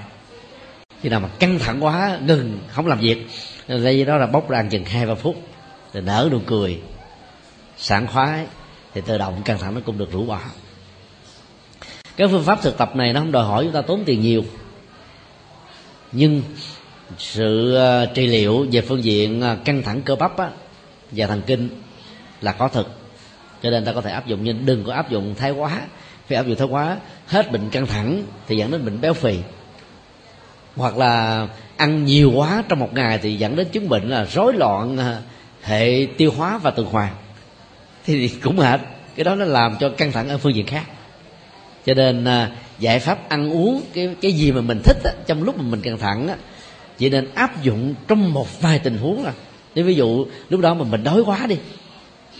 Khi 1.02 1.08
nào 1.08 1.20
mà 1.20 1.28
căng 1.28 1.58
thẳng 1.58 1.84
quá, 1.84 2.18
ngừng, 2.26 2.58
không 2.68 2.86
làm 2.86 3.00
việc 3.00 3.26
đây 3.68 4.04
đó 4.04 4.16
là 4.16 4.26
bốc 4.26 4.50
ra 4.50 4.58
ăn 4.58 4.68
chừng 4.68 4.84
hai 4.84 5.06
ba 5.06 5.14
phút, 5.14 5.36
rồi 5.94 6.02
nở 6.02 6.28
nụ 6.32 6.38
cười 6.46 6.80
sảng 7.76 8.06
khoái 8.06 8.46
thì 8.94 9.00
tự 9.00 9.18
động 9.18 9.42
căng 9.44 9.58
thẳng 9.58 9.74
nó 9.74 9.80
cũng 9.84 9.98
được 9.98 10.12
rũ 10.12 10.24
bỏ. 10.24 10.40
Cái 12.16 12.28
phương 12.28 12.44
pháp 12.44 12.62
thực 12.62 12.78
tập 12.78 12.96
này 12.96 13.12
nó 13.12 13.20
không 13.20 13.32
đòi 13.32 13.44
hỏi 13.44 13.64
chúng 13.64 13.72
ta 13.72 13.82
tốn 13.82 14.02
tiền 14.06 14.20
nhiều. 14.20 14.44
Nhưng 16.12 16.42
sự 17.18 17.74
ờ, 17.74 18.06
trị 18.06 18.26
liệu 18.26 18.66
về 18.72 18.80
phương 18.80 19.04
diện 19.04 19.40
ờ, 19.40 19.56
căng 19.64 19.82
thẳng 19.82 20.02
cơ 20.02 20.16
bắp 20.16 20.38
á, 20.38 20.50
và 21.10 21.26
thần 21.26 21.42
kinh 21.46 21.68
là 22.40 22.52
có 22.52 22.68
thực 22.68 22.88
cho 23.62 23.70
nên 23.70 23.84
ta 23.84 23.92
có 23.92 24.00
thể 24.00 24.10
áp 24.10 24.26
dụng 24.26 24.40
nhưng 24.42 24.66
đừng 24.66 24.84
có 24.84 24.92
áp 24.92 25.10
dụng 25.10 25.34
thái 25.34 25.50
quá. 25.50 25.80
Phải 26.28 26.36
áp 26.36 26.46
dụng 26.46 26.56
thái 26.56 26.68
quá 26.68 26.96
hết 27.26 27.52
bệnh 27.52 27.70
căng 27.70 27.86
thẳng 27.86 28.22
thì 28.48 28.56
dẫn 28.56 28.70
đến 28.70 28.84
bệnh 28.84 29.00
béo 29.00 29.14
phì. 29.14 29.38
Hoặc 30.76 30.96
là 30.96 31.46
ăn 31.76 32.04
nhiều 32.04 32.32
quá 32.34 32.62
trong 32.68 32.78
một 32.78 32.94
ngày 32.94 33.18
thì 33.22 33.36
dẫn 33.36 33.56
đến 33.56 33.68
chứng 33.72 33.88
bệnh 33.88 34.10
là 34.10 34.24
rối 34.24 34.52
loạn 34.52 34.96
ờ, 34.96 35.20
hệ 35.62 36.06
tiêu 36.16 36.32
hóa 36.36 36.58
và 36.58 36.70
tuần 36.70 36.86
hoàn 36.86 37.12
thì 38.06 38.28
cũng 38.28 38.56
mệt. 38.56 38.80
Cái 39.16 39.24
đó 39.24 39.34
nó 39.34 39.44
làm 39.44 39.76
cho 39.80 39.88
căng 39.88 40.12
thẳng 40.12 40.28
ở 40.28 40.38
phương 40.38 40.54
diện 40.54 40.66
khác. 40.66 40.84
Cho 41.86 41.94
nên 41.94 42.24
à, 42.24 42.50
giải 42.78 42.98
pháp 42.98 43.28
ăn 43.28 43.52
uống 43.52 43.82
cái 43.94 44.14
cái 44.20 44.32
gì 44.32 44.52
mà 44.52 44.60
mình 44.60 44.80
thích 44.84 44.96
á, 45.04 45.12
trong 45.26 45.42
lúc 45.42 45.58
mà 45.58 45.62
mình 45.62 45.80
căng 45.80 45.98
thẳng 45.98 46.28
á, 46.28 46.36
chỉ 46.98 47.10
nên 47.10 47.34
áp 47.34 47.62
dụng 47.62 47.94
trong 48.08 48.32
một 48.32 48.60
vài 48.60 48.78
tình 48.78 48.98
huống 48.98 49.24
là 49.24 49.32
nếu 49.74 49.84
ví 49.84 49.94
dụ 49.94 50.26
lúc 50.48 50.60
đó 50.60 50.74
mà 50.74 50.84
mình 50.84 51.04
đói 51.04 51.20
quá 51.20 51.46
đi 51.48 51.56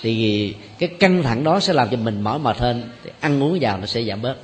thì 0.00 0.54
cái 0.78 0.88
căng 0.88 1.22
thẳng 1.22 1.44
đó 1.44 1.60
sẽ 1.60 1.72
làm 1.72 1.88
cho 1.90 1.96
mình 1.96 2.20
mỏi 2.20 2.38
mệt 2.38 2.58
hơn 2.58 2.82
thì 3.04 3.10
ăn 3.20 3.42
uống 3.42 3.58
vào 3.60 3.78
nó 3.78 3.86
sẽ 3.86 4.02
giảm 4.02 4.22
bớt. 4.22 4.36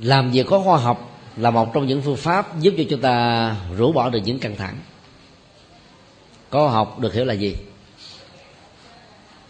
Làm 0.00 0.30
việc 0.30 0.46
có 0.46 0.60
khoa 0.60 0.78
học 0.78 1.20
là 1.36 1.50
một 1.50 1.74
trong 1.74 1.86
những 1.86 2.02
phương 2.02 2.16
pháp 2.16 2.60
giúp 2.60 2.74
cho 2.78 2.84
chúng 2.90 3.00
ta 3.00 3.56
rũ 3.76 3.92
bỏ 3.92 4.10
được 4.10 4.20
những 4.24 4.38
căng 4.38 4.56
thẳng. 4.56 4.74
Có 6.50 6.68
học 6.68 6.98
được 6.98 7.14
hiểu 7.14 7.24
là 7.24 7.34
gì? 7.34 7.56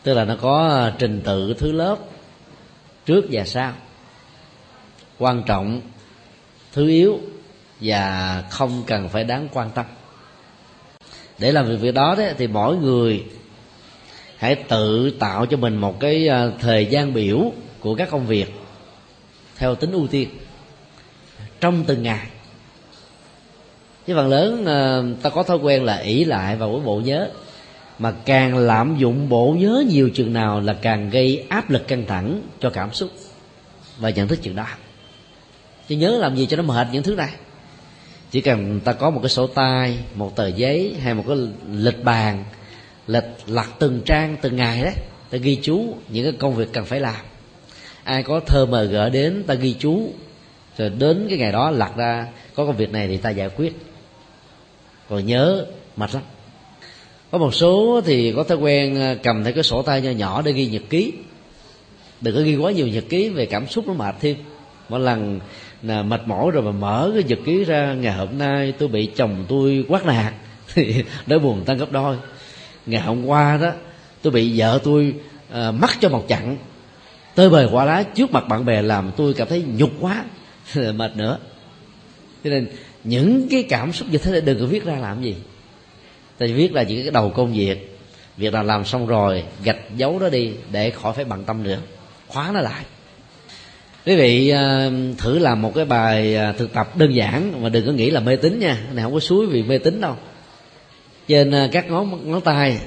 Tức 0.03 0.14
là 0.14 0.24
nó 0.24 0.36
có 0.40 0.68
à, 0.68 0.94
trình 0.98 1.20
tự 1.24 1.55
thứ 1.59 1.72
lớp 1.72 1.96
trước 3.07 3.24
và 3.30 3.44
sau. 3.44 3.72
Quan 5.18 5.42
trọng 5.46 5.80
thứ 6.72 6.88
yếu 6.88 7.20
và 7.80 8.44
không 8.50 8.82
cần 8.86 9.09
phải 9.09 9.24
đáng 9.24 9.48
quan 9.53 9.70
tâm. 9.70 9.86
Để 11.38 11.53
làm 11.53 11.68
việc 11.68 11.76
việc 11.80 11.94
đó 11.94 12.14
đấy, 12.18 12.34
thì 12.38 12.46
mỗi 12.46 12.76
người 12.76 13.24
hãy 14.36 14.55
tự 14.55 15.11
tạo 15.11 15.46
cho 15.46 15.57
mình 15.57 15.76
một 15.76 16.00
cái 16.00 16.28
à, 16.28 16.50
thời 16.61 16.86
gian 16.86 17.14
biểu 17.14 17.53
của 17.80 17.94
các 17.94 18.11
công 18.11 18.26
việc 18.26 18.55
theo 19.57 19.74
tính 19.74 19.92
ưu 19.92 20.07
tiên 20.07 20.28
trong 21.61 21.84
từng 21.84 22.03
ngày. 22.03 22.26
Chứ 24.07 24.14
phần 24.14 24.28
lớn 24.28 24.66
à, 24.66 25.03
ta 25.22 25.30
có 25.30 25.42
thói 25.42 25.57
quen 25.57 25.84
là 25.84 25.96
ỷ 25.96 26.24
lại 26.24 26.57
vào 26.57 26.72
cái 26.72 26.80
bộ 26.84 27.00
nhớ 27.00 27.30
mà 28.03 28.12
càng 28.24 28.57
lạm 28.57 28.96
dụng 28.98 29.28
bộ 29.28 29.57
nhớ 29.59 29.84
nhiều 29.88 30.11
chừng 30.14 30.32
nào 30.32 30.61
là 30.61 30.72
càng 30.82 31.11
gây 31.11 31.46
áp 31.48 31.70
lực 31.70 31.88
căng 31.88 32.07
thẳng 32.07 32.42
cho 32.61 32.70
cảm 32.70 32.92
xúc 32.92 33.11
và 33.98 34.11
nhận 34.11 34.28
thức 34.28 34.38
chuyện 34.42 34.57
đó. 34.57 34.66
Chứ 35.88 35.96
nhớ 35.96 36.18
làm 36.18 36.36
gì 36.36 36.46
cho 36.46 36.57
nó 36.57 36.62
mệt 36.62 36.86
những 36.92 37.03
thứ 37.03 37.14
này? 37.14 37.30
Chỉ 38.30 38.40
cần 38.40 38.80
ta 38.80 38.92
có 38.92 39.11
một 39.11 39.20
cái 39.22 39.28
sổ 39.28 39.46
tay, 39.46 39.98
một 40.14 40.36
tờ 40.36 40.46
giấy 40.46 40.94
hay 41.03 41.14
một 41.14 41.24
cái 41.28 41.36
lịch 41.72 42.05
bàn, 42.05 42.44
lịch 43.07 43.24
lặt 43.46 43.68
từng 43.78 44.03
trang, 44.05 44.36
từng 44.42 44.57
ngày 44.57 44.82
đấy, 44.82 44.94
ta 45.30 45.38
ghi 45.38 45.59
chú 45.62 45.94
những 46.09 46.24
cái 46.24 46.32
công 46.32 46.55
việc 46.55 46.68
cần 46.72 46.84
phải 46.84 47.00
làm. 47.00 47.20
Ai 48.05 48.22
có 48.22 48.40
thơ 48.46 48.66
mờ 48.66 48.84
gỡ 48.84 49.11
đến, 49.11 49.44
ta 49.46 49.55
ghi 49.55 49.76
chú. 49.78 50.12
Rồi 50.78 50.90
đến 50.90 51.26
cái 51.28 51.38
ngày 51.38 51.53
đó 51.53 51.70
lặt 51.70 51.92
ra, 51.96 52.26
có 52.55 52.66
công 52.66 52.76
việc 52.76 52.92
này 52.92 53.09
thì 53.09 53.16
ta 53.16 53.30
giải 53.30 53.48
quyết. 53.48 53.72
Còn 55.09 55.26
nhớ 55.26 55.66
mệt 55.96 56.14
lắm 56.14 56.22
có 57.32 57.38
một 57.38 57.54
số 57.54 58.00
thì 58.04 58.32
có 58.36 58.44
thói 58.44 58.58
quen 58.58 58.94
ờ, 58.94 59.16
cầm 59.22 59.44
theo 59.44 59.52
cái 59.52 59.62
sổ 59.62 59.82
tay 59.82 60.00
nhỏ 60.00 60.10
nhỏ 60.10 60.42
để 60.42 60.52
ghi 60.52 60.66
nhật 60.66 60.82
ký. 60.90 61.12
Đừng 62.20 62.34
có 62.34 62.40
ghi 62.40 62.56
quá 62.56 62.72
nhiều 62.72 62.88
nhật 62.88 63.04
ký 63.08 63.28
về 63.28 63.46
cảm 63.46 63.66
xúc 63.66 63.88
nó 63.88 63.94
mệt 63.94 64.14
thêm. 64.20 64.36
Mỗi 64.88 65.00
lần 65.00 65.40
là 65.82 66.02
mệt 66.02 66.20
mỏi 66.26 66.50
rồi 66.50 66.62
mà 66.62 66.70
mở 66.70 67.10
cái 67.14 67.22
nhật 67.22 67.38
ký 67.44 67.64
ra 67.64 67.94
ngày 67.94 68.12
hôm 68.12 68.38
nay 68.38 68.72
tôi 68.78 68.88
bị 68.88 69.06
chồng 69.06 69.44
tôi 69.48 69.84
quát 69.88 70.06
nạt 70.06 70.34
thì 70.74 71.04
đỡ 71.26 71.38
buồn 71.38 71.64
tăng 71.64 71.78
gấp 71.78 71.92
đôi. 71.92 72.16
Ngày 72.86 73.00
hôm 73.00 73.26
qua 73.26 73.56
đó 73.62 73.72
tôi 74.22 74.32
bị 74.32 74.60
vợ 74.60 74.78
tôi 74.84 75.14
uh, 75.50 75.74
mắc 75.74 75.90
cho 76.00 76.08
một 76.08 76.28
chặn 76.28 76.56
tơi 77.34 77.50
bời 77.50 77.68
quả 77.72 77.84
lá 77.84 78.02
trước 78.02 78.32
mặt 78.32 78.48
bạn 78.48 78.64
bè 78.64 78.82
làm 78.82 79.10
tôi 79.16 79.34
cảm 79.34 79.48
thấy 79.48 79.64
nhục 79.76 79.90
quá 80.00 80.24
mệt 80.94 81.16
nữa. 81.16 81.38
Cho 82.44 82.50
nên 82.50 82.66
những 83.04 83.48
cái 83.50 83.62
cảm 83.62 83.92
xúc 83.92 84.08
như 84.10 84.18
thế 84.18 84.30
này 84.30 84.40
đừng 84.40 84.60
có 84.60 84.66
viết 84.66 84.84
ra 84.84 84.96
làm 84.96 85.22
gì 85.22 85.34
ta 86.49 86.55
viết 86.55 86.72
là 86.72 86.82
những 86.82 87.03
cái 87.03 87.11
đầu 87.11 87.30
công 87.30 87.53
việc. 87.53 87.99
Việc 88.36 88.53
nào 88.53 88.64
làm 88.64 88.84
xong 88.84 89.07
rồi, 89.07 89.45
gạch 89.64 89.97
dấu 89.97 90.18
đó 90.18 90.28
đi 90.28 90.53
để 90.72 90.90
khỏi 90.90 91.12
phải 91.12 91.24
bận 91.24 91.45
tâm 91.45 91.62
nữa. 91.62 91.78
Khóa 92.28 92.51
nó 92.55 92.61
lại. 92.61 92.84
Quý 94.07 94.16
vị 94.16 94.49
ờ, 94.49 94.93
thử 95.18 95.38
làm 95.38 95.62
một 95.62 95.72
cái 95.74 95.84
bài 95.84 96.34
ờ, 96.34 96.53
thực 96.53 96.72
tập 96.72 96.97
đơn 96.97 97.14
giản 97.14 97.62
mà 97.62 97.68
đừng 97.68 97.86
có 97.86 97.93
nghĩ 97.93 98.11
là 98.11 98.20
mê 98.20 98.36
tín 98.36 98.59
nha. 98.59 98.78
Này 98.93 99.05
không 99.05 99.14
có 99.14 99.20
suối 99.20 99.47
vì 99.47 99.62
mê 99.62 99.78
tín 99.78 100.01
đâu. 100.01 100.16
Trên 101.28 101.51
ờ, 101.51 101.68
các 101.72 101.90
ngón 101.90 102.30
ngón 102.30 102.40
tay. 102.40 102.78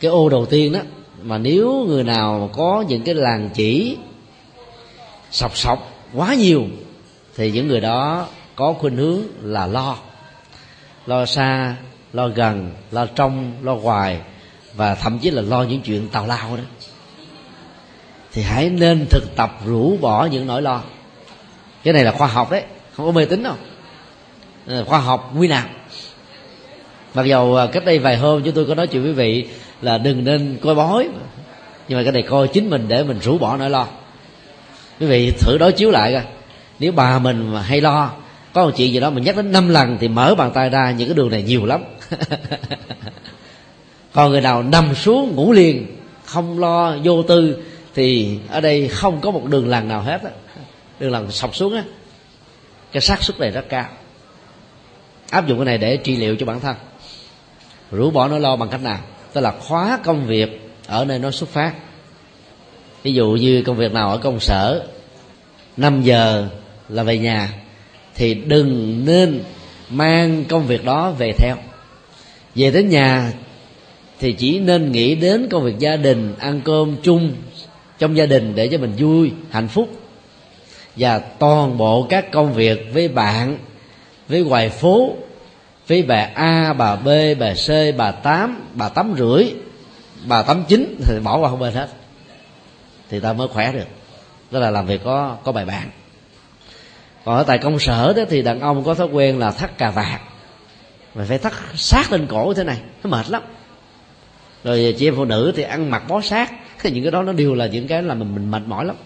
Cái 0.00 0.10
ô 0.10 0.28
đầu 0.28 0.46
tiên 0.46 0.72
đó, 0.72 0.80
mà 1.22 1.38
nếu 1.38 1.84
người 1.88 2.04
nào 2.04 2.50
có 2.52 2.84
những 2.88 3.02
cái 3.02 3.14
làn 3.14 3.50
chỉ 3.54 3.96
sọc 5.30 5.56
sọc 5.56 5.92
quá 6.14 6.34
nhiều, 6.34 6.64
thì 7.36 7.50
những 7.50 7.68
người 7.68 7.80
đó 7.80 8.28
có 8.56 8.72
khuynh 8.72 8.96
hướng 8.96 9.22
là 9.42 9.66
lo 9.66 9.98
lo 11.06 11.26
xa, 11.26 11.76
lo 12.12 12.28
gần, 12.28 12.70
lo 12.90 13.06
trong, 13.06 13.52
lo 13.62 13.74
ngoài, 13.74 14.20
và 14.74 14.94
thậm 14.94 15.18
chí 15.18 15.30
là 15.30 15.42
lo 15.42 15.62
những 15.62 15.80
chuyện 15.80 16.08
tào 16.08 16.26
lao 16.26 16.56
đó. 16.56 16.62
Thì 18.32 18.42
hãy 18.42 18.70
nên 18.70 19.06
thực 19.10 19.36
tập 19.36 19.50
rũ 19.66 19.96
bỏ 20.00 20.26
những 20.26 20.46
nỗi 20.46 20.62
lo. 20.62 20.82
Cái 21.82 21.94
này 21.94 22.04
là 22.04 22.12
khoa 22.12 22.26
học 22.26 22.50
đấy, 22.50 22.64
không 22.96 23.06
có 23.06 23.12
mê 23.12 23.24
tín 23.24 23.42
đâu. 23.42 23.54
Ờ, 24.66 24.84
khoa 24.84 24.98
học 24.98 25.30
nguy 25.34 25.48
nào 25.48 25.64
mặc 27.14 27.26
dầu 27.26 27.56
à, 27.56 27.66
cách 27.66 27.84
đây 27.84 27.98
vài 27.98 28.16
hôm 28.16 28.42
chúng 28.42 28.54
tôi 28.54 28.66
có 28.66 28.74
nói 28.74 28.86
chuyện 28.86 29.02
với 29.02 29.12
vị 29.12 29.48
là 29.82 29.98
đừng 29.98 30.24
nên 30.24 30.58
coi 30.62 30.74
bói, 30.74 31.08
nhưng 31.88 31.98
mà 31.98 32.02
cái 32.04 32.12
này 32.12 32.22
coi 32.22 32.48
chính 32.48 32.70
mình 32.70 32.84
để 32.88 33.02
mình 33.02 33.18
rũ 33.18 33.38
bỏ 33.38 33.56
nỗi 33.56 33.70
lo. 33.70 33.86
Quý 35.00 35.06
vị 35.06 35.32
thử 35.38 35.58
đối 35.58 35.72
chiếu 35.72 35.90
lại 35.90 36.12
coi. 36.12 36.22
Nếu 36.78 36.92
bà 36.92 37.18
mình 37.18 37.52
mà 37.52 37.62
hay 37.62 37.80
lo 37.80 38.10
có 38.52 38.64
một 38.64 38.70
chuyện 38.76 38.92
gì 38.92 39.00
đó 39.00 39.10
mình 39.10 39.24
nhắc 39.24 39.36
đến 39.36 39.52
năm 39.52 39.68
lần 39.68 39.96
thì 40.00 40.08
mở 40.08 40.34
bàn 40.34 40.50
tay 40.54 40.70
ra, 40.70 40.90
những 40.90 41.08
cái 41.08 41.14
đường 41.14 41.30
này 41.30 41.42
nhiều 41.42 41.66
lắm. 41.66 41.84
Còn 44.12 44.30
người 44.30 44.40
nào 44.40 44.62
nằm 44.62 44.94
xuống 44.94 45.36
ngủ 45.36 45.52
liền, 45.52 45.86
không 46.24 46.58
lo 46.58 46.96
vô 47.04 47.22
tư, 47.22 47.62
thì 47.94 48.38
ở 48.48 48.60
đây 48.60 48.88
không 48.88 49.20
có 49.20 49.30
một 49.30 49.44
đường 49.44 49.68
làng 49.68 49.88
nào 49.88 50.02
hết 50.02 50.22
á. 50.22 50.30
Đường 51.00 51.10
làng 51.10 51.30
sọc 51.30 51.56
xuống 51.56 51.74
á. 51.74 51.84
Cái 52.92 53.00
xác 53.00 53.22
suất 53.22 53.40
này 53.40 53.50
rất 53.50 53.64
cao. 53.68 53.88
Áp 55.30 55.46
dụng 55.46 55.58
cái 55.58 55.64
này 55.64 55.78
để 55.78 55.96
trị 55.96 56.16
liệu 56.16 56.36
cho 56.36 56.46
bản 56.46 56.60
thân. 56.60 56.76
Rũ 57.90 58.10
bỏ 58.10 58.28
nỗi 58.28 58.40
lo 58.40 58.56
bằng 58.56 58.68
cách 58.68 58.82
nào? 58.82 58.98
Tức 59.32 59.40
là 59.40 59.52
khóa 59.60 59.98
công 60.04 60.26
việc 60.26 60.70
ở 60.86 61.04
nơi 61.04 61.18
nó 61.18 61.30
xuất 61.30 61.48
phát. 61.48 61.74
Ví 63.02 63.14
dụ 63.14 63.30
như 63.30 63.62
công 63.66 63.76
việc 63.76 63.92
nào 63.92 64.10
ở 64.10 64.18
công 64.18 64.40
sở 64.40 64.86
5 65.76 66.02
giờ 66.02 66.48
là 66.88 67.02
về 67.02 67.18
nhà 67.18 67.52
thì 68.20 68.34
đừng 68.34 69.02
nên 69.04 69.44
mang 69.90 70.44
công 70.48 70.66
việc 70.66 70.84
đó 70.84 71.10
về 71.10 71.32
theo. 71.32 71.56
Về 72.54 72.70
đến 72.70 72.88
nhà 72.88 73.32
thì 74.18 74.32
chỉ 74.32 74.58
nên 74.58 74.92
nghĩ 74.92 75.14
đến 75.14 75.48
công 75.50 75.64
việc 75.64 75.78
gia 75.78 75.96
đình 75.96 76.34
ăn 76.38 76.60
cơm 76.64 76.96
chung 77.02 77.32
trong 77.98 78.16
gia 78.16 78.26
đình 78.26 78.54
để 78.54 78.68
cho 78.68 78.78
mình 78.78 78.92
vui 78.98 79.32
hạnh 79.50 79.68
phúc. 79.68 79.88
Và 80.96 81.18
toàn 81.18 81.76
bộ 81.76 82.06
các 82.10 82.32
công 82.32 82.54
việc 82.54 82.90
với 82.92 83.08
bạn 83.08 83.58
với 84.28 84.42
ngoài 84.42 84.68
phố 84.68 85.14
với 85.88 86.02
bà 86.02 86.30
A, 86.34 86.72
bà 86.72 86.96
B, 86.96 87.08
bà 87.38 87.54
C, 87.54 87.96
bà 87.96 88.10
tám, 88.10 88.62
bà 88.74 88.88
tám 88.88 89.14
rưỡi, 89.18 89.44
bà 90.26 90.42
tám 90.42 90.64
chín 90.68 90.96
thì 91.04 91.20
bỏ 91.24 91.38
qua 91.38 91.50
không 91.50 91.58
bên 91.58 91.74
hết. 91.74 91.88
Thì 93.10 93.20
ta 93.20 93.32
mới 93.32 93.48
khỏe 93.48 93.72
được. 93.72 93.88
Đó 94.50 94.58
là 94.58 94.70
làm 94.70 94.86
việc 94.86 95.00
có 95.04 95.36
có 95.44 95.52
bài 95.52 95.64
bản 95.64 95.90
còn 97.24 97.36
ở 97.36 97.42
tại 97.42 97.58
công 97.58 97.78
sở 97.78 98.12
đó 98.12 98.22
thì 98.30 98.42
đàn 98.42 98.60
ông 98.60 98.84
có 98.84 98.94
thói 98.94 99.06
quen 99.06 99.38
là 99.38 99.50
thắt 99.50 99.78
cà 99.78 99.90
vạt. 99.90 100.20
Mà 101.14 101.24
phải 101.28 101.38
thắt 101.38 101.52
sát 101.74 102.12
lên 102.12 102.26
cổ 102.26 102.54
thế 102.54 102.64
này 102.64 102.80
nó 103.04 103.10
mệt 103.10 103.30
lắm. 103.30 103.42
Rồi 104.64 104.94
chị 104.98 105.08
em 105.08 105.16
phụ 105.16 105.24
nữ 105.24 105.52
thì 105.56 105.62
ăn 105.62 105.90
mặc 105.90 106.02
bó 106.08 106.20
sát 106.20 106.52
những 106.84 107.04
cái 107.04 107.10
đó 107.10 107.22
nó 107.22 107.32
đều 107.32 107.54
là 107.54 107.66
những 107.66 107.86
cái 107.86 108.02
làm 108.02 108.18
mình, 108.18 108.34
mình 108.34 108.50
mệt 108.50 108.62
mỏi 108.66 108.84
lắm. 108.84 108.96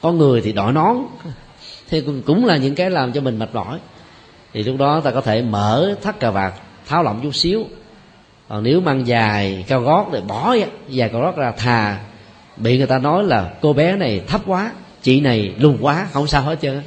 Có 0.00 0.12
người 0.12 0.40
thì 0.40 0.52
đội 0.52 0.72
nón 0.72 0.96
thì 1.90 2.02
cũng 2.26 2.44
là 2.46 2.56
những 2.56 2.74
cái 2.74 2.90
làm 2.90 3.12
cho 3.12 3.20
mình 3.20 3.38
mệt 3.38 3.54
mỏi. 3.54 3.78
Thì 4.52 4.62
lúc 4.62 4.76
đó 4.78 5.00
ta 5.00 5.10
có 5.10 5.20
thể 5.20 5.42
mở 5.42 5.94
thắt 6.02 6.20
cà 6.20 6.30
vạt 6.30 6.52
tháo 6.86 7.02
lỏng 7.02 7.20
chút 7.22 7.34
xíu. 7.34 7.66
Còn 8.48 8.62
nếu 8.62 8.80
mang 8.80 9.06
dài 9.06 9.64
cao 9.68 9.80
gót 9.80 10.06
thì 10.12 10.20
bỏ 10.20 10.56
dài 10.88 11.08
cao 11.08 11.20
gót 11.20 11.36
ra 11.36 11.52
thà 11.52 11.98
bị 12.56 12.78
người 12.78 12.86
ta 12.86 12.98
nói 12.98 13.24
là 13.24 13.50
cô 13.60 13.72
bé 13.72 13.96
này 13.96 14.22
thấp 14.28 14.40
quá 14.46 14.72
chị 15.02 15.20
này 15.20 15.54
lùn 15.58 15.78
quá 15.80 16.06
không 16.12 16.26
sao 16.26 16.42
hết 16.42 16.56
trơn 16.62 16.82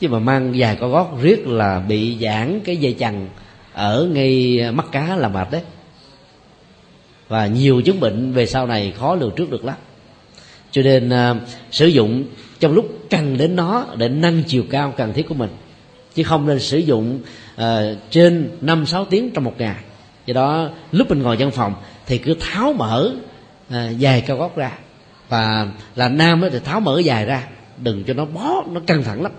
chứ 0.00 0.08
mà 0.08 0.18
mang 0.18 0.58
dài 0.58 0.76
cao 0.80 0.88
gót 0.88 1.18
riết 1.22 1.46
là 1.46 1.80
bị 1.80 2.16
giãn 2.20 2.60
cái 2.64 2.76
dây 2.76 2.96
chằng 2.98 3.28
ở 3.72 4.08
ngay 4.12 4.60
mắt 4.72 4.86
cá 4.92 5.16
là 5.16 5.28
mệt 5.28 5.50
đấy. 5.50 5.62
Và 7.28 7.46
nhiều 7.46 7.82
chứng 7.82 8.00
bệnh 8.00 8.32
về 8.32 8.46
sau 8.46 8.66
này 8.66 8.92
khó 8.98 9.14
lường 9.14 9.32
trước 9.36 9.50
được 9.50 9.64
lắm. 9.64 9.76
Cho 10.70 10.82
nên 10.82 11.08
uh, 11.08 11.36
sử 11.70 11.86
dụng 11.86 12.24
trong 12.60 12.72
lúc 12.72 12.98
cần 13.10 13.38
đến 13.38 13.56
nó 13.56 13.86
để 13.96 14.08
nâng 14.08 14.42
chiều 14.42 14.64
cao 14.70 14.94
cần 14.96 15.12
thiết 15.12 15.28
của 15.28 15.34
mình 15.34 15.50
chứ 16.14 16.22
không 16.22 16.46
nên 16.46 16.60
sử 16.60 16.78
dụng 16.78 17.20
uh, 17.60 17.64
trên 18.10 18.50
năm 18.60 18.86
sáu 18.86 19.04
tiếng 19.04 19.30
trong 19.30 19.44
một 19.44 19.54
ngày. 19.58 19.76
Do 20.26 20.34
đó 20.34 20.70
lúc 20.92 21.10
mình 21.10 21.22
ngồi 21.22 21.36
văn 21.36 21.50
phòng 21.50 21.74
thì 22.06 22.18
cứ 22.18 22.34
tháo 22.40 22.72
mở 22.72 23.12
à, 23.70 23.88
uh, 23.90 23.98
dài 23.98 24.20
cao 24.20 24.36
gót 24.36 24.56
ra. 24.56 24.78
Và 25.28 25.68
là 25.96 26.08
nam 26.08 26.42
thì 26.52 26.58
tháo 26.64 26.80
mở 26.80 26.98
dài 26.98 27.26
ra 27.26 27.48
đừng 27.78 28.04
cho 28.04 28.14
nó 28.14 28.24
bó 28.24 28.62
nó 28.72 28.80
căng 28.86 29.02
thẳng 29.02 29.22
lắm 29.22 29.32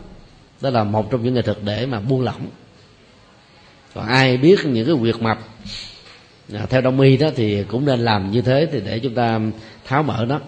đó 0.61 0.69
là 0.69 0.83
một 0.83 1.11
trong 1.11 1.23
những 1.23 1.33
nghệ 1.33 1.41
thuật 1.41 1.57
để 1.63 1.85
mà 1.85 1.99
buông 1.99 2.21
lỏng. 2.21 2.47
Còn 3.93 4.07
ai 4.07 4.37
biết 4.37 4.59
những 4.65 4.85
cái 4.85 4.95
quyệt 4.99 5.21
mập 5.21 5.39
à, 6.53 6.65
theo 6.69 6.81
đông 6.81 6.99
y 6.99 7.17
đó 7.17 7.29
thì 7.35 7.63
cũng 7.63 7.85
nên 7.85 7.99
làm 7.99 8.31
như 8.31 8.41
thế 8.41 8.67
thì 8.71 8.81
để 8.85 8.99
chúng 8.99 9.15
ta 9.15 9.39
tháo 9.85 10.03
mở 10.03 10.25
nó. 10.29 10.39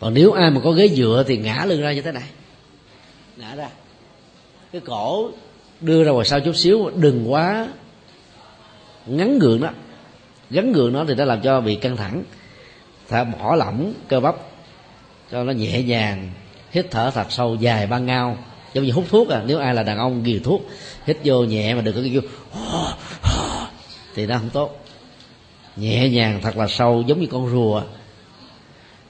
Còn 0.00 0.14
nếu 0.14 0.32
ai 0.32 0.50
mà 0.50 0.60
có 0.64 0.72
ghế 0.72 0.88
dựa 0.88 1.24
thì 1.26 1.36
ngã 1.36 1.64
lưng 1.66 1.80
ra 1.80 1.92
như 1.92 2.02
thế 2.02 2.12
này. 2.12 2.28
Ngã 3.36 3.54
ra. 3.54 3.68
Cái 4.72 4.80
cổ 4.84 5.30
đưa 5.80 6.04
ra 6.04 6.10
ngoài 6.10 6.24
sau 6.24 6.40
chút 6.40 6.56
xíu 6.56 6.90
đừng 6.96 7.32
quá 7.32 7.68
ngắn 9.06 9.38
gượng 9.38 9.60
đó. 9.60 9.70
Gắn 10.50 10.72
gượng 10.72 10.92
nó 10.92 11.04
thì 11.04 11.14
nó 11.14 11.24
làm 11.24 11.40
cho 11.42 11.60
bị 11.60 11.74
căng 11.74 11.96
thẳng. 11.96 12.22
Thả 13.08 13.24
bỏ 13.24 13.56
lỏng 13.56 13.94
cơ 14.08 14.20
bắp 14.20 14.34
cho 15.32 15.44
nó 15.44 15.52
nhẹ 15.52 15.82
nhàng 15.82 16.30
hít 16.70 16.86
thở 16.90 17.10
thật 17.14 17.26
sâu 17.28 17.54
dài 17.54 17.86
ban 17.86 18.06
ngao 18.06 18.38
giống 18.76 18.84
như 18.84 18.92
hút 18.92 19.04
thuốc 19.10 19.28
à 19.28 19.42
nếu 19.46 19.58
ai 19.58 19.74
là 19.74 19.82
đàn 19.82 19.98
ông 19.98 20.22
ghiền 20.22 20.42
thuốc 20.42 20.70
hít 21.06 21.16
vô 21.24 21.44
nhẹ 21.44 21.74
mà 21.74 21.80
đừng 21.80 21.94
có 21.94 22.00
kêu 22.12 22.22
thì 24.14 24.26
nó 24.26 24.38
không 24.38 24.50
tốt. 24.50 24.84
Nhẹ 25.76 26.08
nhàng 26.08 26.40
thật 26.42 26.56
là 26.56 26.66
sâu 26.66 27.04
giống 27.06 27.20
như 27.20 27.26
con 27.26 27.50
rùa. 27.50 27.82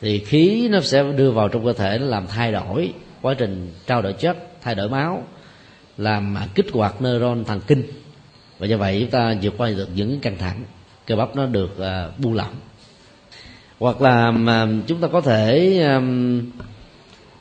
Thì 0.01 0.19
khí 0.19 0.69
nó 0.69 0.81
sẽ 0.81 1.05
đưa 1.17 1.31
vào 1.31 1.49
trong 1.49 1.65
cơ 1.65 1.73
thể 1.73 1.99
nó 1.99 2.07
làm 2.07 2.27
thay 2.27 2.53
đổi 2.53 2.93
quá 3.23 3.35
trình 3.35 3.73
trao 3.87 4.03
đổi 4.03 4.13
chất 4.13 4.37
thay 4.63 4.75
đổi 4.75 4.89
máu 4.89 5.27
làm 5.97 6.37
kích 6.55 6.67
hoạt 6.73 7.03
neuron 7.03 7.45
thần 7.45 7.61
kinh. 7.67 7.83
Và 8.59 8.67
do 8.67 8.77
vậy 8.77 9.01
chúng 9.01 9.11
ta 9.11 9.35
vượt 9.43 9.55
qua 9.57 9.71
được 9.71 9.89
những 9.95 10.21
căng 10.21 10.39
thẳng 10.39 10.65
cơ 11.07 11.17
bắp 11.17 11.37
nó 11.37 11.47
được 11.47 11.77
uh, 11.79 12.19
buông 12.19 12.35
lỏng. 12.35 12.55
Hoặc 13.79 14.03
là 14.03 14.31
mà 14.31 14.69
chúng 14.87 15.01
ta 15.01 15.09
có 15.09 15.21
thể 15.21 15.79
uh, 15.97 16.03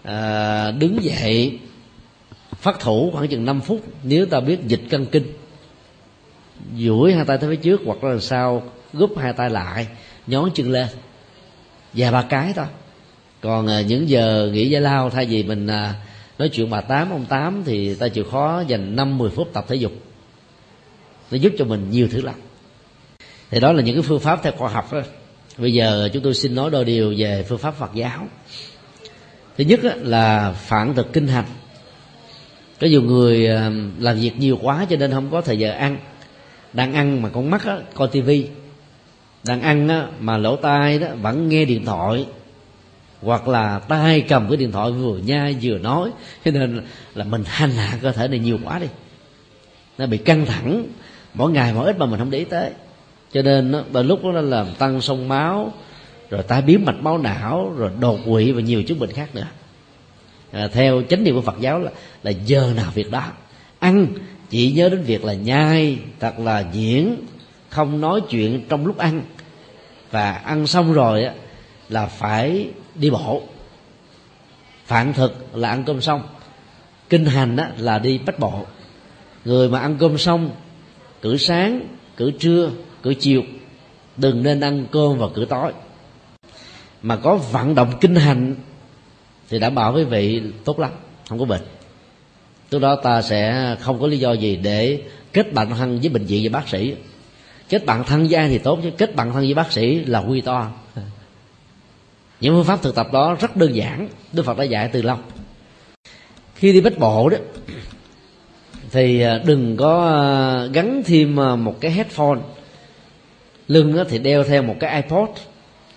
uh, 0.08 0.80
đứng 0.80 1.04
dậy 1.04 1.60
phát 2.66 2.80
thủ 2.80 3.12
khoảng 3.14 3.28
chừng 3.28 3.46
5 3.46 3.62
phút, 3.62 3.82
nếu 4.04 4.26
ta 4.26 4.40
biết 4.40 4.60
dịch 4.68 4.82
cân 4.90 5.06
kinh, 5.06 5.34
duỗi 6.78 7.14
hai 7.14 7.26
tay 7.26 7.38
tới 7.38 7.50
phía 7.50 7.62
trước 7.64 7.82
hoặc 7.86 8.04
là 8.04 8.20
sau, 8.20 8.64
gúp 8.94 9.18
hai 9.18 9.34
tay 9.34 9.50
lại, 9.50 9.88
nhón 10.28 10.50
chân 10.54 10.72
lên. 10.72 10.88
Vài 11.94 12.12
ba 12.12 12.22
cái 12.22 12.54
thôi. 12.56 12.66
Còn 13.42 13.68
à, 13.68 13.82
những 13.82 14.10
giờ 14.10 14.50
nghỉ 14.54 14.70
giải 14.70 14.82
lao, 14.82 15.10
thay 15.10 15.26
vì 15.26 15.44
mình 15.44 15.68
à, 15.68 15.94
nói 16.38 16.50
chuyện 16.50 16.70
bà 16.70 16.82
tám, 16.82 17.10
ông 17.10 17.26
tám, 17.26 17.64
thì 17.66 17.96
ta 17.96 18.08
chịu 18.08 18.24
khó 18.24 18.64
dành 18.68 18.96
năm 18.96 19.18
mười 19.18 19.30
phút 19.30 19.54
tập 19.54 19.66
thể 19.68 19.76
dục. 19.76 19.92
Nó 21.32 21.38
giúp 21.38 21.54
cho 21.58 21.66
mình 21.66 21.90
nhiều 21.90 22.08
thứ 22.12 22.22
lắm. 22.22 22.36
Thì 23.52 23.60
đó 23.60 23.72
là 23.72 23.82
những 23.82 23.96
cái 23.96 24.04
phương 24.04 24.20
pháp 24.20 24.40
theo 24.44 24.54
khoa 24.58 24.70
học 24.70 24.94
đó. 24.94 25.02
Bây 25.58 25.74
giờ 25.74 26.10
chúng 26.14 26.24
tôi 26.24 26.34
xin 26.34 26.56
nói 26.56 26.72
đôi 26.72 26.86
điều 26.86 27.14
về 27.18 27.46
phương 27.50 27.60
pháp 27.60 27.76
phật 27.76 27.92
giáo. 27.94 28.28
Thứ 29.58 29.64
nhất 29.64 29.80
là 29.84 30.52
phản 30.52 30.96
thực 30.96 31.14
kinh 31.14 31.28
hành 31.28 31.46
có 32.80 32.88
nhiều 32.88 33.02
người 33.02 33.48
à, 33.48 33.72
làm 34.00 34.20
việc 34.20 34.40
nhiều 34.40 34.60
quá 34.62 34.86
cho 34.90 34.96
nên 34.96 35.12
không 35.12 35.32
có 35.32 35.42
thời 35.42 35.60
giờ 35.60 35.72
ăn. 35.72 35.98
Đang 36.74 36.94
ăn 36.94 37.22
mà 37.22 37.30
con 37.30 37.50
mắt 37.50 37.66
á, 37.66 37.78
coi 37.94 38.08
tivi. 38.08 38.48
Đang 39.44 39.62
ăn 39.62 39.88
á, 39.88 40.08
mà 40.20 40.38
lỗ 40.38 40.56
tai 40.56 41.00
đó 41.00 41.08
vẫn 41.22 41.50
nghe 41.50 41.66
điện 41.66 41.86
thoại. 41.86 42.26
Hoặc 43.22 43.48
là 43.48 43.80
tay 43.80 44.22
cầm 44.22 44.48
cái 44.50 44.58
điện 44.58 44.72
thoại 44.72 44.92
vừa 44.92 45.18
nhai 45.18 45.56
vừa 45.62 45.78
nói. 45.78 46.10
Cho 46.46 46.52
nên 46.52 46.82
là 47.16 47.24
mình 47.24 47.44
hành 47.46 47.72
hạ 47.72 47.98
cơ 48.02 48.12
thể 48.12 48.28
này 48.28 48.40
nhiều 48.40 48.60
quá 48.64 48.80
đi. 48.80 48.88
Nó 49.98 50.06
bị 50.06 50.18
căng 50.18 50.46
thẳng. 50.46 50.86
Mỗi 51.34 51.52
ngày 51.52 51.74
mỗi 51.74 51.86
ít 51.86 51.98
mà 52.00 52.06
mình 52.06 52.20
không 52.20 52.32
để 52.32 52.40
ý 52.40 52.46
tới. 52.46 52.72
Cho 53.34 53.42
nên 53.42 53.72
đó, 53.72 53.84
đôi 53.92 54.04
lúc 54.04 54.26
nó 54.26 54.42
làm 54.42 54.68
tăng 54.78 55.02
sông 55.02 55.28
máu 55.28 55.74
rồi 56.30 56.44
tai 56.44 56.62
biến 56.62 56.86
mạch 56.86 57.02
máu 57.02 57.18
não 57.18 57.74
rồi 57.78 57.92
đột 58.00 58.20
quỵ 58.26 58.52
và 58.52 58.62
nhiều 58.62 58.84
chứng 58.84 59.00
bệnh 59.00 59.12
khác 59.12 59.36
nữa 59.36 59.48
à, 60.52 60.68
theo 60.68 61.02
chánh 61.10 61.24
niệm 61.24 61.36
của 61.36 61.42
Phật 61.42 61.60
giáo 61.60 61.80
là 61.80 61.92
là 62.24 62.32
giờ 62.32 62.74
nào 62.76 62.92
việc 62.94 63.12
đó. 63.12 63.24
Ăn 63.80 64.08
chỉ 64.50 64.72
nhớ 64.72 64.90
đến 64.90 65.02
việc 65.02 65.26
là 65.26 65.34
nhai 65.34 66.00
thật 66.20 66.40
là 66.40 66.64
diễn 66.72 67.16
không 67.70 68.02
nói 68.02 68.22
chuyện 68.30 68.66
trong 68.70 68.86
lúc 68.86 68.98
ăn. 68.98 69.22
Và 70.12 70.32
ăn 70.32 70.68
xong 70.68 70.94
rồi 70.94 71.24
á 71.24 71.34
là 71.90 72.06
phải 72.06 72.70
đi 72.96 73.10
bộ. 73.10 73.44
Phản 74.86 75.14
thực 75.14 75.56
là 75.58 75.70
ăn 75.70 75.84
cơm 75.84 76.02
xong. 76.02 76.22
Kinh 77.10 77.26
hành 77.26 77.58
á 77.58 77.72
là 77.78 78.00
đi 78.00 78.18
bách 78.18 78.40
bộ. 78.40 78.66
Người 79.46 79.70
mà 79.70 79.80
ăn 79.80 79.98
cơm 80.00 80.18
xong 80.18 80.50
cử 81.22 81.38
sáng 81.38 81.82
cử 82.18 82.32
trưa 82.40 82.70
cử 83.04 83.14
chiều 83.14 83.44
đừng 84.18 84.44
nên 84.44 84.60
ăn 84.60 84.86
cơm 84.92 85.18
vào 85.18 85.30
cử 85.30 85.46
tối. 85.50 85.72
Mà 87.02 87.16
có 87.16 87.36
vận 87.36 87.76
động 87.76 87.94
kinh 88.02 88.16
hành 88.16 88.56
thì 89.50 89.60
đảm 89.60 89.76
bảo 89.76 89.94
quý 89.94 90.04
vị 90.04 90.42
tốt 90.66 90.80
lắm, 90.80 90.92
không 91.30 91.40
có 91.40 91.46
bệnh. 91.46 91.62
Lúc 92.72 92.82
đó 92.82 92.96
ta 92.96 93.22
sẽ 93.22 93.76
không 93.80 94.00
có 94.00 94.08
lý 94.08 94.18
do 94.18 94.34
gì 94.34 94.56
để 94.56 95.02
kết 95.34 95.54
bạn 95.54 95.70
thân 95.70 96.00
với 96.00 96.10
bệnh 96.10 96.26
viện 96.26 96.52
và 96.52 96.60
bác 96.60 96.70
sĩ. 96.70 96.96
Kết 97.70 97.86
bạn 97.86 98.04
thân 98.04 98.28
với 98.28 98.34
ai 98.34 98.50
thì 98.50 98.58
tốt 98.58 98.80
chứ, 98.84 98.92
kết 98.98 99.16
bạn 99.16 99.34
thân 99.34 99.44
với 99.44 99.54
bác 99.54 99.72
sĩ 99.72 99.96
là 100.06 100.20
quy 100.20 100.42
to. 100.42 100.72
Những 102.42 102.56
phương 102.56 102.64
pháp 102.64 102.82
thực 102.82 102.96
tập 102.96 103.08
đó 103.14 103.38
rất 103.40 103.56
đơn 103.56 103.76
giản, 103.76 104.08
đức 104.34 104.46
phật 104.46 104.58
đã 104.58 104.64
dạy 104.64 104.90
từ 104.94 105.02
lâu. 105.02 105.18
Khi 106.56 106.74
đi 106.74 106.82
bách 106.82 106.98
bộ 107.00 107.30
đó, 107.30 107.38
thì 108.92 109.22
à, 109.22 109.42
đừng 109.46 109.78
có 109.78 110.08
à, 110.08 110.66
gắn 110.74 111.02
thêm 111.06 111.40
à, 111.40 111.56
một 111.56 111.82
cái 111.82 111.92
headphone. 111.92 112.40
Lưng 113.68 114.06
thì 114.10 114.20
đeo 114.20 114.44
theo 114.44 114.64
một 114.64 114.76
cái 114.80 115.02
ipod, 115.02 115.30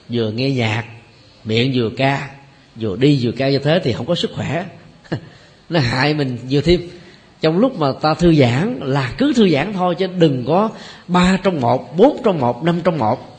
vừa 0.08 0.30
nghe 0.30 0.50
nhạc, 0.50 0.84
miệng 1.44 1.72
vừa 1.74 1.90
ca 1.96 2.37
vừa 2.80 2.96
đi 2.96 3.18
vừa 3.22 3.32
cao 3.32 3.50
như 3.50 3.58
thế 3.58 3.80
thì 3.84 3.92
không 3.92 4.06
có 4.06 4.14
sức 4.14 4.30
khỏe. 4.34 4.64
Nó 5.68 5.80
hại 5.80 6.14
mình 6.14 6.38
nhiều 6.48 6.62
thêm. 6.62 6.80
Trong 7.40 7.58
lúc 7.58 7.78
mà 7.78 7.92
ta 8.02 8.14
thư 8.14 8.34
giãn 8.34 8.80
là 8.82 9.12
cứ 9.18 9.32
thư 9.36 9.48
giãn 9.48 9.72
thôi, 9.72 9.94
chứ 9.98 10.06
đừng 10.06 10.44
có 10.46 10.70
ba 11.08 11.38
trong 11.42 11.60
một, 11.60 11.96
bốn 11.96 12.20
trong 12.24 12.38
một, 12.38 12.64
năm 12.64 12.80
trong 12.84 12.98
một. 12.98 13.38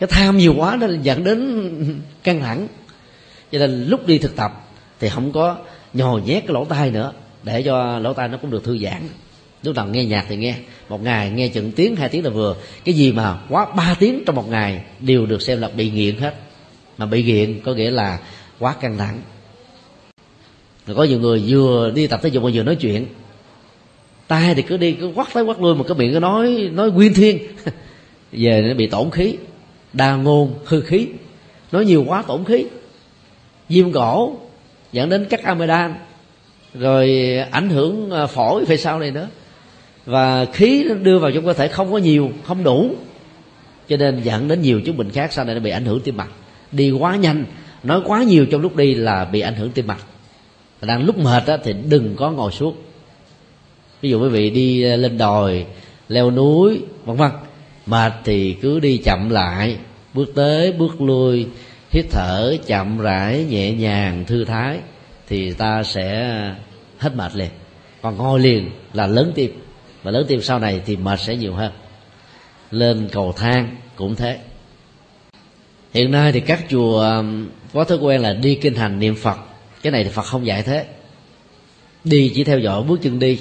Cái 0.00 0.08
tham 0.12 0.38
nhiều 0.38 0.54
quá 0.56 0.76
nó 0.80 0.86
dẫn 1.02 1.24
đến 1.24 2.00
căng 2.22 2.40
thẳng. 2.40 2.68
Cho 3.52 3.58
nên 3.58 3.84
lúc 3.84 4.06
đi 4.06 4.18
thực 4.18 4.36
tập 4.36 4.52
thì 5.00 5.08
không 5.08 5.32
có 5.32 5.56
nhồi 5.94 6.22
nhét 6.22 6.42
cái 6.46 6.54
lỗ 6.54 6.64
tai 6.64 6.90
nữa, 6.90 7.12
để 7.42 7.62
cho 7.62 7.98
lỗ 7.98 8.12
tai 8.12 8.28
nó 8.28 8.36
cũng 8.36 8.50
được 8.50 8.64
thư 8.64 8.78
giãn. 8.78 9.08
Lúc 9.62 9.76
nào 9.76 9.86
nghe 9.86 10.04
nhạc 10.04 10.26
thì 10.28 10.36
nghe, 10.36 10.54
một 10.88 11.02
ngày 11.02 11.30
nghe 11.30 11.48
chừng 11.48 11.72
tiếng, 11.72 11.96
hai 11.96 12.08
tiếng 12.08 12.24
là 12.24 12.30
vừa. 12.30 12.56
Cái 12.84 12.94
gì 12.94 13.12
mà 13.12 13.38
quá 13.48 13.66
ba 13.76 13.94
tiếng 13.98 14.22
trong 14.26 14.36
một 14.36 14.48
ngày 14.48 14.82
đều 15.00 15.26
được 15.26 15.42
xem 15.42 15.60
là 15.60 15.68
bị 15.68 15.90
nghiện 15.90 16.16
hết 16.16 16.34
mà 17.00 17.06
bị 17.06 17.22
nghiện 17.22 17.60
có 17.64 17.74
nghĩa 17.74 17.90
là 17.90 18.18
quá 18.58 18.74
căng 18.80 18.98
thẳng. 18.98 19.20
Rồi 20.86 20.96
có 20.96 21.04
nhiều 21.04 21.20
người 21.20 21.42
vừa 21.48 21.90
đi 21.94 22.06
tập 22.06 22.20
thể 22.22 22.28
dục 22.28 22.44
mà 22.44 22.50
vừa 22.54 22.62
nói 22.62 22.76
chuyện. 22.76 23.06
Tai 24.28 24.54
thì 24.54 24.62
cứ 24.62 24.76
đi, 24.76 24.92
cứ 24.92 25.12
quắt 25.14 25.28
tới 25.34 25.44
quắt 25.44 25.60
lui 25.60 25.74
mà 25.74 25.84
cái 25.88 25.98
miệng 25.98 26.12
cứ 26.12 26.20
nói 26.20 26.70
nói 26.72 26.90
nguyên 26.90 27.14
thiên. 27.14 27.38
Về 28.32 28.64
nó 28.68 28.74
bị 28.74 28.86
tổn 28.86 29.10
khí, 29.10 29.36
đa 29.92 30.16
ngôn, 30.16 30.54
hư 30.64 30.80
khí. 30.80 31.06
Nói 31.72 31.84
nhiều 31.84 32.04
quá 32.06 32.22
tổn 32.22 32.44
khí. 32.44 32.64
Viêm 33.68 33.92
cổ 33.92 34.36
dẫn 34.92 35.08
đến 35.08 35.26
các 35.30 35.42
amidan 35.42 35.94
rồi 36.74 37.36
ảnh 37.50 37.70
hưởng 37.70 38.10
à, 38.10 38.26
phổi 38.26 38.64
về 38.64 38.76
sau 38.76 38.98
này 38.98 39.10
nữa. 39.10 39.28
Và 40.06 40.44
khí 40.44 40.84
nó 40.88 40.94
đưa 40.94 41.18
vào 41.18 41.30
trong 41.30 41.44
cơ 41.44 41.52
thể 41.52 41.68
không 41.68 41.92
có 41.92 41.98
nhiều, 41.98 42.30
không 42.44 42.64
đủ. 42.64 42.94
Cho 43.88 43.96
nên 43.96 44.22
dẫn 44.22 44.48
đến 44.48 44.62
nhiều 44.62 44.80
chứng 44.80 44.96
bệnh 44.96 45.10
khác 45.10 45.32
sau 45.32 45.44
này 45.44 45.54
nó 45.54 45.60
bị 45.60 45.70
ảnh 45.70 45.84
hưởng 45.84 46.00
tim 46.00 46.16
mạch 46.16 46.30
đi 46.72 46.90
quá 46.90 47.16
nhanh. 47.16 47.44
Nói 47.82 48.00
quá 48.04 48.22
nhiều 48.22 48.46
trong 48.46 48.60
lúc 48.60 48.76
đi 48.76 48.94
là 48.94 49.24
bị 49.24 49.40
ảnh 49.40 49.54
hưởng 49.54 49.70
tim 49.70 49.86
mạch. 49.86 50.04
Đang 50.80 51.04
lúc 51.04 51.18
mệt 51.18 51.46
á, 51.46 51.56
thì 51.64 51.72
đừng 51.72 52.16
có 52.16 52.30
ngồi 52.30 52.52
suốt. 52.52 52.74
ví 54.00 54.10
dụ 54.10 54.22
quý 54.22 54.28
vị 54.28 54.50
đi 54.50 54.82
ờ, 54.82 54.96
lên 54.96 55.18
đồi 55.18 55.66
leo 56.08 56.30
núi 56.30 56.82
vân 57.04 57.16
vân. 57.16 57.30
Mệt 57.86 58.12
thì 58.24 58.52
cứ 58.52 58.80
đi 58.80 58.96
chậm 58.96 59.30
lại 59.30 59.76
bước 60.14 60.32
tới 60.34 60.72
bước 60.72 61.00
lui 61.00 61.46
hít 61.90 62.04
thở 62.10 62.56
chậm 62.66 62.98
rãi 62.98 63.44
nhẹ 63.44 63.72
nhàng 63.72 64.24
thư 64.24 64.44
thái 64.44 64.78
thì 65.28 65.52
ta 65.52 65.82
sẽ 65.82 66.38
hết 66.98 67.16
mệt 67.16 67.36
liền. 67.36 67.50
Còn 68.02 68.16
ngồi 68.16 68.40
liền 68.40 68.70
là 68.92 69.06
lớn 69.06 69.32
tim. 69.34 69.60
Và 70.02 70.10
lớn 70.10 70.24
tim 70.28 70.42
sau 70.42 70.58
này 70.58 70.80
thì 70.86 70.96
mệt 70.96 71.20
sẽ 71.20 71.36
nhiều 71.36 71.54
hơn. 71.54 71.72
Lên 72.70 73.08
cầu 73.12 73.32
thang 73.36 73.76
cũng 73.96 74.16
thế 74.16 74.38
hiện 75.92 76.10
nay 76.10 76.32
thì 76.32 76.40
các 76.40 76.64
chùa 76.68 77.00
um, 77.00 77.48
có 77.72 77.84
thói 77.84 77.98
quen 77.98 78.20
là 78.20 78.32
đi 78.32 78.54
kinh 78.54 78.74
hành 78.74 78.98
niệm 78.98 79.14
phật. 79.14 79.36
Cái 79.82 79.90
này 79.90 80.04
thì 80.04 80.10
phật 80.10 80.22
không 80.22 80.46
dạy 80.46 80.62
thế. 80.62 80.86
Đi 82.04 82.32
chỉ 82.34 82.44
theo 82.44 82.58
dõi 82.58 82.82
bước 82.82 83.00
chân 83.02 83.18
đi 83.18 83.40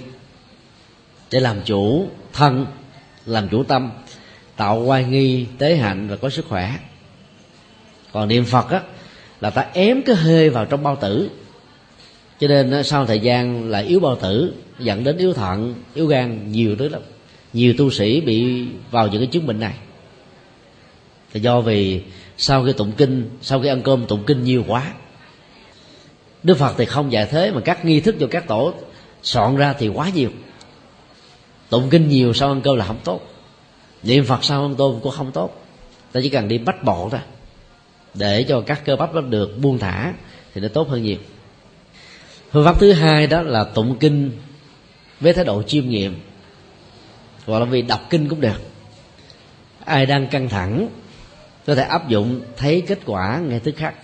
để 1.32 1.40
làm 1.40 1.62
chủ 1.66 2.08
thân, 2.34 2.66
làm 3.26 3.50
chủ 3.50 3.64
tâm, 3.64 3.92
tạo 4.56 4.84
oai 4.84 5.04
nghi, 5.04 5.46
tế 5.58 5.76
hạnh 5.76 6.08
và 6.08 6.16
có 6.16 6.30
sức 6.30 6.46
khỏe. 6.50 6.74
Còn 8.12 8.28
niệm 8.28 8.46
phật 8.46 8.70
á, 8.70 8.82
là 9.42 9.50
ta 9.50 9.66
ém 9.74 10.02
cái 10.02 10.16
hơi 10.16 10.50
vào 10.50 10.66
trong 10.66 10.84
bao 10.84 10.96
tử. 10.96 11.30
Cho 12.40 12.48
nên 12.48 12.84
sau 12.84 13.06
thời 13.06 13.20
gian 13.20 13.70
là 13.70 13.80
yếu 13.80 14.00
bao 14.00 14.16
tử, 14.16 14.54
dẫn 14.80 15.04
đến 15.04 15.18
yếu 15.18 15.34
thận, 15.34 15.76
yếu 15.94 16.08
gan, 16.08 16.52
nhiều 16.52 16.76
thứ 16.76 16.90
lắm. 16.90 17.02
Nhiều 17.54 17.74
tu 17.78 17.90
sĩ 17.90 18.22
bị 18.22 18.66
vào 18.92 19.08
những 19.08 19.22
cái 19.22 19.28
chứng 19.28 19.48
bệnh 19.48 19.60
này. 19.60 19.74
Thì 21.34 21.40
do 21.40 21.62
vì 21.62 22.02
sau 22.42 22.66
khi 22.66 22.74
tụng 22.74 22.92
kinh, 22.92 23.30
sau 23.42 23.62
khi 23.62 23.68
ăn 23.68 23.82
cơm 23.82 24.06
tụng 24.06 24.24
kinh 24.28 24.44
nhiều 24.44 24.64
quá. 24.68 24.94
Đức 26.44 26.58
phật 26.58 26.76
thì 26.78 26.86
không 26.86 27.12
dạy 27.12 27.28
thế 27.32 27.52
mà 27.52 27.62
các 27.66 27.86
nghi 27.86 28.00
thức 28.00 28.16
cho 28.20 28.28
các 28.32 28.48
tổ 28.48 28.74
soạn 29.24 29.56
ra 29.56 29.74
thì 29.74 29.88
quá 29.88 30.10
nhiều. 30.16 30.30
Tụng 31.70 31.90
kinh 31.90 32.10
nhiều 32.10 32.34
sau 32.34 32.50
ăn 32.50 32.62
cơm 32.62 32.78
là 32.78 32.86
không 32.86 33.00
tốt. 33.04 33.22
Niệm 34.04 34.26
phật 34.26 34.44
sau 34.44 34.62
ăn 34.62 34.76
cơm 34.78 35.00
cũng 35.00 35.12
không 35.12 35.32
tốt. 35.32 35.66
Ta 36.12 36.20
chỉ 36.24 36.30
cần 36.30 36.48
đi 36.48 36.58
bách 36.58 36.84
bộ 36.84 37.10
thôi. 37.12 37.20
Để 38.14 38.44
cho 38.44 38.62
các 38.62 38.86
cơ 38.86 38.96
bắp 38.96 39.14
nó 39.14 39.22
được 39.22 39.58
buông 39.62 39.80
thả 39.80 40.14
thì 40.54 40.62
nó 40.62 40.68
tốt 40.68 40.90
hơn 40.90 41.04
nhiều. 41.04 41.18
Phương 42.52 42.66
pháp 42.66 42.80
thứ 42.80 42.94
hai 42.94 43.28
đó 43.28 43.42
là 43.42 43.64
tụng 43.64 43.98
kinh 44.00 44.32
với 45.20 45.34
thái 45.34 45.46
độ 45.46 45.64
chiêm 45.64 45.90
nghiệm. 45.90 46.20
Hoặc 47.46 47.60
là 47.60 47.66
vì 47.66 47.82
đọc 47.82 48.02
kinh 48.10 48.30
cũng 48.30 48.42
được. 48.42 48.62
Ai 49.86 50.06
đang 50.06 50.28
căng 50.28 50.50
thẳng 50.50 50.90
có 51.70 51.76
thể 51.76 51.84
áp 51.84 52.10
dụng 52.10 52.42
thấy 52.58 52.84
kết 52.88 53.00
quả 53.06 53.40
ngay 53.40 53.60
tức 53.60 53.76
khắc. 53.78 53.96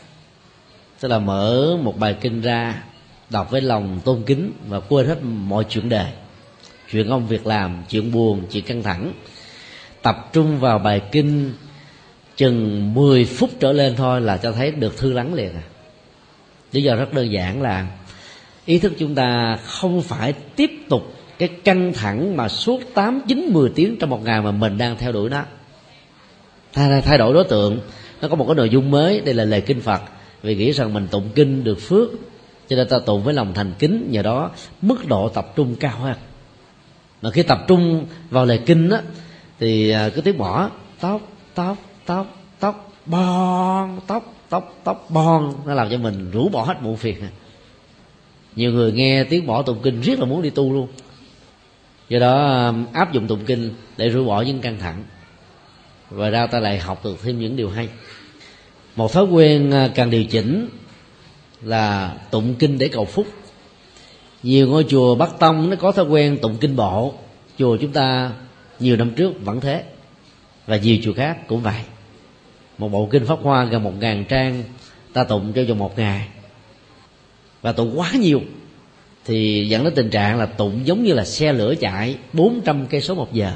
Tức 0.99 1.07
là 1.07 1.19
mở 1.19 1.77
một 1.83 1.99
bài 1.99 2.15
kinh 2.21 2.41
ra 2.41 2.83
đọc 3.29 3.51
với 3.51 3.61
lòng 3.61 3.99
tôn 4.05 4.23
kính 4.25 4.51
và 4.67 4.79
quên 4.79 5.07
hết 5.07 5.17
mọi 5.23 5.63
chuyện 5.69 5.89
đề 5.89 6.05
chuyện 6.91 7.09
công 7.09 7.27
việc 7.27 7.47
làm 7.47 7.83
chuyện 7.89 8.11
buồn 8.11 8.43
chuyện 8.51 8.63
căng 8.63 8.83
thẳng. 8.83 9.13
Tập 10.01 10.29
trung 10.33 10.59
vào 10.59 10.79
bài 10.79 11.01
kinh 11.11 11.53
chừng 12.37 12.93
10 12.93 13.25
phút 13.25 13.49
trở 13.59 13.71
lên 13.71 13.95
thôi 13.95 14.21
là 14.21 14.37
cho 14.37 14.51
thấy 14.51 14.71
được 14.71 14.97
thư 14.97 15.13
lắng 15.13 15.33
liền 15.33 15.53
à. 15.53 15.63
Lý 16.71 16.83
do 16.83 16.95
rất 16.95 17.13
đơn 17.13 17.31
giản 17.31 17.61
là 17.61 17.87
ý 18.65 18.79
thức 18.79 18.93
chúng 18.99 19.15
ta 19.15 19.57
không 19.65 20.01
phải 20.01 20.33
tiếp 20.55 20.71
tục 20.89 21.13
cái 21.37 21.49
căng 21.63 21.93
thẳng 21.93 22.37
mà 22.37 22.49
suốt 22.49 22.81
8, 22.93 23.21
9, 23.27 23.45
10 23.53 23.69
tiếng 23.75 23.97
trong 23.99 24.09
một 24.09 24.23
ngày 24.23 24.41
mà 24.41 24.51
mình 24.51 24.77
đang 24.77 24.97
theo 24.97 25.11
đuổi 25.11 25.29
nó 25.29 25.43
thay, 26.75 27.01
thay 27.01 27.17
đổi 27.17 27.33
đối 27.33 27.43
tượng. 27.43 27.79
Nó 28.21 28.27
có 28.27 28.35
một 28.35 28.45
cái 28.47 28.55
nội 28.55 28.69
dung 28.69 28.91
mới 28.91 29.21
đây 29.21 29.33
là 29.33 29.45
lời 29.45 29.61
kinh 29.61 29.81
phật. 29.81 30.01
Vì 30.41 30.55
nghĩ 30.55 30.71
rằng 30.71 30.93
mình 30.93 31.07
tụng 31.07 31.29
kinh 31.35 31.63
được 31.63 31.79
phước 31.79 32.09
cho 32.69 32.75
nên 32.75 32.87
ta 32.89 32.99
tụng 33.05 33.23
với 33.23 33.33
lòng 33.33 33.53
thành 33.53 33.73
kính 33.79 34.07
nhờ 34.11 34.21
đó 34.21 34.51
mức 34.81 35.07
độ 35.07 35.29
tập 35.29 35.53
trung 35.55 35.75
cao 35.79 35.97
hơn. 35.99 36.15
Mà 37.21 37.31
khi 37.31 37.43
tập 37.43 37.59
trung 37.67 38.05
vào 38.29 38.45
lời 38.45 38.59
kinh 38.65 38.89
á 38.89 39.01
thì 39.59 39.89
à, 39.89 40.09
cứ 40.09 40.21
tiếng 40.21 40.37
bỏ 40.37 40.69
tóc 40.99 41.21
tóc 41.55 41.77
tóc 42.05 42.35
tóc 42.59 42.91
bon 43.05 43.99
tóc 44.07 44.33
tóc 44.49 44.75
tóc 44.83 45.05
bon 45.09 45.53
nó 45.65 45.73
làm 45.73 45.89
cho 45.91 45.97
mình 45.97 46.31
rũ 46.31 46.49
bỏ 46.49 46.63
hết 46.63 46.81
muộn 46.81 46.97
phiền. 46.97 47.15
Nhiều 48.55 48.71
người 48.71 48.91
nghe 48.91 49.23
tiếng 49.23 49.47
bỏ 49.47 49.61
tụng 49.61 49.79
kinh 49.83 50.01
rất 50.01 50.19
là 50.19 50.25
muốn 50.25 50.41
đi 50.41 50.49
tu 50.49 50.73
luôn. 50.73 50.87
Do 52.09 52.19
đó 52.19 52.45
à, 52.45 52.73
áp 52.93 53.13
dụng 53.13 53.27
tụng 53.27 53.45
kinh 53.45 53.69
để 53.97 54.09
rũ 54.09 54.25
bỏ 54.25 54.41
những 54.41 54.61
căng 54.61 54.77
thẳng 54.79 55.03
và 56.09 56.29
ra 56.29 56.47
ta 56.47 56.59
lại 56.59 56.79
học 56.79 57.05
được 57.05 57.17
thêm 57.23 57.39
những 57.39 57.55
điều 57.55 57.69
hay. 57.69 57.89
Một 58.95 59.13
thói 59.13 59.23
quen 59.23 59.71
à, 59.71 59.89
cần 59.95 60.09
điều 60.09 60.23
chỉnh 60.23 60.69
là 61.61 62.15
tụng 62.31 62.55
kinh 62.59 62.77
để 62.77 62.87
cầu 62.87 63.05
phúc. 63.05 63.27
Nhiều 64.43 64.67
ngôi 64.67 64.85
chùa 64.89 65.15
bắc 65.15 65.39
tông 65.39 65.69
nó 65.69 65.75
có 65.75 65.91
thói 65.91 66.05
quen 66.05 66.37
tụng 66.41 66.57
kinh 66.61 66.75
bộ. 66.75 67.13
Chùa 67.57 67.77
chúng 67.77 67.91
ta 67.91 68.31
nhiều 68.79 68.97
năm 68.97 69.11
trước 69.11 69.33
vẫn 69.45 69.61
thế. 69.61 69.83
Và 70.67 70.77
nhiều 70.77 70.97
chùa 71.03 71.13
khác 71.13 71.47
cũng 71.47 71.61
vậy. 71.61 71.81
Một 72.77 72.91
bộ 72.91 73.07
kinh 73.11 73.25
pháp 73.25 73.39
hoa 73.41 73.65
gần 73.65 73.83
một 73.83 73.93
ngàn 73.99 74.25
trang, 74.25 74.63
ta 75.13 75.23
tụng 75.23 75.53
cho 75.53 75.63
vòng 75.69 75.77
một 75.77 75.97
ngày. 75.97 76.27
Và 77.61 77.71
tụng 77.71 77.99
quá 77.99 78.11
nhiều, 78.19 78.41
thì 79.25 79.67
dẫn 79.69 79.83
đến 79.83 79.93
tình 79.95 80.09
trạng 80.09 80.39
là 80.39 80.45
tụng 80.45 80.81
giống 80.85 81.03
như 81.03 81.13
là 81.13 81.25
xe 81.25 81.53
lửa 81.53 81.73
chạy 81.79 82.15
400 82.33 82.85
cây 82.87 83.01
số 83.01 83.15
một 83.15 83.33
giờ 83.33 83.53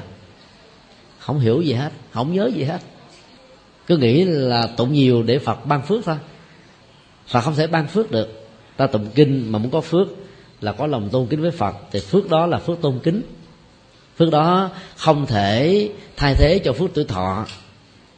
không 1.20 1.40
hiểu 1.40 1.62
gì 1.62 1.74
hết, 1.74 1.92
không 2.12 2.34
nhớ 2.34 2.52
gì 2.56 2.64
hết. 2.64 2.80
Cứ 3.88 3.98
nghĩ 3.98 4.26
là 4.26 4.68
tụng 4.68 4.94
nhiều 4.94 5.24
để 5.24 5.40
phật 5.40 5.66
ban 5.66 5.82
phước 5.82 6.06
thôi. 6.06 6.16
Phật 7.28 7.42
không 7.42 7.56
thể 7.56 7.68
ban 7.68 7.88
phước 7.88 8.12
được. 8.12 8.48
Ta 8.78 8.88
tụng 8.88 9.08
kinh 9.16 9.52
mà 9.52 9.60
muốn 9.60 9.72
có 9.72 9.82
phước 9.82 10.08
là 10.62 10.72
có 10.72 10.88
lòng 10.88 11.10
tôn 11.10 11.28
kính 11.28 11.42
với 11.42 11.52
phật. 11.52 11.76
Thì 11.92 12.00
phước 12.00 12.30
đó 12.30 12.46
là 12.46 12.58
phước 12.58 12.82
tôn 12.82 13.00
kính. 13.04 13.22
Phước 14.18 14.32
đó 14.32 14.70
không 14.96 15.26
thể 15.26 15.90
thay 16.18 16.36
thế 16.36 16.60
cho 16.66 16.74
phước 16.74 16.90
tuổi 16.94 17.06
thọ. 17.06 17.46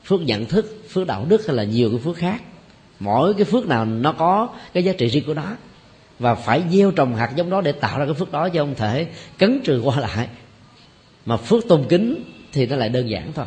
Phước 0.06 0.22
nhận 0.22 0.46
thức, 0.46 0.84
phước 0.90 1.08
đạo 1.08 1.26
đức 1.30 1.48
hay 1.48 1.56
là 1.56 1.64
nhiều 1.64 1.90
cái 1.90 2.00
phước 2.00 2.18
khác. 2.18 2.42
Mỗi 3.00 3.34
cái 3.34 3.46
phước 3.46 3.68
nào 3.68 3.86
nó 3.86 4.12
có 4.12 4.50
cái 4.74 4.84
giá 4.84 4.94
trị 4.98 5.08
riêng 5.08 5.24
của 5.28 5.34
nó. 5.34 5.46
Và 6.20 6.36
phải 6.36 6.64
gieo 6.72 6.92
trồng 6.92 7.16
hạt 7.16 7.32
giống 7.36 7.50
đó 7.50 7.62
để 7.62 7.72
tạo 7.72 8.00
ra 8.00 8.06
cái 8.06 8.14
phước 8.14 8.32
đó 8.32 8.50
chứ 8.50 8.60
không 8.60 8.76
thể 8.76 9.08
cấn 9.38 9.62
trừ 9.64 9.82
qua 9.84 10.00
lại. 10.00 10.28
Mà 11.26 11.38
phước 11.38 11.68
tôn 11.68 11.86
kính 11.90 12.24
thì 12.54 12.66
nó 12.66 12.76
lại 12.76 12.90
đơn 12.90 13.10
giản 13.10 13.32
thôi. 13.34 13.46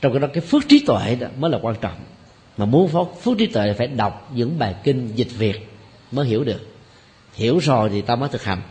Trong 0.00 0.12
cái 0.12 0.20
đó 0.20 0.28
cái 0.32 0.40
phước 0.40 0.68
trí 0.68 0.84
tuệ 0.86 1.16
đó 1.20 1.26
mới 1.38 1.50
là 1.50 1.58
quan 1.62 1.76
trọng. 1.80 1.96
Mà 2.56 2.64
muốn 2.64 2.88
phước, 2.88 3.22
phước 3.22 3.38
trí 3.38 3.46
tuệ 3.46 3.72
phải 3.72 3.86
đọc 3.86 4.30
những 4.34 4.58
bài 4.58 4.74
kinh 4.84 5.08
dịch 5.14 5.38
việt 5.38 5.68
mới 6.12 6.26
hiểu 6.26 6.44
được. 6.44 6.68
Hiểu 7.34 7.58
rồi 7.58 7.90
thì 7.92 8.00
ta 8.00 8.16
mới 8.16 8.28
thực 8.28 8.44
hành 8.44 8.62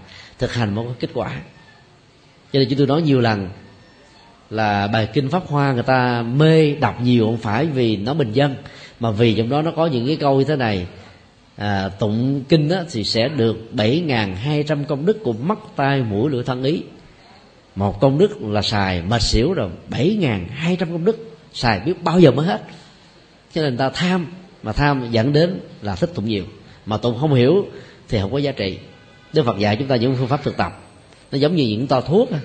thực 0.41 0.53
hành 0.53 0.75
mới 0.75 0.85
có 0.85 0.93
kết 0.99 1.09
quả. 1.13 1.41
Cho 2.53 2.59
nên 2.59 2.69
chúng 2.69 2.77
tôi 2.77 2.87
nói 2.87 3.01
nhiều 3.01 3.21
lần 3.21 3.49
là 4.49 4.87
bài 4.87 5.07
kinh 5.13 5.29
pháp 5.29 5.47
hoa 5.47 5.73
người 5.73 5.83
ta 5.83 6.21
mê 6.21 6.75
đọc 6.75 7.01
nhiều 7.01 7.25
không 7.25 7.37
phải 7.37 7.65
vì 7.65 7.97
nó 7.97 8.13
bình 8.13 8.31
dân 8.33 8.55
mà 8.99 9.11
vì 9.11 9.33
trong 9.33 9.49
đó 9.49 9.61
nó 9.61 9.71
có 9.71 9.85
những 9.85 10.07
cái 10.07 10.15
câu 10.15 10.37
như 10.37 10.43
thế 10.43 10.55
này. 10.55 10.85
À, 11.55 11.89
tụng 11.89 12.43
kinh 12.49 12.69
đó 12.69 12.83
thì 12.91 13.03
sẽ 13.03 13.27
được 13.27 13.73
bảy 13.73 13.99
ngàn 13.99 14.35
hai 14.35 14.63
trăm 14.63 14.85
công 14.85 15.05
đức 15.05 15.23
của 15.23 15.33
mắt 15.33 15.59
tai 15.75 16.01
mũi 16.01 16.31
lưỡi 16.31 16.43
thân 16.43 16.63
ý 16.63 16.81
một 17.75 17.99
công 18.01 18.17
đức 18.17 18.41
là 18.41 18.61
xài 18.61 19.01
mệt 19.01 19.21
xỉu 19.21 19.53
rồi 19.53 19.69
bảy 19.89 20.17
ngàn 20.19 20.47
hai 20.47 20.75
trăm 20.75 20.91
công 20.91 21.05
đức, 21.05 21.37
xài 21.53 21.79
biết 21.79 22.03
bao 22.03 22.19
giờ 22.19 22.31
mới 22.31 22.47
hết. 22.47 22.61
Cho 23.53 23.61
nên 23.61 23.77
ta 23.77 23.89
tham, 23.89 24.27
mà 24.63 24.71
tham 24.71 25.11
dẫn 25.11 25.33
đến 25.33 25.59
là 25.81 25.95
thích 25.95 26.11
tụng 26.15 26.25
nhiều. 26.25 26.45
Mà 26.85 26.97
tụng 26.97 27.17
không 27.19 27.33
hiểu 27.33 27.65
thì 28.09 28.19
không 28.21 28.31
có 28.31 28.37
giá 28.37 28.51
trị. 28.51 28.77
Đức 29.33 29.43
Phật 29.45 29.57
dạy 29.57 29.75
chúng 29.75 29.87
ta 29.87 29.95
những 29.95 30.15
phương 30.15 30.27
pháp 30.27 30.43
thực 30.43 30.57
tập. 30.57 30.79
Nó 31.31 31.37
giống 31.37 31.55
như 31.55 31.67
những 31.67 31.87
to 31.87 32.01
thuốc 32.01 32.29
à. 32.31 32.39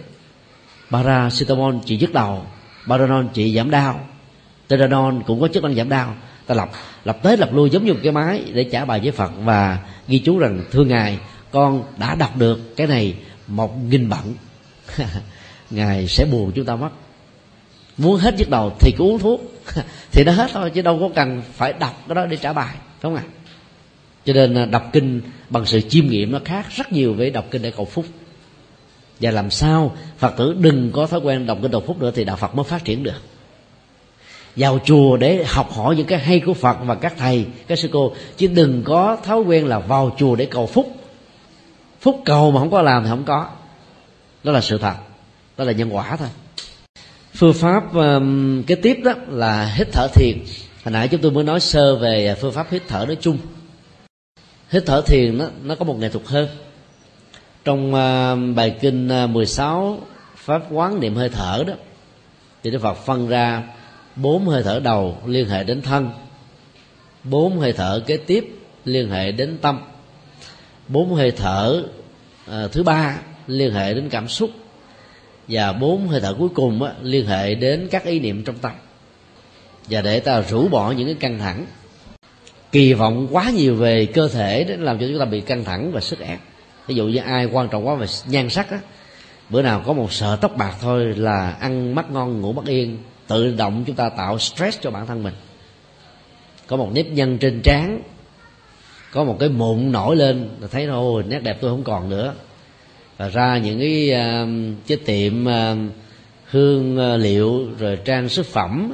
paracetamol 0.90 1.74
trị 1.84 1.98
nhức 1.98 2.12
đầu 2.12 2.46
Paranol 2.88 3.26
trị 3.32 3.56
giảm 3.56 3.70
đau. 3.70 4.00
Teranol 4.68 5.14
cũng 5.26 5.40
có 5.40 5.48
chức 5.48 5.62
năng 5.62 5.74
giảm 5.74 5.88
đau. 5.88 6.14
Ta 6.46 6.54
lập 6.54 6.70
lập 7.04 7.18
tới 7.22 7.36
lập 7.36 7.50
lui 7.52 7.70
giống 7.70 7.84
như 7.84 7.92
một 7.92 8.00
cái 8.02 8.12
máy 8.12 8.44
để 8.52 8.64
trả 8.64 8.84
bài 8.84 9.00
với 9.00 9.12
phật 9.12 9.32
và 9.44 9.78
ghi 10.08 10.18
chú 10.18 10.38
rằng, 10.38 10.64
thưa 10.72 10.84
ngài, 10.84 11.18
con 11.50 11.82
đã 11.98 12.14
đọc 12.14 12.36
được 12.36 12.76
cái 12.76 12.86
này 12.86 13.14
một 13.46 13.76
nghìn 13.90 14.08
bận 14.08 14.34
ngài 15.70 16.08
sẽ 16.08 16.24
buồn 16.24 16.52
chúng 16.54 16.64
ta 16.64 16.76
mất. 16.76 16.90
Muốn 17.96 18.16
hết 18.16 18.34
nhức 18.38 18.50
đầu 18.50 18.72
thì 18.80 18.92
cứ 18.98 19.04
uống 19.04 19.18
thuốc. 19.18 19.40
Thì 20.12 20.24
nó 20.24 20.32
hết 20.32 20.50
thôi, 20.52 20.70
chứ 20.70 20.82
đâu 20.82 20.98
có 21.00 21.08
cần 21.14 21.42
phải 21.52 21.72
đọc 21.72 22.02
cái 22.08 22.14
đó 22.14 22.26
để 22.26 22.36
trả 22.36 22.52
bài 22.52 22.74
đúng 23.02 23.14
không 23.14 23.24
ạ? 23.24 23.30
Cho 24.24 24.32
nên 24.32 24.54
à, 24.54 24.66
đọc 24.66 24.90
kinh 24.92 25.20
bằng 25.50 25.66
sự 25.66 25.80
chiêm 25.80 26.06
nghiệm 26.06 26.32
nó 26.32 26.38
khác 26.44 26.66
rất 26.70 26.92
nhiều 26.92 27.14
với 27.14 27.30
đọc 27.30 27.44
kinh 27.50 27.62
để 27.62 27.70
cầu 27.70 27.84
phúc. 27.84 28.04
Và 29.20 29.30
làm 29.30 29.50
sao 29.50 29.96
phật 30.18 30.34
tử 30.36 30.56
đừng 30.60 30.90
có 30.92 31.06
thói 31.06 31.20
quen 31.20 31.46
đọc 31.46 31.58
kinh 31.62 31.72
cầu 31.72 31.80
phúc 31.86 31.98
nữa 31.98 32.12
thì 32.14 32.24
đạo 32.24 32.36
phật 32.36 32.54
mới 32.54 32.64
phát 32.64 32.84
triển 32.84 33.02
được. 33.02 33.22
Vào 34.56 34.78
chùa 34.84 35.16
để 35.16 35.44
học 35.44 35.72
hỏi 35.72 35.96
những 35.96 36.06
cái 36.06 36.18
hay 36.18 36.40
của 36.40 36.54
phật 36.54 36.76
và 36.84 36.94
các 36.94 37.14
thầy, 37.18 37.46
các 37.66 37.78
sư 37.78 37.88
cô, 37.92 38.14
chứ 38.36 38.46
đừng 38.46 38.82
có 38.84 39.16
thói 39.24 39.40
quen 39.40 39.66
là 39.66 39.78
vào 39.78 40.16
chùa 40.18 40.36
để 40.36 40.46
cầu 40.46 40.66
phúc. 40.66 40.96
Phúc 42.00 42.20
cầu 42.24 42.50
mà 42.50 42.60
không 42.60 42.70
có 42.70 42.82
làm 42.82 43.04
thì 43.04 43.10
không 43.10 43.24
có 43.24 43.48
đó 44.46 44.52
là 44.52 44.60
sự 44.60 44.78
thật. 44.78 44.94
Đó 45.56 45.64
là 45.64 45.72
nhân 45.72 45.96
quả 45.96 46.16
thôi. 46.16 46.28
Phương 47.34 47.54
pháp 47.54 47.94
um, 47.94 48.62
kế 48.62 48.74
tiếp 48.74 48.96
đó 49.04 49.12
là 49.28 49.74
hít 49.76 49.88
thở 49.92 50.08
thiền. 50.14 50.38
Hồi 50.84 50.92
nãy 50.92 51.08
chúng 51.08 51.20
tôi 51.20 51.30
mới 51.30 51.44
nói 51.44 51.60
sơ 51.60 51.96
về 51.96 52.36
phương 52.40 52.52
pháp 52.52 52.66
hít 52.70 52.82
thở 52.88 53.04
nói 53.06 53.16
chung. 53.20 53.38
Hít 54.70 54.82
thở 54.86 55.02
thiền 55.06 55.38
nó 55.38 55.46
nó 55.62 55.74
có 55.74 55.84
một 55.84 55.98
nghệ 55.98 56.08
thuật 56.08 56.26
hơn. 56.26 56.48
Trong 57.64 57.88
uh, 57.88 58.56
bài 58.56 58.76
kinh 58.80 59.24
uh, 59.24 59.30
16 59.30 59.98
pháp 60.36 60.62
quán 60.70 61.00
niệm 61.00 61.14
hơi 61.14 61.28
thở 61.28 61.64
đó 61.66 61.74
thì 62.62 62.70
đức 62.70 62.82
phật 62.82 62.94
phân 62.94 63.28
ra 63.28 63.62
bốn 64.16 64.46
hơi 64.46 64.62
thở 64.62 64.80
đầu 64.80 65.18
liên 65.26 65.48
hệ 65.48 65.64
đến 65.64 65.82
thân 65.82 66.10
bốn 67.24 67.58
hơi 67.58 67.72
thở 67.72 68.02
kế 68.06 68.16
tiếp 68.16 68.58
liên 68.84 69.10
hệ 69.10 69.32
đến 69.32 69.58
tâm 69.62 69.80
bốn 70.88 71.14
hơi 71.14 71.30
thở 71.30 71.82
uh, 72.50 72.72
thứ 72.72 72.82
ba 72.82 73.18
liên 73.46 73.72
hệ 73.72 73.94
đến 73.94 74.08
cảm 74.08 74.28
xúc. 74.28 74.50
Và 75.48 75.72
bốn 75.72 76.08
hơi 76.08 76.20
thở 76.20 76.34
cuối 76.38 76.48
cùng 76.54 76.82
á, 76.82 76.92
liên 77.02 77.26
hệ 77.26 77.54
đến 77.54 77.88
các 77.90 78.04
ý 78.04 78.20
niệm 78.20 78.44
trong 78.44 78.56
tâm. 78.58 78.72
Và 79.90 80.00
để 80.00 80.20
ta 80.20 80.40
rũ 80.40 80.68
bỏ 80.68 80.92
những 80.92 81.06
cái 81.06 81.14
căng 81.14 81.38
thẳng. 81.38 81.66
Kỳ 82.72 82.92
vọng 82.92 83.28
quá 83.30 83.50
nhiều 83.50 83.74
về 83.74 84.06
cơ 84.06 84.28
thể 84.28 84.64
để 84.64 84.76
làm 84.76 84.98
cho 84.98 85.06
chúng 85.08 85.18
ta 85.18 85.24
bị 85.24 85.40
căng 85.40 85.64
thẳng 85.64 85.92
và 85.92 86.00
sức 86.00 86.20
ép. 86.20 86.38
Ví 86.86 86.94
dụ 86.94 87.06
như 87.06 87.18
ai 87.18 87.46
quan 87.46 87.68
trọng 87.68 87.86
quá 87.86 87.94
về 87.94 88.06
nhan 88.26 88.50
sắc 88.50 88.70
á 88.70 88.78
bữa 89.50 89.62
nào 89.62 89.82
có 89.86 89.92
một 89.92 90.12
sợ 90.12 90.36
tóc 90.36 90.56
bạc 90.56 90.74
thôi 90.80 91.14
là 91.16 91.50
ăn 91.50 91.94
mắt 91.94 92.10
ngon 92.10 92.40
ngủ 92.40 92.52
mắt 92.52 92.66
yên 92.66 92.98
tự 93.26 93.54
động 93.56 93.84
chúng 93.86 93.96
ta 93.96 94.08
tạo 94.08 94.38
stress 94.38 94.80
cho 94.80 94.90
bản 94.90 95.06
thân 95.06 95.22
mình. 95.22 95.34
Có 96.66 96.76
một 96.76 96.90
nếp 96.94 97.06
nhăn 97.06 97.38
trên 97.38 97.60
trán 97.64 98.02
có 99.12 99.24
một 99.24 99.36
cái 99.40 99.48
mụn 99.48 99.92
nổi 99.92 100.16
lên 100.16 100.48
là 100.60 100.68
thấy 100.68 100.86
thôi 100.86 101.24
nét 101.28 101.38
đẹp 101.42 101.58
tôi 101.60 101.70
không 101.70 101.84
còn 101.84 102.08
nữa 102.08 102.34
và 103.18 103.28
ra 103.28 103.58
những 103.58 103.78
cái 103.80 104.10
ờ, 104.10 104.46
cái 104.86 104.98
tiệm 105.06 105.44
ờ, 105.44 105.76
hương 106.44 106.96
ờ, 106.96 107.16
liệu 107.16 107.68
rồi 107.78 107.98
trang 108.04 108.28
sức 108.28 108.46
phẩm 108.46 108.92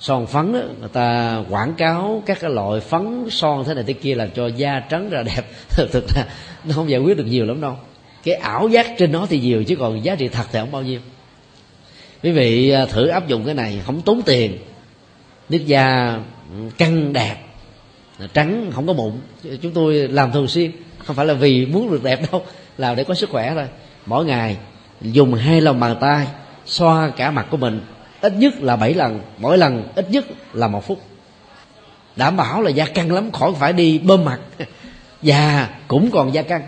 son 0.00 0.26
phấn 0.26 0.52
đó, 0.52 0.60
người 0.80 0.88
ta 0.92 1.38
quảng 1.50 1.74
cáo 1.74 2.22
các 2.26 2.38
cái 2.40 2.50
loại 2.50 2.80
phấn 2.80 3.26
son 3.30 3.64
thế 3.64 3.74
này 3.74 3.84
thế 3.86 3.92
kia 3.92 4.14
làm 4.14 4.28
cho 4.30 4.46
da 4.46 4.80
trắng 4.80 5.10
ra 5.10 5.22
đẹp. 5.22 5.42
Thực 5.92 6.08
ra 6.08 6.24
nó 6.64 6.74
không 6.74 6.90
giải 6.90 7.00
quyết 7.00 7.16
được 7.16 7.26
nhiều 7.26 7.46
lắm 7.46 7.60
đâu. 7.60 7.76
Cái 8.24 8.34
ảo 8.34 8.68
giác 8.68 8.86
trên 8.98 9.12
nó 9.12 9.26
thì 9.30 9.40
nhiều 9.40 9.64
chứ 9.64 9.76
còn 9.76 10.04
giá 10.04 10.14
trị 10.14 10.28
thật 10.28 10.44
thì 10.52 10.58
không 10.58 10.72
bao 10.72 10.82
nhiêu. 10.82 11.00
Quý 12.22 12.30
vị 12.30 12.74
thử 12.90 13.06
áp 13.06 13.28
dụng 13.28 13.44
cái 13.44 13.54
này 13.54 13.80
không 13.86 14.00
tốn 14.00 14.22
tiền. 14.22 14.58
Nước 15.48 15.66
da 15.66 16.18
ừ, 16.50 16.70
căng 16.78 17.12
đẹp 17.12 17.36
trắng 18.34 18.70
không 18.74 18.86
có 18.86 18.92
mụn. 18.92 19.12
Chúng 19.62 19.72
tôi 19.72 19.94
làm 19.94 20.32
thường 20.32 20.48
xuyên 20.48 20.70
không 21.04 21.16
phải 21.16 21.26
là 21.26 21.34
vì 21.34 21.66
muốn 21.66 21.90
được 21.90 22.02
đẹp 22.02 22.20
đâu 22.32 22.44
làm 22.78 22.96
để 22.96 23.04
có 23.04 23.14
sức 23.14 23.30
khỏe 23.30 23.52
thôi. 23.54 23.68
Mỗi 24.06 24.24
ngày 24.24 24.56
dùng 25.00 25.34
hai 25.34 25.60
lòng 25.60 25.80
bàn 25.80 25.96
tay, 26.00 26.26
xoa 26.66 27.10
cả 27.16 27.30
mặt 27.30 27.46
của 27.50 27.56
mình. 27.56 27.80
Ít 28.20 28.32
nhất 28.32 28.54
là 28.60 28.76
bảy 28.76 28.94
lần, 28.94 29.20
mỗi 29.38 29.58
lần 29.58 29.88
ít 29.94 30.10
nhất 30.10 30.24
là 30.52 30.68
một 30.68 30.86
phút. 30.86 31.02
Đảm 32.16 32.36
bảo 32.36 32.62
là 32.62 32.70
da 32.70 32.84
căng 32.84 33.12
lắm, 33.12 33.32
khỏi 33.32 33.52
phải 33.58 33.72
đi 33.72 33.98
bơm 33.98 34.24
mặt. 34.24 34.38
Già 35.22 35.68
cũng 35.88 36.10
còn 36.10 36.34
da 36.34 36.42
căng, 36.42 36.62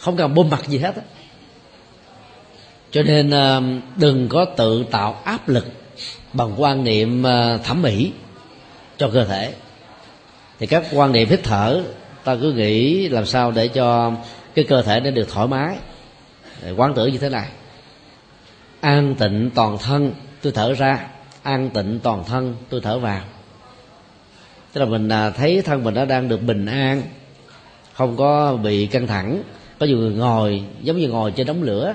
không 0.00 0.16
cần 0.16 0.34
bơm 0.34 0.50
mặt 0.50 0.66
gì 0.66 0.78
hết 0.78 0.96
á. 0.96 1.02
Cho 2.90 3.02
nên 3.02 3.30
ờ, 3.30 3.62
đừng 3.96 4.28
có 4.28 4.44
tự 4.44 4.84
tạo 4.90 5.20
áp 5.24 5.48
lực 5.48 5.66
bằng 6.32 6.54
quan 6.56 6.84
niệm 6.84 7.22
ờ, 7.22 7.58
thẩm 7.64 7.82
mỹ 7.82 8.12
cho 8.98 9.10
cơ 9.12 9.24
thể. 9.24 9.52
Thì 10.58 10.66
các 10.66 10.84
quan 10.92 11.12
niệm 11.12 11.28
hít 11.28 11.40
thở, 11.42 11.82
ta 12.24 12.36
cứ 12.40 12.52
nghĩ 12.52 13.08
làm 13.08 13.26
sao 13.26 13.50
để 13.50 13.68
cho 13.68 14.12
cái 14.54 14.64
cơ 14.64 14.82
thể 14.82 15.00
nó 15.00 15.10
được 15.10 15.28
thoải 15.32 15.48
mái. 15.48 15.76
Quán 16.76 16.94
tưởng 16.94 17.12
như 17.12 17.18
thế 17.18 17.28
này. 17.28 17.48
An 18.80 19.14
tịnh 19.14 19.50
toàn 19.54 19.78
thân, 19.78 20.12
tôi 20.42 20.52
thở 20.52 20.74
ra. 20.74 21.06
An 21.42 21.70
tịnh 21.70 22.00
toàn 22.02 22.24
thân, 22.24 22.56
tôi 22.68 22.80
thở 22.80 22.98
vào. 22.98 23.20
Tức 24.72 24.80
là 24.80 24.86
mình 24.86 25.08
à, 25.08 25.30
thấy 25.30 25.62
thân 25.62 25.84
mình 25.84 25.94
nó 25.94 26.04
đang 26.04 26.28
được 26.28 26.42
bình 26.42 26.66
an, 26.66 27.02
không 27.92 28.16
có 28.16 28.56
bị 28.56 28.86
căng 28.86 29.06
thẳng. 29.06 29.42
Có 29.78 29.86
nhiều 29.86 29.96
người 29.96 30.12
ngồi, 30.12 30.62
giống 30.82 30.96
như 30.96 31.08
ngồi 31.08 31.30
trên 31.30 31.46
đống 31.46 31.62
lửa, 31.62 31.94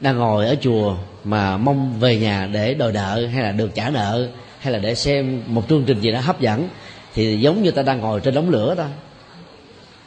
đang 0.00 0.18
ngồi 0.18 0.46
ở 0.46 0.56
chùa 0.60 0.96
mà 1.24 1.56
mong 1.56 2.00
về 2.00 2.16
nhà 2.16 2.48
để 2.52 2.74
đòi 2.74 2.92
nợ, 2.92 3.26
hay 3.32 3.42
là 3.42 3.52
được 3.52 3.70
trả 3.74 3.90
nợ, 3.90 4.28
hay 4.58 4.72
là 4.72 4.78
để 4.78 4.94
xem 4.94 5.42
một 5.46 5.68
chương 5.68 5.84
trình 5.84 6.00
gì 6.00 6.12
đó 6.12 6.20
hấp 6.20 6.40
dẫn, 6.40 6.68
thì 7.14 7.40
giống 7.40 7.62
như 7.62 7.70
ta 7.70 7.82
đang 7.82 8.00
ngồi 8.00 8.20
trên 8.20 8.34
đống 8.34 8.50
lửa 8.50 8.74
thôi. 8.76 8.86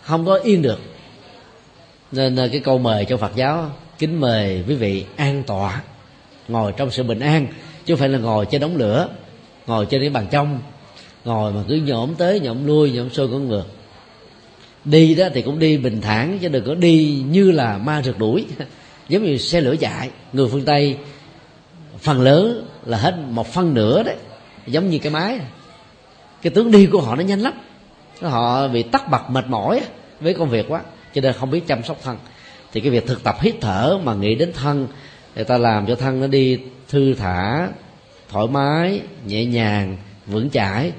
Không 0.02 0.26
có 0.26 0.36
yên 0.36 0.62
được 0.62 0.80
nên 2.16 2.36
ờ, 2.36 2.48
cái 2.52 2.60
câu 2.60 2.78
mời 2.78 3.06
cho 3.06 3.18
Phật 3.18 3.36
giáo 3.36 3.72
kính 4.00 4.20
mời 4.20 4.64
quý 4.68 4.76
vị 4.76 5.06
an 5.16 5.44
tọa, 5.44 5.82
ngồi 6.48 6.72
trong 6.78 6.92
sự 6.92 7.04
bình 7.04 7.20
an, 7.20 7.48
chứ 7.86 7.94
không 7.94 8.00
phải 8.00 8.10
là 8.10 8.20
ngồi 8.20 8.46
trên 8.46 8.62
đống 8.62 8.78
lửa, 8.78 9.10
ngồi 9.68 9.86
trên 9.86 10.02
cái 10.02 10.10
bàn 10.10 10.28
trong, 10.32 10.60
ngồi 11.26 11.54
mà 11.54 11.64
cứ 11.68 11.76
nhổm 11.76 12.16
tới 12.18 12.40
nhổm 12.40 12.66
lui, 12.66 12.92
nhổm 12.92 13.10
xuôi 13.10 13.28
con 13.28 13.48
ngược 13.48 13.66
đi 14.86 15.16
đó 15.16 15.28
thì 15.34 15.42
cũng 15.42 15.60
đi 15.60 15.78
bình 15.78 16.02
thản, 16.02 16.40
chứ 16.40 16.48
đừng 16.48 16.66
có 16.66 16.76
đi 16.76 17.24
như 17.30 17.52
là 17.52 17.78
ma 17.78 18.02
rượt 18.02 18.20
đuổi. 18.20 18.46
Giống 19.10 19.24
như 19.24 19.38
xe 19.38 19.62
lửa 19.62 19.76
chạy, 19.80 20.10
người 20.34 20.48
phương 20.52 20.66
tây, 20.66 20.98
phần 22.00 22.22
lớn 22.22 22.68
là 22.86 22.98
hết 22.98 23.16
một 23.30 23.48
phân 23.54 23.74
nửa 23.74 24.04
đấy, 24.04 24.16
giống 24.68 24.90
như 24.90 25.00
cái 25.00 25.12
máy. 25.12 25.40
Cái 26.42 26.52
tướng 26.52 26.72
đi 26.72 26.86
của 26.86 27.02
họ 27.02 27.16
nó 27.16 27.24
nhanh 27.24 27.40
lắm, 27.40 27.54
họ 28.22 28.68
bị 28.68 28.84
tắt 28.84 29.10
bật 29.12 29.30
mệt 29.30 29.48
mỏi 29.48 29.82
với 30.20 30.34
công 30.34 30.50
việc 30.50 30.66
quá 30.70 30.82
cho 31.16 31.22
nên 31.22 31.34
không 31.34 31.52
biết 31.52 31.68
chăm 31.68 31.84
sóc 31.84 31.98
thân. 32.04 32.18
Thì 32.72 32.82
cái 32.82 32.92
việc 32.92 33.08
thực 33.08 33.24
tập 33.24 33.36
hít 33.42 33.56
thở 33.62 34.00
mà 34.04 34.14
nghĩ 34.14 34.36
đến 34.36 34.54
thân, 34.54 34.88
người 35.36 35.46
ta 35.46 35.58
làm 35.58 35.86
cho 35.88 35.96
thân 35.96 36.22
nó 36.22 36.28
đi 36.28 36.60
thư 36.88 37.14
thả, 37.14 37.68
thoải 38.30 38.48
mái, 38.48 39.02
nhẹ 39.28 39.46
nhàng, 39.46 39.98
vững 40.26 40.50
chãi, 40.50 40.92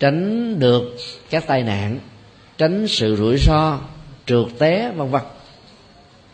tránh 0.00 0.58
được 0.60 0.96
các 1.30 1.46
tai 1.46 1.62
nạn, 1.62 1.98
tránh 2.58 2.86
sự 2.88 3.16
rủi 3.16 3.38
ro, 3.38 3.78
trượt 4.26 4.46
té, 4.58 4.92
vân 4.96 5.10
vân. 5.10 5.22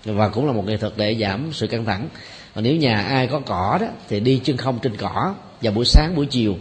Và 0.05 0.29
cũng 0.29 0.47
là 0.47 0.53
một 0.53 0.67
nghệ 0.67 0.77
thuật 0.77 0.93
để 0.97 1.17
giảm 1.21 1.49
sự 1.53 1.67
căng 1.67 1.85
thẳng. 1.85 2.09
Và 2.55 2.63
nếu 2.63 2.77
nhà 2.77 3.03
ai 3.03 3.27
có 3.27 3.41
cỏ 3.47 3.79
đó, 3.81 3.87
thì 4.09 4.21
đi 4.21 4.41
chân 4.45 4.57
không 4.57 4.79
trên 4.83 4.97
cỏ. 4.97 5.35
Vào 5.63 5.73
buổi 5.73 5.85
sáng, 5.85 6.17
buổi 6.17 6.27
chiều, 6.27 6.57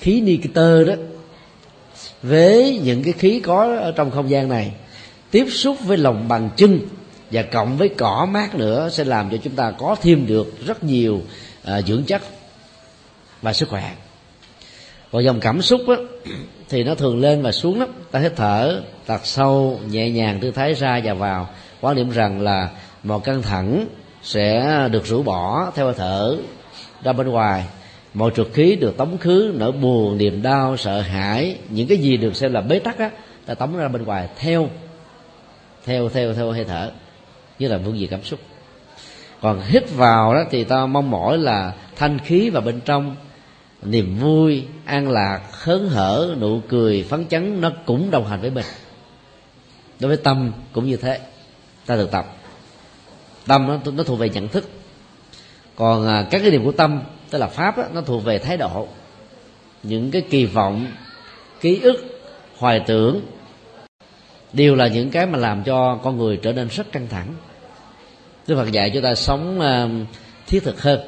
khí 0.00 0.20
nitơ 0.20 0.84
đó, 0.84 0.94
với 2.22 2.80
những 2.84 3.02
cái 3.02 3.12
khí 3.12 3.40
có 3.40 3.76
ở 3.80 3.92
trong 3.92 4.10
không 4.10 4.30
gian 4.30 4.48
này 4.48 4.72
tiếp 5.34 5.46
xúc 5.50 5.76
với 5.84 5.96
lòng 5.96 6.28
bằng 6.28 6.50
chân 6.56 6.80
và 7.30 7.42
cộng 7.42 7.76
với 7.76 7.88
cỏ 7.88 8.26
mát 8.30 8.54
nữa 8.54 8.88
sẽ 8.92 9.04
làm 9.04 9.30
cho 9.30 9.36
chúng 9.36 9.52
ta 9.52 9.70
có 9.70 9.96
thêm 10.02 10.26
được 10.26 10.66
rất 10.66 10.84
nhiều 10.84 11.20
uh, 11.62 11.86
dưỡng 11.86 12.04
chất 12.04 12.22
và 13.42 13.52
sức 13.52 13.68
khỏe. 13.68 13.92
Còn 15.12 15.24
dòng 15.24 15.40
cảm 15.40 15.62
xúc 15.62 15.80
á, 15.88 15.96
thì 16.68 16.84
nó 16.84 16.94
thường 16.94 17.20
lên 17.20 17.42
và 17.42 17.52
xuống 17.52 17.80
lắm. 17.80 17.88
Ta 18.10 18.20
hít 18.20 18.32
thở 18.36 18.82
thật 19.06 19.26
sâu 19.26 19.80
nhẹ 19.90 20.10
nhàng 20.10 20.38
tư 20.40 20.50
thái 20.50 20.74
ra 20.74 21.00
và 21.04 21.14
vào. 21.14 21.48
Quan 21.80 21.96
niệm 21.96 22.10
rằng 22.10 22.40
là 22.40 22.68
một 23.02 23.24
căng 23.24 23.42
thẳng 23.42 23.86
sẽ 24.22 24.78
được 24.92 25.06
rũ 25.06 25.22
bỏ 25.22 25.72
theo 25.74 25.84
hơi 25.84 25.94
thở 25.98 26.36
ra 27.04 27.12
bên 27.12 27.28
ngoài. 27.28 27.64
Mọi 28.14 28.30
trượt 28.36 28.46
khí 28.52 28.76
được 28.76 28.96
tống 28.96 29.18
khứ 29.18 29.52
nỗi 29.56 29.72
buồn 29.72 30.18
niềm 30.18 30.42
đau 30.42 30.76
sợ 30.76 31.00
hãi 31.00 31.56
những 31.68 31.88
cái 31.88 31.98
gì 31.98 32.16
được 32.16 32.36
xem 32.36 32.52
là 32.52 32.60
bế 32.60 32.78
tắc 32.78 32.98
á 32.98 33.10
ta 33.46 33.54
tống 33.54 33.76
ra 33.76 33.88
bên 33.88 34.02
ngoài 34.02 34.28
theo 34.38 34.68
theo 35.84 36.08
theo 36.08 36.34
theo 36.34 36.52
hơi 36.52 36.64
thở 36.64 36.90
như 37.58 37.68
là 37.68 37.78
vương 37.78 37.98
vị 37.98 38.08
cảm 38.10 38.24
xúc. 38.24 38.40
Còn 39.40 39.60
hít 39.60 39.90
vào 39.90 40.34
đó 40.34 40.44
thì 40.50 40.64
ta 40.64 40.86
mong 40.86 41.10
mỏi 41.10 41.38
là 41.38 41.74
thanh 41.96 42.18
khí 42.18 42.50
vào 42.50 42.62
bên 42.62 42.80
trong 42.80 43.16
niềm 43.82 44.18
vui 44.18 44.64
an 44.84 45.10
lạc 45.10 45.40
hớn 45.52 45.88
hở 45.88 46.34
nụ 46.40 46.60
cười 46.68 47.02
phấn 47.02 47.26
chấn 47.26 47.60
nó 47.60 47.70
cũng 47.86 48.10
đồng 48.10 48.26
hành 48.26 48.40
với 48.40 48.50
mình. 48.50 48.66
Đối 50.00 50.08
với 50.08 50.16
tâm 50.16 50.52
cũng 50.72 50.86
như 50.86 50.96
thế 50.96 51.20
ta 51.86 51.96
thực 51.96 52.10
tập. 52.10 52.26
Tâm 53.46 53.66
nó 53.66 53.92
nó 53.92 54.02
thuộc 54.02 54.18
về 54.18 54.28
nhận 54.28 54.48
thức. 54.48 54.68
Còn 55.76 56.06
à, 56.06 56.26
các 56.30 56.38
cái 56.38 56.50
điểm 56.50 56.64
của 56.64 56.72
tâm 56.72 57.02
tức 57.30 57.38
là 57.38 57.46
pháp 57.46 57.78
đó, 57.78 57.84
nó 57.94 58.00
thuộc 58.00 58.24
về 58.24 58.38
thái 58.38 58.56
độ. 58.56 58.88
Những 59.82 60.10
cái 60.10 60.22
kỳ 60.30 60.46
vọng 60.46 60.86
ký 61.60 61.80
ức 61.80 62.20
hoài 62.58 62.80
tưởng 62.86 63.20
đều 64.54 64.74
là 64.74 64.88
những 64.88 65.10
cái 65.10 65.26
mà 65.26 65.38
làm 65.38 65.62
cho 65.64 65.98
con 66.02 66.18
người 66.18 66.36
trở 66.36 66.52
nên 66.52 66.68
rất 66.68 66.92
căng 66.92 67.06
thẳng. 67.08 67.28
Đức 68.46 68.54
Phật 68.54 68.72
dạy 68.72 68.90
cho 68.94 69.00
ta 69.00 69.14
sống 69.14 69.60
ờ, 69.60 69.88
thiết 70.46 70.64
thực 70.64 70.82
hơn. 70.82 71.00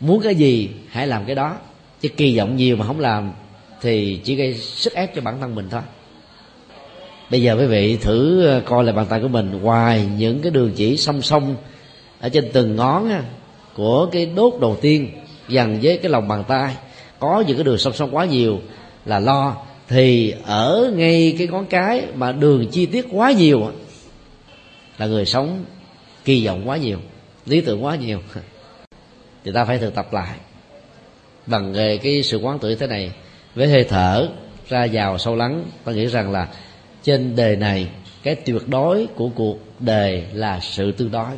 Muốn 0.00 0.20
cái 0.20 0.34
gì, 0.34 0.70
hãy 0.88 1.06
làm 1.06 1.24
cái 1.24 1.34
đó. 1.34 1.56
Chứ 2.00 2.08
kỳ 2.08 2.38
vọng 2.38 2.56
nhiều 2.56 2.76
mà 2.76 2.86
không 2.86 3.00
làm, 3.00 3.32
thì 3.80 4.20
chỉ 4.24 4.34
gây 4.34 4.54
sức 4.54 4.92
ép 4.92 5.14
cho 5.14 5.20
bản 5.20 5.40
thân 5.40 5.54
mình 5.54 5.68
thôi. 5.70 5.80
Bây 7.30 7.42
giờ 7.42 7.56
quý 7.58 7.66
vị 7.66 7.96
thử 7.96 8.46
ờ, 8.46 8.62
coi 8.64 8.84
lại 8.84 8.94
bàn 8.94 9.06
tay 9.08 9.20
của 9.20 9.28
mình 9.28 9.60
ngoài 9.62 10.08
những 10.18 10.42
cái 10.42 10.50
đường 10.50 10.72
chỉ 10.76 10.96
song 10.96 11.22
song 11.22 11.56
ở 12.20 12.28
trên 12.28 12.50
từng 12.52 12.76
ngón 12.76 13.10
của 13.74 14.06
cái 14.06 14.26
đốt 14.26 14.54
đầu 14.60 14.76
tiên 14.80 15.10
dần 15.48 15.78
với 15.82 15.98
cái 15.98 16.10
lòng 16.10 16.28
bàn 16.28 16.44
tay. 16.48 16.76
Có 17.18 17.44
những 17.46 17.56
cái 17.56 17.64
đường 17.64 17.78
song 17.78 17.92
song 17.92 18.16
quá 18.16 18.24
nhiều 18.24 18.60
là 19.04 19.18
lo 19.18 19.56
thì 19.92 20.34
ở 20.44 20.92
ngay 20.96 21.34
cái 21.38 21.46
ngón 21.46 21.66
cái 21.66 22.06
mà 22.14 22.32
đường 22.32 22.66
chi 22.70 22.86
tiết 22.86 23.06
quá 23.10 23.32
nhiều 23.32 23.70
là 24.98 25.06
người 25.06 25.26
sống 25.26 25.64
kỳ 26.24 26.46
vọng 26.46 26.68
quá 26.68 26.76
nhiều, 26.76 26.98
lý 27.46 27.60
tưởng 27.60 27.84
quá 27.84 27.96
nhiều. 27.96 28.20
Thì 29.44 29.52
ta 29.54 29.64
phải 29.64 29.78
thực 29.78 29.94
tập 29.94 30.12
lại. 30.12 30.38
Bằng 31.46 31.74
cái 32.02 32.22
sự 32.22 32.38
quán 32.38 32.58
tưởng 32.58 32.78
thế 32.78 32.86
này, 32.86 33.12
với 33.54 33.68
hơi 33.68 33.84
thở 33.84 34.28
ra 34.68 34.86
vào 34.92 35.18
sâu 35.18 35.36
lắng, 35.36 35.64
ta 35.84 35.92
nghĩ 35.92 36.06
rằng 36.06 36.32
là 36.32 36.48
trên 37.02 37.36
đề 37.36 37.56
này, 37.56 37.88
cái 38.22 38.34
tuyệt 38.34 38.68
đối 38.68 39.06
của 39.14 39.28
cuộc 39.28 39.58
đời 39.80 40.24
là 40.32 40.60
sự 40.60 40.92
tương 40.92 41.10
đối. 41.10 41.30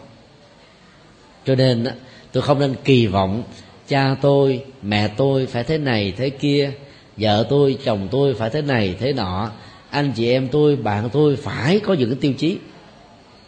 Cho 1.45 1.55
nên 1.55 1.87
tôi 2.33 2.43
không 2.43 2.59
nên 2.59 2.75
kỳ 2.85 3.07
vọng, 3.07 3.43
cha 3.89 4.17
tôi, 4.21 4.65
mẹ 4.83 5.09
tôi 5.09 5.47
phải 5.47 5.65
thế 5.65 5.79
này, 5.79 6.13
thế 6.17 6.31
kia 6.31 6.73
vợ 7.17 7.47
tôi, 7.51 7.79
chồng 7.85 8.09
tôi 8.11 8.35
phải 8.35 8.51
thế 8.51 8.63
này, 8.63 8.97
thế 9.01 9.13
nọ. 9.13 9.51
Anh 9.91 10.13
chị 10.17 10.31
em 10.31 10.49
tôi, 10.49 10.77
bạn 10.77 11.09
tôi 11.13 11.37
phải 11.37 11.81
có 11.81 11.95
những 11.95 12.11
cái 12.11 12.19
tiêu 12.21 12.33
chí. 12.33 12.59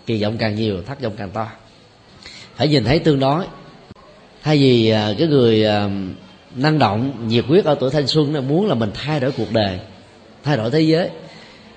Kỳ 0.07 0.23
vọng 0.23 0.37
càng 0.39 0.55
nhiều, 0.55 0.83
thất 0.83 1.03
vọng 1.03 1.13
càng 1.17 1.31
to. 1.31 1.49
Phải 2.57 2.69
nhìn 2.69 2.85
thấy 2.85 2.99
tương 2.99 3.21
đối. 3.21 3.45
Thay 4.43 4.59
vì 4.59 4.89
à, 4.89 5.13
cái 5.19 5.29
người 5.29 5.65
à, 5.65 5.91
năng 6.55 6.79
động, 6.79 7.29
nhiệt 7.29 7.45
huyết 7.45 7.65
ở 7.65 7.75
tuổi 7.75 7.91
thanh 7.91 8.07
xuân 8.07 8.33
này 8.33 8.43
muốn 8.43 8.69
là 8.69 8.75
mình 8.75 8.91
thay 8.95 9.21
đổi 9.21 9.33
cuộc 9.37 9.53
đời, 9.53 9.79
thay 10.45 10.57
đổi 10.57 10.71
thế 10.71 10.81
giới, 10.81 11.09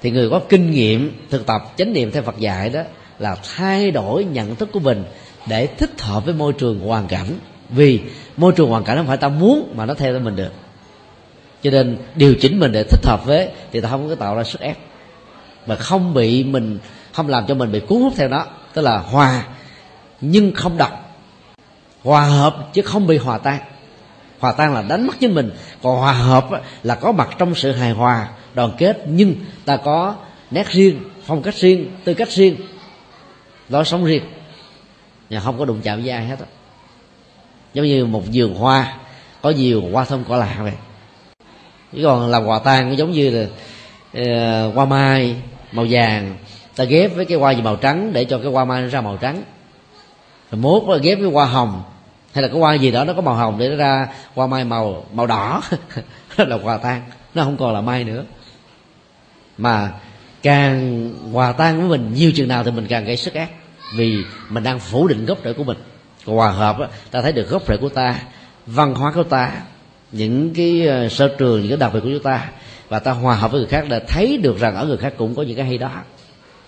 thì 0.01 0.11
người 0.11 0.29
có 0.29 0.41
kinh 0.49 0.71
nghiệm 0.71 1.11
thực 1.29 1.45
tập, 1.45 1.73
chánh 1.77 1.93
niệm 1.93 2.11
theo 2.11 2.23
Phật 2.23 2.39
dạy 2.39 2.69
đó 2.69 2.81
là 3.19 3.35
thay 3.55 3.91
đổi 3.91 4.23
nhận 4.23 4.55
thức 4.55 4.69
của 4.71 4.79
mình 4.79 5.03
để 5.47 5.67
thích 5.67 6.01
hợp 6.01 6.25
với 6.25 6.33
môi 6.33 6.53
trường 6.53 6.79
hoàn 6.79 7.07
cảnh. 7.07 7.27
Vì 7.69 7.99
môi 8.37 8.51
trường 8.55 8.69
hoàn 8.69 8.83
cảnh 8.83 8.97
không 8.97 9.07
phải 9.07 9.17
ta 9.17 9.27
muốn 9.29 9.73
mà 9.75 9.85
nó 9.85 9.93
theo 9.93 10.19
mình 10.19 10.35
được 10.35 10.51
cho 11.63 11.71
nên 11.71 11.97
điều 12.15 12.35
chỉnh 12.41 12.59
mình 12.59 12.71
để 12.71 12.83
thích 12.83 13.05
hợp 13.05 13.25
với 13.25 13.49
thì 13.71 13.81
ta 13.81 13.89
không 13.89 14.09
có 14.09 14.15
tạo 14.15 14.35
ra 14.35 14.43
sức 14.43 14.61
ép. 14.61 14.77
Mà 15.65 15.75
không 15.75 16.13
bị 16.13 16.43
mình, 16.43 16.79
không 17.13 17.27
làm 17.27 17.45
cho 17.47 17.55
mình 17.55 17.71
bị 17.71 17.79
cuốn 17.79 18.01
hút 18.01 18.13
theo 18.15 18.27
nó 18.27 18.45
tức 18.73 18.81
là 18.81 18.97
hòa, 18.97 19.43
nhưng 20.21 20.53
không 20.53 20.77
độc. 20.77 21.19
Hòa 22.03 22.21
hợp 22.21 22.69
chứ 22.73 22.81
không 22.81 23.07
bị 23.07 23.17
hòa 23.17 23.37
tan. 23.37 23.59
Hòa 24.39 24.51
tan 24.51 24.73
là 24.73 24.81
đánh 24.81 25.07
mất 25.07 25.13
chính 25.19 25.35
mình. 25.35 25.51
Còn 25.81 25.97
hòa 25.97 26.13
hợp 26.13 26.47
là 26.83 26.95
có 26.95 27.11
mặt 27.11 27.29
trong 27.37 27.55
sự 27.55 27.71
hài 27.71 27.91
hòa, 27.91 28.29
đoàn 28.53 28.71
kết, 28.77 29.03
nhưng 29.07 29.35
ta 29.65 29.77
có 29.77 30.15
nét 30.51 30.67
riêng, 30.69 30.99
phong 31.25 31.41
cách 31.41 31.55
riêng, 31.55 31.91
tư 32.03 32.13
cách 32.13 32.29
riêng, 32.29 32.55
lối 33.69 33.85
sống 33.85 34.05
riêng. 34.05 34.23
Và 35.29 35.39
không 35.39 35.59
có 35.59 35.65
đụng 35.65 35.81
chạm 35.83 36.01
với 36.01 36.11
ai 36.11 36.25
hết 36.25 36.39
á. 36.39 36.45
Giống 37.73 37.85
như 37.85 38.05
một 38.05 38.23
vườn 38.33 38.55
hoa, 38.55 38.97
có 39.41 39.49
nhiều 39.49 39.83
hoa 39.91 40.05
thơm 40.05 40.23
cỏ 40.27 40.37
lạ 40.37 40.57
vậy 40.61 40.73
chứ 41.93 42.01
còn 42.03 42.29
làm 42.29 42.45
hòa 42.45 42.59
tan 42.59 42.97
giống 42.97 43.11
như 43.11 43.29
là 43.29 43.47
uh, 44.21 44.75
hoa 44.75 44.85
mai 44.85 45.35
màu 45.71 45.85
vàng. 45.89 46.35
Ta 46.75 46.83
ghép 46.83 47.15
với 47.15 47.25
cái 47.25 47.37
hoa 47.37 47.51
gì 47.51 47.61
màu 47.61 47.75
trắng 47.75 48.13
để 48.13 48.25
cho 48.25 48.37
cái 48.37 48.51
hoa 48.51 48.65
mai 48.65 48.81
nó 48.81 48.87
ra 48.87 49.01
màu 49.01 49.17
trắng. 49.17 49.43
Rồi 50.51 50.61
mốt 50.61 51.01
ghép 51.01 51.19
với 51.19 51.31
hoa 51.31 51.45
hồng. 51.45 51.83
Hay 52.33 52.41
là 52.41 52.47
cái 52.47 52.59
hoa 52.59 52.73
gì 52.73 52.91
đó 52.91 53.03
nó 53.03 53.13
có 53.13 53.21
màu 53.21 53.35
hồng 53.35 53.57
để 53.59 53.69
nó 53.69 53.75
ra 53.75 54.07
hoa 54.35 54.47
mai 54.47 54.65
màu 54.65 55.05
màu 55.13 55.27
đỏ. 55.27 55.61
Đó 56.37 56.45
là 56.45 56.57
hòa 56.57 56.77
tan 56.77 57.01
nó 57.35 57.43
không 57.43 57.57
còn 57.57 57.73
là 57.73 57.81
mai 57.81 58.03
nữa. 58.03 58.23
Mà 59.57 59.91
càng 60.43 61.09
hòa 61.33 61.51
tan 61.51 61.79
với 61.79 61.89
mình 61.89 62.13
nhiều 62.13 62.31
chừng 62.35 62.47
nào 62.47 62.63
thì 62.63 62.71
mình 62.71 62.87
càng 62.89 63.05
gây 63.05 63.17
sức 63.17 63.33
ép 63.33 63.49
vì 63.95 64.23
mình 64.49 64.63
đang 64.63 64.79
phủ 64.79 65.07
định 65.07 65.25
gốc 65.25 65.37
rễ 65.43 65.53
của 65.53 65.63
mình. 65.63 65.77
Còn 66.25 66.35
hòa 66.35 66.51
hợp 66.51 66.79
đó, 66.79 66.87
ta 67.11 67.21
thấy 67.21 67.31
được 67.31 67.49
gốc 67.49 67.63
rễ 67.67 67.77
của 67.77 67.89
ta 67.89 68.15
văn 68.65 68.95
hóa 68.95 69.11
của 69.15 69.23
ta 69.23 69.51
những 70.11 70.53
cái 70.53 70.87
ờ, 70.87 71.09
sở 71.09 71.27
trường, 71.37 71.59
những 71.59 71.69
cái 71.69 71.77
đặc 71.77 71.93
biệt 71.93 71.99
của 72.03 72.09
chúng 72.13 72.23
ta. 72.23 72.49
Và 72.89 72.99
ta 72.99 73.11
hòa 73.11 73.35
hợp 73.35 73.51
với 73.51 73.61
người 73.61 73.69
khác 73.69 73.85
để 73.89 73.99
thấy 74.07 74.37
được 74.37 74.59
rằng 74.59 74.75
ở 74.75 74.85
người 74.85 74.97
khác 74.97 75.13
cũng 75.17 75.35
có 75.35 75.43
những 75.43 75.57
cái 75.57 75.65
hay 75.65 75.77
đó, 75.77 75.91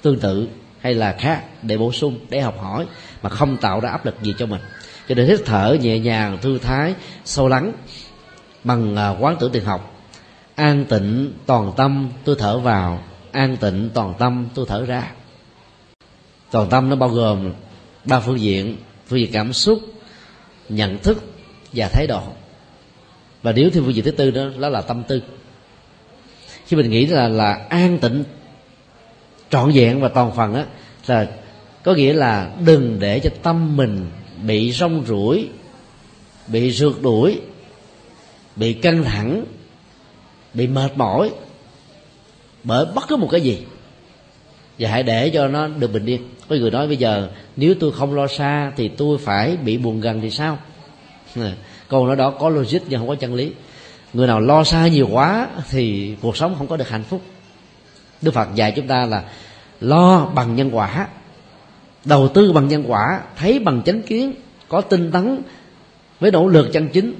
tương 0.01 0.19
tự 0.19 0.47
hay 0.79 0.93
là 0.93 1.15
khác 1.19 1.43
để 1.61 1.77
bổ 1.77 1.91
sung, 1.91 2.19
để 2.29 2.41
học 2.41 2.59
hỏi 2.59 2.85
mà 3.21 3.29
không 3.29 3.57
tạo 3.57 3.79
ra 3.79 3.89
áp 3.89 4.05
lực 4.05 4.15
gì 4.21 4.33
cho 4.37 4.45
mình. 4.45 4.61
Cho 5.09 5.15
nên 5.15 5.27
hít 5.27 5.39
thở 5.45 5.77
nhẹ 5.81 5.99
nhàng, 5.99 6.37
thư 6.41 6.57
thái, 6.57 6.93
sâu 7.25 7.47
lắng 7.47 7.73
bằng 8.63 8.95
ờ, 8.95 9.17
quán 9.19 9.35
tử 9.39 9.49
tiền 9.53 9.65
học. 9.65 10.03
An 10.55 10.85
tịnh 10.85 11.33
toàn 11.45 11.71
tâm, 11.77 12.09
tôi 12.25 12.35
thở 12.39 12.59
vào. 12.59 13.03
An 13.31 13.57
tịnh 13.57 13.89
toàn 13.93 14.13
tâm, 14.19 14.47
tôi 14.55 14.65
thở 14.69 14.85
ra. 14.85 15.11
Toàn 16.51 16.69
tâm 16.69 16.89
nó 16.89 16.95
bao 16.95 17.09
gồm 17.09 17.53
ba 18.05 18.19
phương 18.19 18.39
diện 18.39 18.77
phương 19.07 19.19
diện 19.19 19.31
cảm 19.31 19.53
xúc, 19.53 19.79
nhận 20.69 20.97
thức 20.97 21.23
và 21.73 21.89
thái 21.93 22.07
độ 22.07 22.21
và 23.43 23.51
nếu 23.51 23.69
thêm 23.69 23.83
phương 23.83 23.95
diện 23.95 24.05
thứ 24.05 24.11
tư 24.11 24.31
đó 24.31 24.45
đó 24.59 24.69
là 24.69 24.81
tâm 24.81 25.03
tư. 25.07 25.21
Khi 26.65 26.77
mình 26.77 26.89
nghĩ 26.89 27.05
là 27.05 27.27
là 27.27 27.53
an 27.69 27.97
tịnh, 27.99 28.23
trọn 29.49 29.71
vẹn 29.71 30.01
và 30.01 30.09
toàn 30.09 30.35
phần 30.35 30.53
á, 30.53 30.65
là 31.07 31.27
có 31.83 31.93
nghĩa 31.93 32.13
là 32.13 32.51
đừng 32.65 32.97
để 32.99 33.19
cho 33.19 33.29
tâm 33.43 33.77
mình 33.77 34.05
bị 34.43 34.71
rong 34.71 35.03
ruổi, 35.07 35.49
bị 36.47 36.71
rượt 36.71 36.93
đuổi, 37.01 37.41
bị 38.55 38.73
căng 38.73 39.03
thẳng, 39.03 39.45
bị 40.53 40.67
mệt 40.67 40.97
mỏi 40.97 41.31
bởi 42.63 42.85
bất 42.85 43.07
cứ 43.07 43.15
một 43.15 43.27
cái 43.31 43.41
gì. 43.41 43.57
Và 44.79 44.89
hãy 44.89 45.03
để 45.03 45.29
cho 45.29 45.47
nó 45.47 45.67
được 45.67 45.93
bình 45.93 46.05
yên. 46.05 46.21
Có 46.49 46.55
người 46.55 46.71
nói 46.71 46.87
bây 46.87 46.97
giờ, 46.97 47.29
nếu 47.55 47.75
tôi 47.79 47.91
không 47.91 48.13
lo 48.13 48.27
xa 48.27 48.71
thì 48.77 48.87
tôi 48.87 49.17
phải 49.17 49.57
bị 49.57 49.77
buồn 49.77 50.01
gần 50.01 50.21
thì 50.21 50.29
sao? 50.29 50.57
Ừ 51.35 51.49
câu 51.91 52.07
nói 52.07 52.15
đó 52.15 52.31
có 52.31 52.49
logic 52.49 52.79
nhưng 52.87 52.99
không 52.99 53.07
có 53.07 53.15
chân 53.15 53.33
lý. 53.33 53.51
Người 54.13 54.27
nào 54.27 54.39
lo 54.39 54.63
xa 54.63 54.87
nhiều 54.87 55.07
quá 55.11 55.47
thì 55.69 56.15
cuộc 56.21 56.37
sống 56.37 56.55
không 56.57 56.67
có 56.67 56.77
được 56.77 56.89
hạnh 56.89 57.03
phúc. 57.03 57.21
Đức 58.21 58.33
phật 58.33 58.47
dạy 58.55 58.73
chúng 58.75 58.87
ta 58.87 59.05
là 59.05 59.23
lo 59.79 60.25
bằng 60.25 60.55
nhân 60.55 60.69
quả, 60.73 61.07
đầu 62.05 62.27
tư 62.27 62.51
bằng 62.51 62.67
nhân 62.67 62.83
quả, 62.87 63.21
thấy 63.37 63.59
bằng 63.59 63.81
chánh 63.85 64.01
kiến, 64.01 64.33
có 64.69 64.81
tinh 64.81 65.11
tấn 65.11 65.41
với 66.19 66.31
nỗ 66.31 66.47
lực 66.47 66.69
chân 66.73 66.89
chính, 66.89 67.13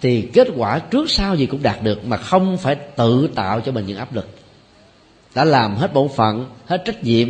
thì 0.00 0.28
kết 0.32 0.48
quả 0.56 0.78
trước 0.78 1.10
sau 1.10 1.34
gì 1.34 1.46
cũng 1.46 1.62
đạt 1.62 1.82
được 1.82 2.06
mà 2.06 2.16
không 2.16 2.58
phải 2.58 2.74
tự 2.74 3.28
tạo 3.34 3.60
cho 3.60 3.72
mình 3.72 3.86
những 3.86 3.98
áp 3.98 4.14
lực. 4.14 4.28
Đã 5.34 5.44
làm 5.44 5.76
hết 5.76 5.94
bổn 5.94 6.08
phận, 6.08 6.46
hết 6.66 6.82
trách 6.84 7.04
nhiệm, 7.04 7.28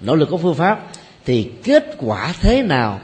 nỗ 0.00 0.14
lực 0.14 0.28
có 0.30 0.36
phương 0.36 0.54
pháp, 0.54 0.86
thì 1.24 1.50
kết 1.64 1.96
quả 1.98 2.34
thế 2.40 2.62
nào 2.62 3.00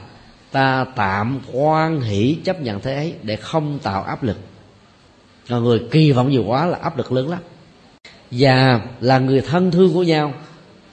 ta 0.53 0.87
tạm 0.97 1.41
quan 1.53 2.01
hỷ 2.01 2.39
chấp 2.45 2.61
nhận 2.61 2.81
thế 2.81 2.95
ấy 2.95 3.15
để 3.23 3.37
không 3.37 3.79
tạo 3.83 4.03
áp 4.03 4.23
lực. 4.23 4.37
Còn 5.49 5.65
người 5.65 5.83
kỳ 5.91 6.13
vọng 6.13 6.31
nhiều 6.31 6.45
quá 6.47 6.67
là 6.67 6.79
áp 6.83 6.99
lực 6.99 7.13
lớn 7.13 7.29
lắm. 7.29 7.41
Và 8.31 8.81
là 9.01 9.19
người 9.19 9.41
thân 9.41 9.71
thương 9.71 9.95
của 9.95 10.03
nhau. 10.03 10.35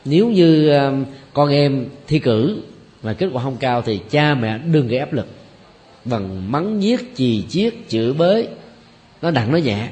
Nếu 0.05 0.29
như 0.29 0.69
ờ, 0.69 0.93
con 1.33 1.49
em 1.49 1.85
thi 2.07 2.19
cử 2.19 2.61
mà 3.03 3.13
kết 3.13 3.29
quả 3.33 3.43
không 3.43 3.57
cao 3.57 3.81
thì 3.81 3.99
cha 4.09 4.35
mẹ 4.35 4.57
đừng 4.57 4.87
gây 4.87 4.99
áp 4.99 5.13
lực. 5.13 5.27
Bằng 6.05 6.51
mắng 6.51 6.79
nhiếc, 6.79 7.15
chì 7.15 7.43
chiết, 7.49 7.73
chửi 7.87 8.13
bới, 8.13 8.47
nó 9.21 9.31
nặng 9.31 9.51
nó 9.51 9.57
nhẹ. 9.57 9.89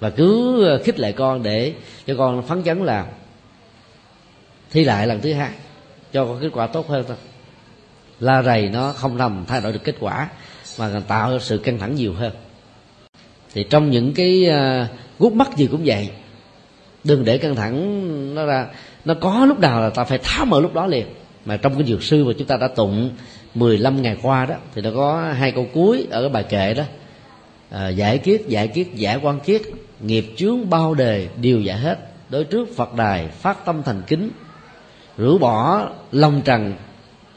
Và 0.00 0.10
cứ 0.10 0.64
ờ, 0.64 0.82
khích 0.84 0.98
lệ 0.98 1.12
con 1.12 1.42
để 1.42 1.72
cho 2.06 2.14
con 2.18 2.42
phấn 2.46 2.62
chấn 2.62 2.84
là 2.84 3.06
thi 4.70 4.84
lại 4.84 5.06
lần 5.06 5.20
thứ 5.20 5.32
hai, 5.32 5.50
cho 6.12 6.24
con 6.24 6.38
kết 6.40 6.48
quả 6.52 6.66
tốt 6.66 6.88
hơn 6.88 7.04
thôi 7.08 7.16
la 8.20 8.42
rầy 8.42 8.68
nó 8.68 8.92
không 8.92 9.16
làm 9.16 9.44
thay 9.46 9.60
đổi 9.60 9.72
được 9.72 9.84
kết 9.84 9.94
quả 10.00 10.28
mà 10.78 10.90
còn 10.92 11.02
tạo 11.02 11.38
sự 11.38 11.58
căng 11.58 11.78
thẳng 11.78 11.94
nhiều 11.94 12.12
hơn. 12.12 12.32
Thì 13.54 13.66
trong 13.70 13.90
những 13.90 14.14
cái 14.14 14.46
ờ, 14.46 14.86
gút 15.18 15.32
mắt 15.32 15.56
gì 15.56 15.68
cũng 15.70 15.82
vậy. 15.84 16.10
Đừng 17.04 17.24
để 17.24 17.38
căng 17.38 17.56
thẳng 17.56 18.34
nó 18.34 18.46
ra. 18.46 18.66
Nó 19.04 19.14
có 19.14 19.46
lúc 19.46 19.60
nào 19.60 19.80
là 19.80 19.90
ta 19.90 20.04
phải 20.04 20.18
tháo 20.22 20.44
mở 20.44 20.60
lúc 20.60 20.74
đó 20.74 20.86
liền. 20.86 21.06
Mà 21.44 21.56
trong 21.56 21.74
cái 21.74 21.86
dược 21.86 22.02
sư 22.02 22.24
mà 22.24 22.32
chúng 22.38 22.46
ta 22.46 22.56
đã 22.56 22.68
tụng 22.68 23.10
15 23.54 24.02
ngày 24.02 24.16
qua 24.22 24.46
đó 24.46 24.54
thì 24.74 24.82
nó 24.82 24.90
có 24.96 25.32
hai 25.32 25.52
câu 25.52 25.66
cuối 25.74 26.06
ở 26.10 26.20
cái 26.20 26.30
bài 26.30 26.42
kệ 26.42 26.74
đó. 26.74 26.82
À, 27.70 27.88
giải 27.88 28.18
kiết 28.18 28.42
giải 28.48 28.68
kiết 28.68 28.86
giải 28.94 29.18
quan 29.22 29.40
kiết 29.40 29.62
nghiệp 30.00 30.24
chướng 30.36 30.70
bao 30.70 30.94
đề 30.94 31.28
đều 31.40 31.60
giải 31.60 31.78
hết. 31.78 31.98
Đối 32.28 32.44
trước 32.44 32.76
phật 32.76 32.94
đài 32.94 33.28
phát 33.28 33.64
tâm 33.64 33.82
thành 33.82 34.02
kính. 34.06 34.30
Rũ 35.16 35.38
bỏ 35.38 35.88
lòng 36.12 36.40
trần 36.44 36.74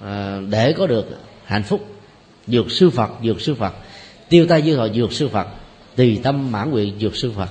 Ờ, 0.01 0.41
để 0.49 0.73
có 0.77 0.87
được 0.87 1.05
hạnh 1.45 1.63
phúc 1.63 1.85
dược 2.47 2.71
sư 2.71 2.89
phật 2.89 3.09
dược 3.23 3.41
sư 3.41 3.55
phật. 3.55 3.73
Tiêu 4.29 4.45
tay 4.49 4.61
dư 4.61 4.75
họ 4.75 4.87
dược 4.87 5.13
sư 5.13 5.29
phật 5.29 5.47
tùy 5.95 6.19
tâm 6.23 6.51
mãn 6.51 6.71
nguyện 6.71 6.99
dược 6.99 7.15
sư 7.15 7.31
phật. 7.35 7.49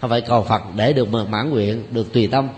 Không 0.00 0.10
phải 0.10 0.20
cầu 0.20 0.42
phật 0.42 0.62
để 0.76 0.92
được 0.92 1.08
mãn 1.08 1.50
nguyện 1.50 1.82
được 1.90 2.12
tùy 2.12 2.26
tâm 2.26 2.48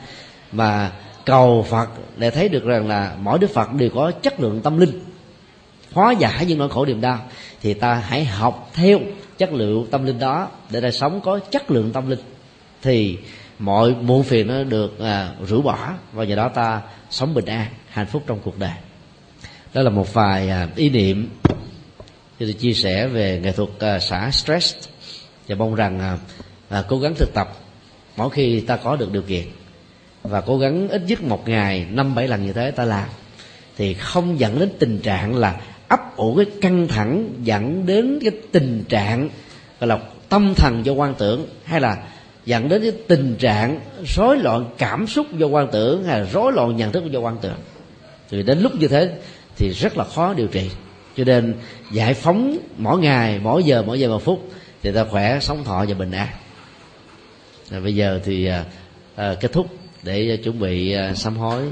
mà 0.52 0.92
cầu 1.26 1.66
phật 1.70 1.88
để 2.16 2.30
thấy 2.30 2.48
được 2.48 2.64
rằng 2.64 2.88
là 2.88 3.16
mỗi 3.20 3.38
đức 3.38 3.50
phật 3.50 3.72
đều 3.72 3.90
có 3.94 4.10
chất 4.10 4.40
lượng 4.40 4.60
tâm 4.60 4.78
linh. 4.78 5.00
Hóa 5.92 6.12
giải 6.12 6.46
những 6.46 6.58
nỗi 6.58 6.68
khổ 6.68 6.84
niềm 6.84 7.00
đau 7.00 7.18
thì 7.62 7.74
ta 7.74 7.94
hãy 7.94 8.24
học 8.24 8.70
theo 8.74 8.98
chất 9.38 9.52
lượng 9.52 9.86
tâm 9.90 10.04
linh 10.04 10.18
đó 10.18 10.48
để 10.70 10.80
đời 10.80 10.92
sống 10.92 11.20
có 11.20 11.38
chất 11.50 11.70
lượng 11.70 11.92
tâm 11.92 12.10
linh. 12.10 12.20
Thì 12.82 13.18
mọi 13.58 13.94
muộn 13.94 14.22
phiền 14.22 14.46
nó 14.46 14.64
được 14.64 14.98
à, 14.98 15.32
rũ 15.46 15.62
bỏ 15.62 15.88
và 16.12 16.24
nhờ 16.24 16.36
đó 16.36 16.48
ta 16.48 16.80
sống 17.10 17.34
bình 17.34 17.46
an 17.46 17.66
hạnh 17.88 18.06
phúc 18.06 18.22
trong 18.26 18.38
cuộc 18.44 18.58
đời 18.58 18.72
đó 19.74 19.82
là 19.82 19.90
một 19.90 20.14
vài 20.14 20.48
à, 20.48 20.68
ý 20.76 20.90
niệm 20.90 21.30
tôi 22.38 22.52
chia 22.52 22.72
sẻ 22.72 23.06
về 23.06 23.40
nghệ 23.42 23.52
thuật 23.52 23.68
à, 23.78 23.98
xả 23.98 24.30
stress 24.30 24.76
và 25.48 25.56
mong 25.56 25.74
rằng 25.74 26.00
à, 26.00 26.18
à, 26.68 26.84
cố 26.88 26.98
gắng 26.98 27.14
thực 27.14 27.34
tập 27.34 27.48
mỗi 28.16 28.30
khi 28.30 28.60
ta 28.60 28.76
có 28.76 28.96
được 28.96 29.12
điều 29.12 29.22
kiện 29.22 29.44
và 30.22 30.40
cố 30.40 30.58
gắng 30.58 30.88
ít 30.88 31.02
nhất 31.06 31.22
một 31.22 31.48
ngày 31.48 31.86
năm 31.90 32.14
bảy 32.14 32.28
lần 32.28 32.46
như 32.46 32.52
thế 32.52 32.70
ta 32.70 32.84
làm 32.84 33.08
thì 33.76 33.94
không 33.94 34.40
dẫn 34.40 34.58
đến 34.58 34.68
tình 34.78 34.98
trạng 34.98 35.36
là 35.36 35.60
ấp 35.88 36.16
ủ 36.16 36.34
cái 36.36 36.46
căng 36.60 36.88
thẳng 36.88 37.28
dẫn 37.42 37.86
đến 37.86 38.18
cái 38.22 38.30
tình 38.52 38.84
trạng 38.88 39.28
gọi 39.80 39.88
là 39.88 39.98
tâm 40.28 40.54
thần 40.54 40.86
do 40.86 40.92
quan 40.92 41.14
tưởng 41.18 41.46
hay 41.64 41.80
là 41.80 41.96
dẫn 42.44 42.68
đến 42.68 42.82
cái 42.82 42.92
tình 43.08 43.36
trạng 43.38 43.80
rối 44.16 44.38
loạn 44.38 44.66
cảm 44.78 45.06
xúc 45.06 45.26
do 45.38 45.46
quan 45.46 45.68
tưởng 45.72 46.04
hay 46.04 46.20
là 46.20 46.26
rối 46.32 46.52
loạn 46.52 46.76
nhận 46.76 46.92
thức 46.92 47.04
do 47.10 47.20
quan 47.20 47.36
tưởng. 47.42 47.58
Thì 48.30 48.42
đến 48.42 48.58
lúc 48.60 48.74
như 48.74 48.88
thế 48.88 49.10
thì 49.56 49.70
rất 49.70 49.96
là 49.96 50.04
khó 50.04 50.34
điều 50.34 50.46
trị. 50.46 50.70
Cho 51.16 51.24
nên 51.24 51.54
giải 51.90 52.14
phóng 52.14 52.58
mỗi 52.76 53.00
ngày 53.00 53.38
mỗi 53.42 53.64
giờ 53.64 53.82
mỗi 53.82 54.00
giờ 54.00 54.08
một 54.08 54.24
phút 54.24 54.50
thì 54.82 54.92
ta 54.92 55.04
khỏe 55.04 55.40
sống 55.40 55.64
thọ 55.64 55.84
và 55.88 55.94
bình 55.94 56.10
an. 56.10 56.28
Rồi 57.70 57.80
bây 57.80 57.94
giờ 57.94 58.20
thì 58.24 58.46
à, 58.46 58.64
à 59.16 59.34
kết 59.40 59.52
thúc 59.52 59.66
để 60.02 60.30
à, 60.30 60.36
chuẩn 60.44 60.60
bị 60.60 60.92
à, 60.92 61.14
sám 61.14 61.36
hối. 61.36 61.62